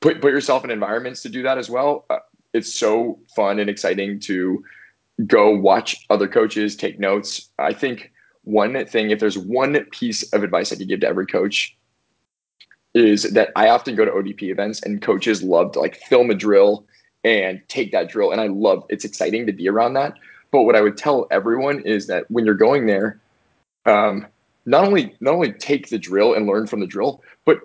Put 0.00 0.20
put 0.20 0.32
yourself 0.32 0.64
in 0.64 0.70
environments 0.72 1.22
to 1.22 1.28
do 1.28 1.42
that 1.44 1.56
as 1.56 1.70
well. 1.70 2.04
Uh, 2.10 2.18
it's 2.52 2.74
so 2.74 3.20
fun 3.36 3.60
and 3.60 3.70
exciting 3.70 4.18
to 4.20 4.64
go 5.26 5.56
watch 5.56 6.04
other 6.10 6.26
coaches, 6.26 6.74
take 6.74 6.98
notes. 6.98 7.48
I 7.60 7.72
think 7.72 8.10
one 8.42 8.84
thing, 8.86 9.10
if 9.10 9.20
there's 9.20 9.38
one 9.38 9.84
piece 9.92 10.24
of 10.32 10.42
advice 10.42 10.72
I 10.72 10.76
could 10.76 10.88
give 10.88 11.00
to 11.00 11.06
every 11.06 11.26
coach, 11.26 11.76
is 12.94 13.24
that 13.32 13.50
I 13.56 13.68
often 13.68 13.96
go 13.96 14.04
to 14.04 14.10
ODP 14.10 14.44
events 14.44 14.80
and 14.82 15.02
coaches 15.02 15.42
love 15.42 15.72
to 15.72 15.80
like 15.80 15.96
film 15.96 16.30
a 16.30 16.34
drill 16.34 16.84
and 17.24 17.60
take 17.68 17.90
that 17.92 18.08
drill. 18.08 18.30
And 18.30 18.40
I 18.40 18.46
love 18.46 18.84
it's 18.88 19.04
exciting 19.04 19.46
to 19.46 19.52
be 19.52 19.68
around 19.68 19.94
that. 19.94 20.14
But 20.52 20.62
what 20.62 20.76
I 20.76 20.80
would 20.80 20.96
tell 20.96 21.26
everyone 21.30 21.80
is 21.80 22.06
that 22.06 22.30
when 22.30 22.44
you're 22.44 22.54
going 22.54 22.86
there, 22.86 23.20
um, 23.86 24.26
not 24.66 24.84
only 24.84 25.14
not 25.20 25.34
only 25.34 25.52
take 25.52 25.88
the 25.88 25.98
drill 25.98 26.34
and 26.34 26.46
learn 26.46 26.66
from 26.66 26.80
the 26.80 26.86
drill, 26.86 27.22
but 27.44 27.60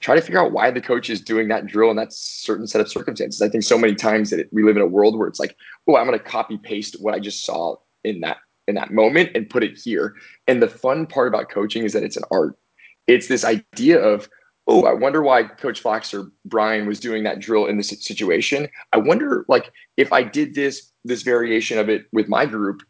try 0.00 0.16
to 0.16 0.20
figure 0.20 0.40
out 0.40 0.52
why 0.52 0.70
the 0.70 0.80
coach 0.80 1.08
is 1.08 1.20
doing 1.20 1.48
that 1.48 1.66
drill 1.66 1.90
in 1.90 1.96
that 1.96 2.12
certain 2.12 2.66
set 2.66 2.80
of 2.80 2.90
circumstances. 2.90 3.40
I 3.40 3.48
think 3.48 3.62
so 3.62 3.78
many 3.78 3.94
times 3.94 4.30
that 4.30 4.40
it, 4.40 4.52
we 4.52 4.64
live 4.64 4.76
in 4.76 4.82
a 4.82 4.86
world 4.86 5.16
where 5.16 5.28
it's 5.28 5.38
like, 5.38 5.56
oh, 5.86 5.96
I'm 5.96 6.06
going 6.06 6.18
to 6.18 6.24
copy 6.24 6.58
paste 6.58 6.96
what 7.00 7.14
I 7.14 7.20
just 7.20 7.44
saw 7.44 7.76
in 8.02 8.20
that 8.20 8.38
in 8.66 8.74
that 8.74 8.90
moment 8.90 9.30
and 9.36 9.48
put 9.48 9.62
it 9.62 9.78
here. 9.78 10.16
And 10.48 10.60
the 10.60 10.68
fun 10.68 11.06
part 11.06 11.28
about 11.28 11.50
coaching 11.50 11.84
is 11.84 11.92
that 11.92 12.02
it's 12.02 12.16
an 12.16 12.24
art. 12.32 12.58
It's 13.06 13.28
this 13.28 13.44
idea 13.44 14.00
of 14.00 14.28
oh, 14.66 14.84
I 14.84 14.92
wonder 14.92 15.22
why 15.22 15.44
Coach 15.44 15.80
Fox 15.80 16.12
or 16.12 16.30
Brian 16.44 16.86
was 16.86 17.00
doing 17.00 17.24
that 17.24 17.38
drill 17.40 17.66
in 17.66 17.76
this 17.76 17.90
situation. 18.00 18.68
I 18.92 18.98
wonder, 18.98 19.44
like, 19.48 19.70
if 19.96 20.12
I 20.12 20.22
did 20.22 20.54
this 20.54 20.90
this 21.04 21.22
variation 21.22 21.78
of 21.78 21.88
it 21.88 22.06
with 22.12 22.28
my 22.28 22.46
group 22.46 22.82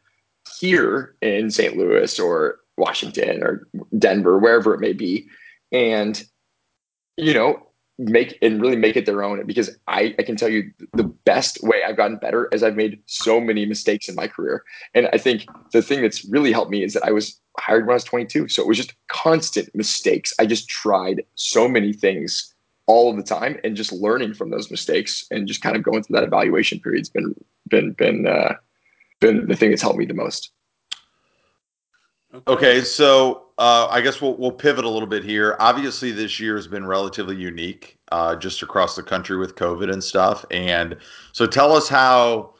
here 0.59 1.15
in 1.21 1.51
St. 1.51 1.77
Louis 1.77 2.19
or 2.19 2.61
Washington 2.79 3.43
or 3.43 3.69
Denver, 3.99 4.39
wherever 4.39 4.73
it 4.75 4.81
may 4.81 4.93
be, 4.93 5.29
and 5.71 6.25
you 7.17 7.33
know, 7.33 7.67
make 7.99 8.39
and 8.43 8.61
really 8.61 8.77
make 8.77 8.97
it 8.97 9.07
their 9.07 9.23
own 9.23 9.45
because 9.47 9.71
I, 9.87 10.15
I 10.19 10.23
can 10.23 10.37
tell 10.37 10.49
you 10.49 10.71
the 10.93 11.05
best 11.05 11.59
way 11.63 11.83
I've 11.87 11.97
gotten 11.97 12.19
better 12.19 12.49
is 12.53 12.63
I've 12.63 12.77
made 12.77 13.01
so 13.07 13.41
many 13.41 13.65
mistakes 13.65 14.09
in 14.09 14.15
my 14.15 14.29
career. 14.29 14.65
And 14.95 15.09
I 15.13 15.19
think 15.19 15.47
the 15.73 15.83
thing 15.83 16.03
that's 16.03 16.25
really 16.27 16.53
helped 16.53 16.71
me 16.71 16.83
is 16.85 16.93
that 16.93 17.05
I 17.05 17.11
was 17.11 17.41
hired 17.59 17.87
when 17.87 17.93
I 17.93 17.95
was 17.95 18.05
22. 18.05 18.49
So 18.49 18.63
it 18.63 18.69
was 18.69 18.77
just 18.77 18.95
constant 19.09 19.75
mistakes. 19.75 20.33
I 20.39 20.47
just 20.47 20.69
tried 20.69 21.23
so 21.35 21.69
many 21.69 21.93
things 21.93 22.55
all 22.87 23.11
of 23.11 23.17
the 23.17 23.23
time 23.23 23.59
and 23.65 23.77
just 23.77 23.93
learning 23.93 24.35
from 24.35 24.51
those 24.51 24.71
mistakes 24.71 25.27
and 25.31 25.49
just 25.49 25.63
kind 25.63 25.77
of 25.77 25.83
going 25.83 26.03
through 26.03 26.15
that 26.15 26.25
evaluation 26.25 26.81
period 26.81 27.01
has 27.01 27.11
been 27.11 27.35
been 27.69 27.93
been 27.93 28.27
uh, 28.27 28.55
been 29.21 29.47
the 29.49 29.57
thing 29.57 29.71
that's 29.71 29.83
helped 29.83 29.99
me 29.99 30.07
the 30.07 30.15
most. 30.15 30.53
Okay, 32.47 32.83
so 32.83 33.47
uh, 33.59 33.89
I 33.91 34.01
guess 34.01 34.21
we'll 34.21 34.37
we'll 34.37 34.53
pivot 34.53 34.85
a 34.85 34.89
little 34.89 35.09
bit 35.09 35.25
here. 35.25 35.57
Obviously, 35.59 36.13
this 36.13 36.39
year 36.39 36.57
has 36.57 36.67
been 36.67 36.87
relatively 36.87 37.37
unique, 37.37 37.99
uh, 38.13 38.37
just 38.37 38.63
across 38.63 38.95
the 38.95 39.03
country 39.03 39.37
with 39.37 39.55
COVID 39.57 39.91
and 39.91 40.03
stuff. 40.05 40.45
And 40.51 40.97
so, 41.33 41.47
tell 41.47 41.73
us 41.73 41.89
how 41.89 42.55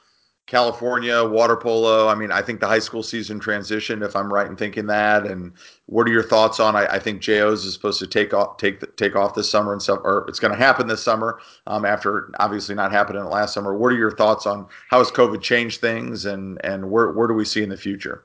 California 0.47 1.25
water 1.25 1.57
polo. 1.57 2.07
I 2.07 2.15
mean, 2.15 2.31
I 2.31 2.41
think 2.41 2.61
the 2.61 2.69
high 2.69 2.79
school 2.79 3.03
season 3.03 3.41
transitioned, 3.41 4.07
if 4.07 4.15
I'm 4.15 4.33
right 4.33 4.47
in 4.47 4.55
thinking 4.55 4.87
that. 4.87 5.27
And 5.27 5.53
what 5.87 6.07
are 6.07 6.13
your 6.13 6.23
thoughts 6.23 6.61
on? 6.61 6.77
I, 6.77 6.87
I 6.87 6.99
think 7.01 7.21
JOs 7.21 7.65
is 7.65 7.75
supposed 7.75 7.99
to 7.99 8.07
take 8.07 8.33
off 8.33 8.57
take 8.57 8.97
take 8.97 9.17
off 9.17 9.35
this 9.35 9.51
summer 9.51 9.73
and 9.73 9.83
stuff, 9.83 9.99
or 10.05 10.25
it's 10.29 10.39
going 10.39 10.53
to 10.53 10.59
happen 10.59 10.87
this 10.87 11.03
summer. 11.03 11.41
Um, 11.67 11.85
after 11.85 12.31
obviously 12.39 12.77
not 12.77 12.93
happening 12.93 13.25
last 13.25 13.55
summer. 13.55 13.77
What 13.77 13.89
are 13.89 13.97
your 13.97 14.13
thoughts 14.13 14.47
on 14.47 14.69
how 14.89 14.99
has 14.99 15.11
COVID 15.11 15.43
changed 15.43 15.81
things, 15.81 16.25
and 16.27 16.65
and 16.65 16.93
where 16.93 17.11
where 17.11 17.27
do 17.27 17.35
we 17.35 17.45
see 17.45 17.65
in 17.65 17.69
the 17.69 17.77
future? 17.77 18.25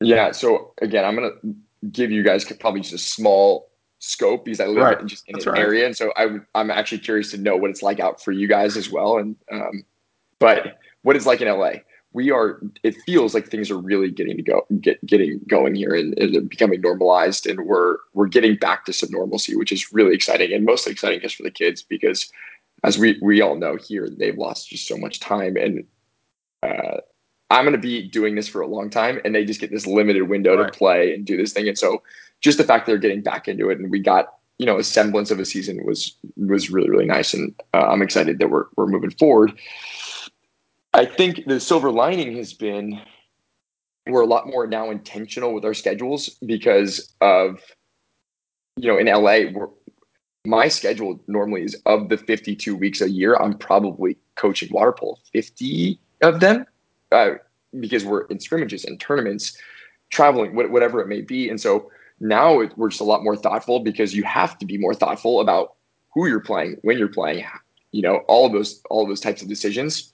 Yeah. 0.00 0.30
So 0.30 0.72
again, 0.80 1.04
I'm 1.04 1.16
gonna 1.16 1.32
give 1.90 2.12
you 2.12 2.22
guys 2.22 2.44
probably 2.44 2.82
just 2.82 2.94
a 2.94 2.98
small 2.98 3.70
scope 3.98 4.44
because 4.44 4.60
I 4.60 4.66
live 4.66 4.84
right. 4.84 5.00
in 5.00 5.08
just 5.08 5.28
in 5.28 5.32
That's 5.32 5.46
an 5.46 5.54
right. 5.54 5.62
area, 5.62 5.86
and 5.86 5.96
so 5.96 6.12
I 6.16 6.38
I'm 6.54 6.70
actually 6.70 6.98
curious 6.98 7.32
to 7.32 7.38
know 7.38 7.56
what 7.56 7.70
it's 7.70 7.82
like 7.82 7.98
out 7.98 8.22
for 8.22 8.30
you 8.30 8.46
guys 8.46 8.76
as 8.76 8.88
well. 8.88 9.18
And 9.18 9.34
um, 9.50 9.84
but 10.38 10.78
what 11.02 11.16
it's 11.16 11.26
like 11.26 11.40
in 11.40 11.48
LA, 11.48 11.72
we 12.12 12.30
are. 12.30 12.60
It 12.82 12.96
feels 13.06 13.34
like 13.34 13.48
things 13.48 13.70
are 13.70 13.78
really 13.78 14.10
getting 14.10 14.36
to 14.36 14.42
go 14.42 14.66
get 14.80 15.04
getting 15.06 15.40
going 15.48 15.74
here 15.74 15.94
and, 15.94 16.18
and 16.18 16.48
becoming 16.48 16.80
normalized, 16.80 17.46
and 17.46 17.66
we're 17.66 17.96
we're 18.14 18.26
getting 18.26 18.56
back 18.56 18.84
to 18.86 18.92
some 18.92 19.10
normalcy, 19.12 19.56
which 19.56 19.72
is 19.72 19.92
really 19.92 20.14
exciting 20.14 20.52
and 20.52 20.64
mostly 20.64 20.92
exciting 20.92 21.20
just 21.20 21.36
for 21.36 21.42
the 21.42 21.50
kids 21.50 21.82
because 21.82 22.30
as 22.82 22.98
we 22.98 23.18
we 23.22 23.40
all 23.40 23.56
know 23.56 23.76
here, 23.76 24.08
they've 24.10 24.38
lost 24.38 24.68
just 24.68 24.86
so 24.86 24.96
much 24.96 25.20
time 25.20 25.56
and. 25.56 25.84
Uh, 26.62 27.00
I'm 27.52 27.64
going 27.64 27.72
to 27.72 27.78
be 27.78 28.06
doing 28.08 28.36
this 28.36 28.46
for 28.46 28.60
a 28.60 28.66
long 28.68 28.90
time, 28.90 29.20
and 29.24 29.34
they 29.34 29.44
just 29.44 29.60
get 29.60 29.72
this 29.72 29.84
limited 29.84 30.28
window 30.28 30.56
right. 30.56 30.72
to 30.72 30.78
play 30.78 31.12
and 31.12 31.26
do 31.26 31.36
this 31.36 31.52
thing. 31.52 31.66
And 31.66 31.76
so, 31.76 32.00
just 32.40 32.58
the 32.58 32.64
fact 32.64 32.86
they're 32.86 32.96
getting 32.96 33.22
back 33.22 33.48
into 33.48 33.70
it, 33.70 33.78
and 33.80 33.90
we 33.90 33.98
got 33.98 34.34
you 34.58 34.66
know 34.66 34.78
a 34.78 34.84
semblance 34.84 35.32
of 35.32 35.40
a 35.40 35.44
season 35.44 35.84
was 35.84 36.14
was 36.36 36.70
really 36.70 36.88
really 36.88 37.06
nice, 37.06 37.34
and 37.34 37.52
uh, 37.74 37.88
I'm 37.88 38.02
excited 38.02 38.38
that 38.38 38.50
we're 38.50 38.66
we're 38.76 38.86
moving 38.86 39.10
forward. 39.10 39.58
I 40.92 41.04
think 41.04 41.46
the 41.46 41.60
silver 41.60 41.90
lining 41.90 42.36
has 42.36 42.52
been 42.52 43.00
we're 44.06 44.22
a 44.22 44.26
lot 44.26 44.48
more 44.48 44.66
now 44.66 44.90
intentional 44.90 45.54
with 45.54 45.64
our 45.64 45.74
schedules 45.74 46.30
because 46.44 47.12
of 47.20 47.60
you 48.76 48.88
know 48.88 48.98
in 48.98 49.06
LA 49.06 49.52
we're 49.52 49.68
my 50.46 50.68
schedule 50.68 51.20
normally 51.28 51.62
is 51.62 51.76
of 51.84 52.08
the 52.08 52.16
52 52.16 52.74
weeks 52.74 53.02
a 53.02 53.10
year 53.10 53.36
i'm 53.36 53.56
probably 53.58 54.16
coaching 54.36 54.70
water 54.72 54.90
polo 54.90 55.16
50 55.32 56.00
of 56.22 56.40
them 56.40 56.64
uh, 57.12 57.32
because 57.78 58.04
we're 58.04 58.22
in 58.22 58.40
scrimmages 58.40 58.84
and 58.84 58.98
tournaments, 58.98 59.56
traveling, 60.10 60.54
whatever 60.54 61.00
it 61.00 61.08
may 61.08 61.20
be. 61.20 61.48
And 61.48 61.60
so 61.60 61.90
now 62.20 62.60
it, 62.60 62.76
we're 62.76 62.88
just 62.88 63.00
a 63.00 63.04
lot 63.04 63.22
more 63.22 63.36
thoughtful 63.36 63.80
because 63.80 64.14
you 64.14 64.24
have 64.24 64.58
to 64.58 64.66
be 64.66 64.76
more 64.76 64.94
thoughtful 64.94 65.40
about 65.40 65.74
who 66.12 66.26
you're 66.26 66.40
playing, 66.40 66.76
when 66.82 66.98
you're 66.98 67.08
playing, 67.08 67.44
you 67.92 68.02
know, 68.02 68.16
all 68.28 68.46
of 68.46 68.52
those, 68.52 68.82
all 68.90 69.06
those 69.06 69.20
types 69.20 69.42
of 69.42 69.48
decisions. 69.48 70.12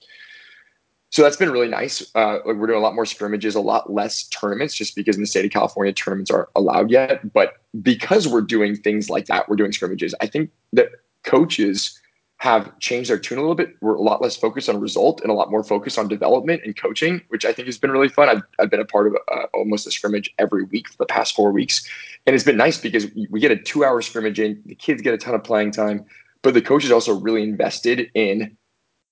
So 1.10 1.22
that's 1.22 1.36
been 1.36 1.50
really 1.50 1.68
nice. 1.68 2.04
Uh, 2.14 2.38
we're 2.44 2.66
doing 2.66 2.78
a 2.78 2.82
lot 2.82 2.94
more 2.94 3.06
scrimmages, 3.06 3.54
a 3.54 3.60
lot 3.60 3.92
less 3.92 4.24
tournaments, 4.28 4.74
just 4.74 4.96
because 4.96 5.16
in 5.16 5.22
the 5.22 5.26
state 5.26 5.44
of 5.44 5.50
California 5.50 5.92
tournaments 5.92 6.30
aren't 6.30 6.48
allowed 6.56 6.90
yet. 6.90 7.32
But 7.32 7.54
because 7.80 8.26
we're 8.26 8.42
doing 8.42 8.76
things 8.76 9.08
like 9.08 9.26
that, 9.26 9.48
we're 9.48 9.56
doing 9.56 9.72
scrimmages. 9.72 10.14
I 10.20 10.26
think 10.26 10.50
that 10.72 10.90
coaches 11.24 11.98
have 12.38 12.78
changed 12.80 13.08
their 13.08 13.18
tune 13.18 13.38
a 13.38 13.40
little 13.40 13.54
bit. 13.54 13.76
We're 13.80 13.94
a 13.94 14.02
lot 14.02 14.20
less 14.20 14.36
focused 14.36 14.68
on 14.68 14.78
result 14.78 15.22
and 15.22 15.30
a 15.30 15.34
lot 15.34 15.50
more 15.50 15.64
focused 15.64 15.98
on 15.98 16.06
development 16.06 16.62
and 16.64 16.76
coaching, 16.76 17.22
which 17.28 17.46
I 17.46 17.52
think 17.52 17.66
has 17.66 17.78
been 17.78 17.90
really 17.90 18.10
fun. 18.10 18.28
I've, 18.28 18.42
I've 18.58 18.70
been 18.70 18.80
a 18.80 18.84
part 18.84 19.06
of 19.06 19.16
uh, 19.32 19.46
almost 19.54 19.86
a 19.86 19.90
scrimmage 19.90 20.30
every 20.38 20.64
week 20.64 20.86
for 20.88 20.98
the 20.98 21.06
past 21.06 21.34
four 21.34 21.50
weeks. 21.50 21.88
And 22.26 22.34
it's 22.34 22.44
been 22.44 22.58
nice 22.58 22.78
because 22.78 23.06
we 23.30 23.40
get 23.40 23.52
a 23.52 23.56
two 23.56 23.84
hour 23.84 24.02
scrimmage 24.02 24.38
in, 24.38 24.60
the 24.66 24.74
kids 24.74 25.00
get 25.00 25.14
a 25.14 25.18
ton 25.18 25.34
of 25.34 25.44
playing 25.44 25.70
time, 25.70 26.04
but 26.42 26.52
the 26.52 26.60
coaches 26.60 26.90
also 26.90 27.18
really 27.18 27.42
invested 27.42 28.10
in 28.14 28.54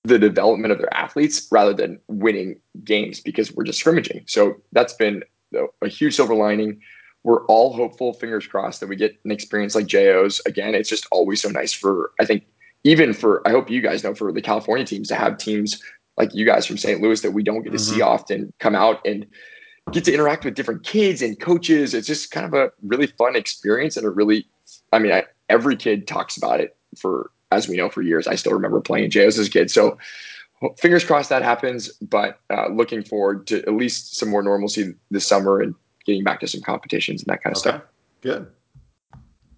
the 0.05 0.19
development 0.19 0.71
of 0.71 0.77
their 0.77 0.93
athletes 0.93 1.47
rather 1.51 1.73
than 1.73 1.99
winning 2.07 2.59
games 2.83 3.19
because 3.19 3.51
we're 3.53 3.63
just 3.63 3.79
scrimmaging. 3.79 4.23
So 4.27 4.55
that's 4.71 4.93
been 4.93 5.23
a 5.81 5.87
huge 5.87 6.15
silver 6.15 6.35
lining. 6.35 6.79
We're 7.23 7.45
all 7.45 7.73
hopeful, 7.73 8.13
fingers 8.13 8.45
crossed, 8.45 8.81
that 8.81 8.87
we 8.87 8.95
get 8.95 9.17
an 9.25 9.31
experience 9.31 9.73
like 9.73 9.87
JO's. 9.87 10.41
Again, 10.45 10.75
it's 10.75 10.89
just 10.89 11.07
always 11.11 11.41
so 11.41 11.49
nice 11.49 11.73
for, 11.73 12.11
I 12.19 12.25
think, 12.25 12.45
even 12.83 13.13
for 13.13 13.45
I 13.47 13.51
hope 13.51 13.69
you 13.69 13.81
guys 13.81 14.03
know 14.03 14.13
for 14.13 14.31
the 14.31 14.43
California 14.43 14.85
teams 14.85 15.07
to 15.07 15.15
have 15.15 15.39
teams 15.39 15.81
like 16.17 16.35
you 16.35 16.45
guys 16.45 16.67
from 16.67 16.77
St. 16.77 17.01
Louis 17.01 17.21
that 17.21 17.31
we 17.31 17.41
don't 17.41 17.63
get 17.63 17.71
to 17.71 17.77
mm-hmm. 17.77 17.95
see 17.95 18.01
often 18.01 18.53
come 18.59 18.75
out 18.75 19.05
and 19.05 19.25
get 19.91 20.05
to 20.05 20.13
interact 20.13 20.45
with 20.45 20.53
different 20.53 20.83
kids 20.83 21.21
and 21.21 21.39
coaches. 21.39 21.93
It's 21.95 22.07
just 22.07 22.29
kind 22.29 22.45
of 22.45 22.53
a 22.53 22.71
really 22.83 23.07
fun 23.07 23.35
experience 23.35 23.97
and 23.97 24.05
a 24.05 24.09
really, 24.11 24.47
I 24.93 24.99
mean, 24.99 25.11
I, 25.11 25.23
every 25.49 25.75
kid 25.75 26.07
talks 26.07 26.37
about 26.37 26.59
it 26.59 26.77
for, 26.97 27.31
as 27.51 27.67
we 27.67 27.77
know, 27.77 27.89
for 27.89 28.01
years. 28.01 28.27
I 28.27 28.35
still 28.35 28.53
remember 28.53 28.81
playing 28.81 29.09
JOs 29.09 29.37
as 29.37 29.47
a 29.47 29.51
kid. 29.51 29.71
So 29.71 29.97
fingers 30.77 31.03
crossed 31.03 31.29
that 31.29 31.41
happens, 31.41 31.89
but 32.01 32.39
uh, 32.49 32.67
looking 32.69 33.03
forward 33.03 33.47
to 33.47 33.59
at 33.63 33.73
least 33.73 34.17
some 34.17 34.29
more 34.29 34.41
normalcy 34.41 34.93
this 35.11 35.25
summer 35.25 35.61
and 35.61 35.75
getting 36.05 36.23
back 36.23 36.39
to 36.39 36.47
some 36.47 36.61
competitions 36.61 37.21
and 37.21 37.27
that 37.27 37.43
kind 37.43 37.55
of 37.55 37.61
okay. 37.61 37.77
stuff. 37.77 37.81
Good. 38.21 38.47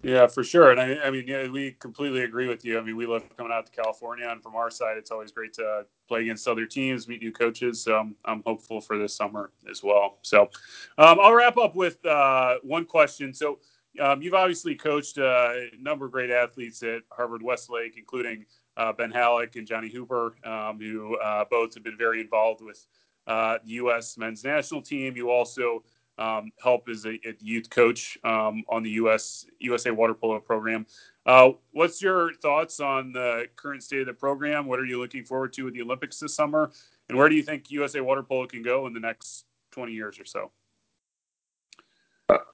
Yeah, 0.02 0.28
for 0.28 0.44
sure. 0.44 0.70
And 0.70 0.80
I, 0.80 1.06
I 1.06 1.10
mean, 1.10 1.24
yeah, 1.26 1.48
we 1.48 1.72
completely 1.72 2.22
agree 2.22 2.46
with 2.46 2.64
you. 2.64 2.78
I 2.78 2.82
mean, 2.82 2.96
we 2.96 3.04
love 3.04 3.24
coming 3.36 3.52
out 3.52 3.66
to 3.66 3.72
California, 3.72 4.28
and 4.28 4.40
from 4.40 4.54
our 4.54 4.70
side, 4.70 4.96
it's 4.96 5.10
always 5.10 5.32
great 5.32 5.52
to 5.54 5.86
play 6.06 6.22
against 6.22 6.46
other 6.46 6.66
teams, 6.66 7.08
meet 7.08 7.20
new 7.20 7.32
coaches. 7.32 7.82
So 7.82 7.96
I'm, 7.96 8.14
I'm 8.24 8.42
hopeful 8.46 8.80
for 8.80 8.96
this 8.96 9.16
summer 9.16 9.50
as 9.68 9.82
well. 9.82 10.18
So 10.22 10.42
um, 10.98 11.18
I'll 11.20 11.34
wrap 11.34 11.56
up 11.56 11.74
with 11.74 12.04
uh, 12.06 12.56
one 12.62 12.84
question. 12.84 13.34
So 13.34 13.58
um, 14.00 14.22
you've 14.22 14.34
obviously 14.34 14.74
coached 14.74 15.18
uh, 15.18 15.50
a 15.54 15.70
number 15.78 16.06
of 16.06 16.12
great 16.12 16.30
athletes 16.30 16.82
at 16.82 17.02
Harvard 17.10 17.42
Westlake, 17.42 17.96
including 17.96 18.44
uh, 18.76 18.92
Ben 18.92 19.10
Hallock 19.10 19.56
and 19.56 19.66
Johnny 19.66 19.88
Hooper, 19.88 20.36
um, 20.44 20.78
who 20.78 21.16
uh, 21.18 21.44
both 21.50 21.74
have 21.74 21.82
been 21.82 21.98
very 21.98 22.20
involved 22.20 22.62
with 22.62 22.86
uh, 23.26 23.58
the 23.64 23.72
U.S. 23.72 24.16
men's 24.16 24.44
national 24.44 24.82
team. 24.82 25.16
You 25.16 25.30
also 25.30 25.82
um, 26.18 26.50
help 26.60 26.88
as 26.88 27.04
a, 27.04 27.10
a, 27.10 27.34
youth 27.40 27.70
coach 27.70 28.18
um, 28.24 28.64
on 28.68 28.82
the 28.82 28.90
US 28.90 29.46
USA 29.60 29.90
water 29.90 30.14
polo 30.14 30.40
program. 30.40 30.84
Uh, 31.26 31.50
what's 31.72 32.02
your 32.02 32.32
thoughts 32.34 32.80
on 32.80 33.12
the 33.12 33.46
current 33.56 33.82
state 33.82 34.00
of 34.00 34.06
the 34.06 34.12
program? 34.12 34.66
What 34.66 34.80
are 34.80 34.84
you 34.84 34.98
looking 34.98 35.24
forward 35.24 35.52
to 35.54 35.64
with 35.64 35.74
the 35.74 35.82
Olympics 35.82 36.18
this 36.18 36.34
summer? 36.34 36.72
And 37.08 37.16
where 37.16 37.28
do 37.28 37.36
you 37.36 37.42
think 37.42 37.70
USA 37.70 38.00
water 38.00 38.22
polo 38.22 38.46
can 38.46 38.62
go 38.62 38.86
in 38.86 38.92
the 38.92 39.00
next 39.00 39.44
20 39.72 39.92
years 39.92 40.18
or 40.18 40.24
so? 40.24 40.50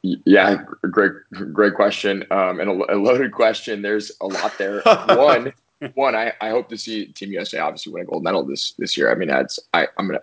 Yeah, 0.03 0.63
great, 0.91 1.13
great 1.53 1.75
question, 1.75 2.25
um, 2.31 2.61
and 2.61 2.71
a, 2.71 2.95
a, 2.95 2.97
loaded 2.97 3.33
question. 3.33 3.83
There's 3.83 4.13
a 4.21 4.27
lot 4.27 4.57
there. 4.59 4.83
one, 5.09 5.53
one, 5.95 6.15
I, 6.15 6.33
I 6.41 6.51
hope 6.51 6.69
to 6.69 6.77
see 6.77 7.07
Team 7.07 7.33
USA 7.33 7.59
obviously 7.59 7.93
win 7.93 8.03
a 8.03 8.07
gold 8.07 8.23
medal 8.23 8.45
this 8.45 8.73
this 8.79 8.97
year. 8.97 9.11
I 9.11 9.15
mean, 9.17 9.29
that's 9.29 9.59
I, 9.73 9.89
I'm 9.99 10.07
gonna 10.07 10.23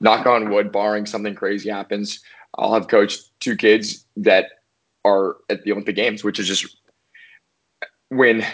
knock 0.00 0.26
on 0.26 0.50
wood, 0.50 0.70
barring 0.70 1.06
something 1.06 1.34
crazy 1.34 1.68
happens. 1.68 2.20
I'll 2.58 2.74
have 2.74 2.88
coached 2.88 3.30
two 3.40 3.56
kids 3.56 4.04
that 4.18 4.50
are 5.04 5.36
at 5.48 5.64
the 5.64 5.72
Olympic 5.72 5.96
Games, 5.96 6.22
which 6.22 6.38
is 6.38 6.46
just 6.46 6.76
when 8.10 8.44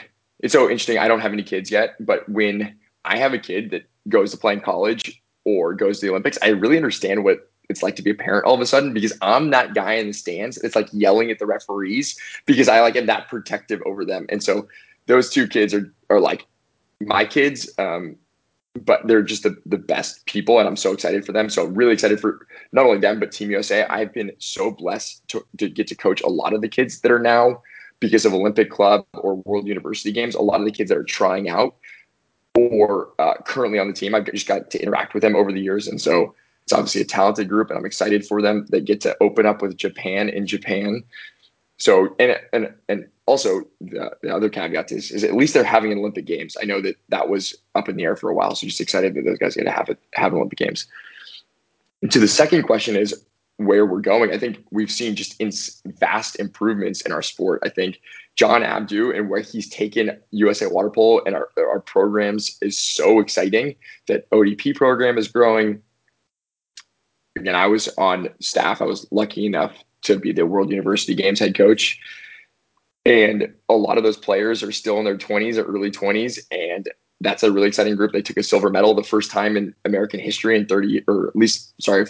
it's 0.40 0.52
so 0.52 0.64
interesting. 0.64 0.98
I 0.98 1.08
don't 1.08 1.20
have 1.20 1.32
any 1.32 1.42
kids 1.42 1.70
yet, 1.70 1.96
but 2.00 2.28
when 2.28 2.76
I 3.04 3.18
have 3.18 3.34
a 3.34 3.38
kid 3.38 3.70
that 3.70 3.82
goes 4.08 4.30
to 4.30 4.36
play 4.36 4.54
in 4.54 4.60
college 4.60 5.20
or 5.44 5.74
goes 5.74 6.00
to 6.00 6.06
the 6.06 6.10
Olympics, 6.10 6.38
I 6.40 6.48
really 6.48 6.76
understand 6.76 7.24
what 7.24 7.50
it's 7.68 7.82
like 7.82 7.96
to 7.96 8.02
be 8.02 8.10
a 8.10 8.14
parent 8.14 8.46
all 8.46 8.54
of 8.54 8.60
a 8.60 8.66
sudden 8.66 8.92
because 8.92 9.16
I'm 9.20 9.50
that 9.50 9.74
guy 9.74 9.94
in 9.94 10.08
the 10.08 10.12
stands. 10.12 10.56
It's 10.58 10.76
like 10.76 10.88
yelling 10.92 11.30
at 11.30 11.38
the 11.38 11.46
referees 11.46 12.18
because 12.46 12.68
I 12.68 12.80
like 12.80 12.96
am 12.96 13.06
that 13.06 13.28
protective 13.28 13.82
over 13.84 14.04
them. 14.04 14.26
And 14.28 14.42
so 14.42 14.68
those 15.06 15.30
two 15.30 15.46
kids 15.46 15.74
are 15.74 15.92
are 16.10 16.20
like 16.20 16.46
my 17.00 17.24
kids. 17.24 17.70
Um, 17.78 18.16
but 18.84 19.06
they're 19.06 19.22
just 19.22 19.42
the, 19.42 19.56
the 19.66 19.78
best 19.78 20.24
people 20.26 20.58
and 20.58 20.68
I'm 20.68 20.76
so 20.76 20.92
excited 20.92 21.24
for 21.24 21.32
them. 21.32 21.48
So 21.50 21.64
really 21.64 21.92
excited 21.92 22.20
for 22.20 22.46
not 22.72 22.86
only 22.86 22.98
them, 22.98 23.18
but 23.18 23.32
Team 23.32 23.50
USA. 23.50 23.84
I've 23.84 24.12
been 24.12 24.32
so 24.38 24.70
blessed 24.70 25.26
to, 25.28 25.44
to 25.58 25.68
get 25.68 25.86
to 25.88 25.94
coach 25.94 26.20
a 26.22 26.28
lot 26.28 26.52
of 26.52 26.60
the 26.60 26.68
kids 26.68 27.00
that 27.00 27.10
are 27.10 27.18
now 27.18 27.62
because 28.00 28.24
of 28.24 28.32
Olympic 28.32 28.70
Club 28.70 29.04
or 29.14 29.36
World 29.36 29.66
University 29.66 30.12
Games, 30.12 30.34
a 30.34 30.40
lot 30.40 30.60
of 30.60 30.66
the 30.66 30.72
kids 30.72 30.90
that 30.90 30.98
are 30.98 31.04
trying 31.04 31.48
out 31.48 31.74
or 32.54 33.08
uh, 33.18 33.34
currently 33.44 33.78
on 33.78 33.88
the 33.88 33.92
team. 33.92 34.14
I've 34.14 34.30
just 34.32 34.46
got 34.46 34.70
to 34.70 34.82
interact 34.82 35.14
with 35.14 35.22
them 35.22 35.36
over 35.36 35.52
the 35.52 35.60
years. 35.60 35.88
And 35.88 36.00
so 36.00 36.34
it's 36.68 36.72
obviously 36.74 37.00
a 37.00 37.06
talented 37.06 37.48
group 37.48 37.70
and 37.70 37.78
I'm 37.78 37.86
excited 37.86 38.26
for 38.26 38.42
them. 38.42 38.66
They 38.68 38.82
get 38.82 39.00
to 39.00 39.16
open 39.22 39.46
up 39.46 39.62
with 39.62 39.74
Japan 39.78 40.28
in 40.28 40.46
Japan. 40.46 41.02
So, 41.78 42.14
and, 42.18 42.38
and, 42.52 42.74
and 42.90 43.08
also 43.24 43.62
the, 43.80 44.14
the 44.20 44.34
other 44.34 44.50
caveat 44.50 44.92
is, 44.92 45.10
is 45.10 45.24
at 45.24 45.32
least 45.32 45.54
they're 45.54 45.64
having 45.64 45.92
an 45.92 45.98
Olympic 45.98 46.26
Games. 46.26 46.58
I 46.60 46.66
know 46.66 46.82
that 46.82 46.96
that 47.08 47.30
was 47.30 47.54
up 47.74 47.88
in 47.88 47.96
the 47.96 48.04
air 48.04 48.16
for 48.16 48.28
a 48.28 48.34
while, 48.34 48.54
so 48.54 48.66
just 48.66 48.82
excited 48.82 49.14
that 49.14 49.24
those 49.24 49.38
guys 49.38 49.54
get 49.54 49.64
to 49.64 49.70
have 49.70 49.88
it, 49.88 49.98
have 50.12 50.34
Olympic 50.34 50.58
Games. 50.58 50.86
To 52.10 52.18
the 52.18 52.28
second 52.28 52.64
question 52.64 52.96
is 52.96 53.24
where 53.56 53.86
we're 53.86 54.02
going. 54.02 54.30
I 54.30 54.38
think 54.38 54.62
we've 54.70 54.90
seen 54.90 55.16
just 55.16 55.40
in 55.40 55.50
vast 55.98 56.38
improvements 56.38 57.00
in 57.00 57.12
our 57.12 57.22
sport. 57.22 57.62
I 57.64 57.70
think 57.70 57.98
John 58.36 58.62
Abdu 58.62 59.10
and 59.12 59.30
where 59.30 59.40
he's 59.40 59.70
taken 59.70 60.18
USA 60.32 60.66
Water 60.66 60.90
Polo 60.90 61.22
and 61.24 61.34
our, 61.34 61.48
our 61.56 61.80
programs 61.80 62.58
is 62.60 62.76
so 62.76 63.20
exciting. 63.20 63.74
That 64.06 64.28
ODP 64.30 64.76
program 64.76 65.16
is 65.16 65.28
growing. 65.28 65.80
Again, 67.38 67.54
I 67.54 67.66
was 67.66 67.88
on 67.98 68.28
staff. 68.40 68.82
I 68.82 68.84
was 68.84 69.06
lucky 69.10 69.46
enough 69.46 69.72
to 70.02 70.18
be 70.18 70.32
the 70.32 70.46
World 70.46 70.70
University 70.70 71.14
Games 71.14 71.40
head 71.40 71.56
coach. 71.56 72.00
And 73.04 73.54
a 73.68 73.74
lot 73.74 73.96
of 73.96 74.04
those 74.04 74.16
players 74.16 74.62
are 74.62 74.72
still 74.72 74.98
in 74.98 75.04
their 75.04 75.16
20s 75.16 75.56
or 75.56 75.62
early 75.62 75.90
20s. 75.90 76.38
And 76.50 76.88
that's 77.20 77.42
a 77.42 77.50
really 77.50 77.68
exciting 77.68 77.96
group. 77.96 78.12
They 78.12 78.22
took 78.22 78.36
a 78.36 78.42
silver 78.42 78.70
medal 78.70 78.94
the 78.94 79.02
first 79.02 79.30
time 79.30 79.56
in 79.56 79.74
American 79.84 80.20
history 80.20 80.56
in 80.56 80.66
30, 80.66 81.04
or 81.08 81.28
at 81.28 81.36
least, 81.36 81.74
sorry, 81.80 82.06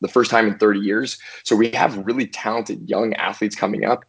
the 0.00 0.08
first 0.08 0.30
time 0.30 0.46
in 0.46 0.58
30 0.58 0.80
years. 0.80 1.18
So 1.44 1.56
we 1.56 1.70
have 1.72 2.04
really 2.06 2.26
talented 2.26 2.88
young 2.88 3.14
athletes 3.14 3.54
coming 3.54 3.84
up. 3.84 4.04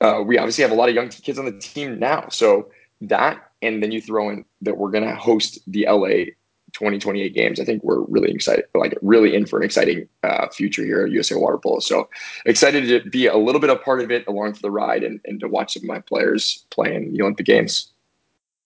Uh, 0.00 0.22
we 0.24 0.36
obviously 0.36 0.62
have 0.62 0.72
a 0.72 0.74
lot 0.74 0.88
of 0.88 0.94
young 0.94 1.08
kids 1.08 1.38
on 1.38 1.44
the 1.44 1.58
team 1.58 1.98
now. 1.98 2.28
So 2.28 2.70
that, 3.02 3.50
and 3.62 3.82
then 3.82 3.92
you 3.92 4.00
throw 4.00 4.30
in 4.30 4.44
that 4.62 4.76
we're 4.76 4.90
going 4.90 5.08
to 5.08 5.14
host 5.14 5.60
the 5.66 5.86
LA 5.88 6.32
2028 6.72 7.34
games. 7.34 7.60
I 7.60 7.64
think 7.64 7.82
we're 7.84 8.00
really 8.02 8.30
excited, 8.30 8.64
like 8.74 8.96
really 9.02 9.34
in 9.34 9.46
for 9.46 9.58
an 9.58 9.64
exciting 9.64 10.08
uh, 10.22 10.48
future 10.48 10.84
here 10.84 11.04
at 11.04 11.12
USA 11.12 11.34
Water 11.34 11.58
Polo. 11.58 11.80
So 11.80 12.08
excited 12.46 12.86
to 12.88 13.08
be 13.10 13.26
a 13.26 13.36
little 13.36 13.60
bit 13.60 13.70
a 13.70 13.76
part 13.76 14.00
of 14.00 14.10
it 14.10 14.26
along 14.26 14.54
for 14.54 14.62
the 14.62 14.70
ride 14.70 15.04
and, 15.04 15.20
and 15.24 15.40
to 15.40 15.48
watch 15.48 15.74
some 15.74 15.82
of 15.82 15.88
my 15.88 16.00
players 16.00 16.64
play 16.70 16.94
in 16.94 17.12
the 17.12 17.22
Olympic 17.22 17.46
Games. 17.46 17.90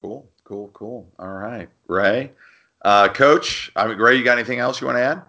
Cool, 0.03 0.29
cool, 0.45 0.71
cool. 0.73 1.13
All 1.19 1.33
right. 1.33 1.69
Ray, 1.89 2.31
uh, 2.83 3.09
coach, 3.09 3.73
I 3.77 3.89
mean, 3.89 3.99
Ray, 3.99 4.17
you 4.17 4.25
got 4.25 4.39
anything 4.39 4.61
else 4.61 4.81
you 4.81 4.87
want 4.87 4.99
to 4.99 5.03
add? 5.03 5.23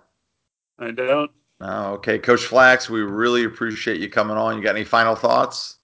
I 0.80 0.92
don't. 0.92 1.32
Oh, 1.60 1.94
okay. 1.94 2.20
Coach 2.20 2.42
Flacks, 2.42 2.90
we 2.90 3.02
really 3.02 3.44
appreciate 3.44 4.00
you 4.00 4.10
coming 4.10 4.38
on. 4.38 4.58
You 4.58 4.64
got 4.64 4.76
any 4.76 4.86
final 4.86 5.16
thoughts? 5.16 5.78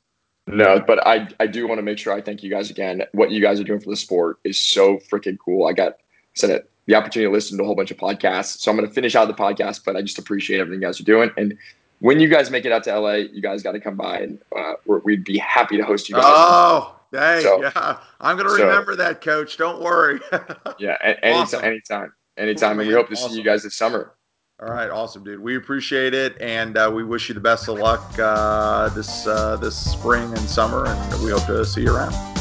No, 0.45 0.79
but 0.85 1.05
I, 1.07 1.27
I 1.39 1.47
do 1.47 1.67
want 1.67 1.79
to 1.79 1.83
make 1.83 1.97
sure 1.97 2.13
I 2.13 2.21
thank 2.21 2.43
you 2.43 2.49
guys 2.49 2.69
again. 2.69 3.03
What 3.13 3.31
you 3.31 3.41
guys 3.41 3.59
are 3.59 3.63
doing 3.63 3.79
for 3.79 3.89
the 3.89 3.95
sport 3.95 4.39
is 4.43 4.59
so 4.59 4.97
freaking 4.97 5.37
cool. 5.43 5.67
I 5.67 5.73
got 5.73 5.97
said 6.35 6.49
it 6.49 6.69
the 6.85 6.95
opportunity 6.95 7.29
to 7.29 7.33
listen 7.33 7.57
to 7.57 7.63
a 7.63 7.65
whole 7.65 7.75
bunch 7.75 7.91
of 7.91 7.97
podcasts. 7.97 8.59
So 8.59 8.71
I'm 8.71 8.77
going 8.77 8.87
to 8.87 8.93
finish 8.93 9.15
out 9.15 9.27
the 9.27 9.33
podcast, 9.33 9.85
but 9.85 9.95
I 9.95 10.01
just 10.01 10.17
appreciate 10.17 10.59
everything 10.59 10.81
you 10.81 10.87
guys 10.87 10.99
are 10.99 11.05
doing. 11.05 11.31
And 11.37 11.57
when 11.99 12.19
you 12.19 12.27
guys 12.27 12.51
make 12.51 12.65
it 12.65 12.71
out 12.71 12.83
to 12.83 12.99
LA, 12.99 13.13
you 13.13 13.41
guys 13.41 13.63
got 13.63 13.71
to 13.71 13.79
come 13.79 13.95
by 13.95 14.19
and 14.19 14.39
uh, 14.57 14.73
we'd 14.85 15.23
be 15.23 15.37
happy 15.37 15.77
to 15.77 15.83
host 15.83 16.09
you 16.09 16.15
guys. 16.15 16.23
Oh, 16.25 16.99
hey, 17.11 17.39
so, 17.41 17.61
yeah. 17.61 17.99
I'm 18.19 18.35
going 18.35 18.49
to 18.49 18.55
so, 18.55 18.67
remember 18.67 18.95
that, 18.97 19.21
coach. 19.21 19.57
Don't 19.57 19.81
worry. 19.81 20.19
yeah, 20.79 20.97
anytime, 21.01 21.41
awesome. 21.41 21.63
anytime, 21.63 22.13
anytime. 22.37 22.79
and 22.79 22.87
we 22.87 22.93
hope 22.93 23.07
to 23.07 23.13
awesome. 23.13 23.31
see 23.31 23.37
you 23.37 23.43
guys 23.43 23.63
this 23.63 23.75
summer. 23.75 24.15
All 24.61 24.69
right, 24.69 24.89
awesome, 24.89 25.23
dude. 25.23 25.39
We 25.39 25.57
appreciate 25.57 26.13
it, 26.13 26.39
and 26.39 26.77
uh, 26.77 26.91
we 26.93 27.03
wish 27.03 27.27
you 27.27 27.33
the 27.33 27.41
best 27.41 27.67
of 27.67 27.79
luck 27.79 28.17
uh, 28.19 28.89
this 28.89 29.25
uh, 29.27 29.57
this 29.57 29.75
spring 29.75 30.29
and 30.29 30.39
summer, 30.39 30.85
and 30.85 31.23
we 31.23 31.31
hope 31.31 31.45
to 31.47 31.65
see 31.65 31.81
you 31.81 31.95
around. 31.95 32.32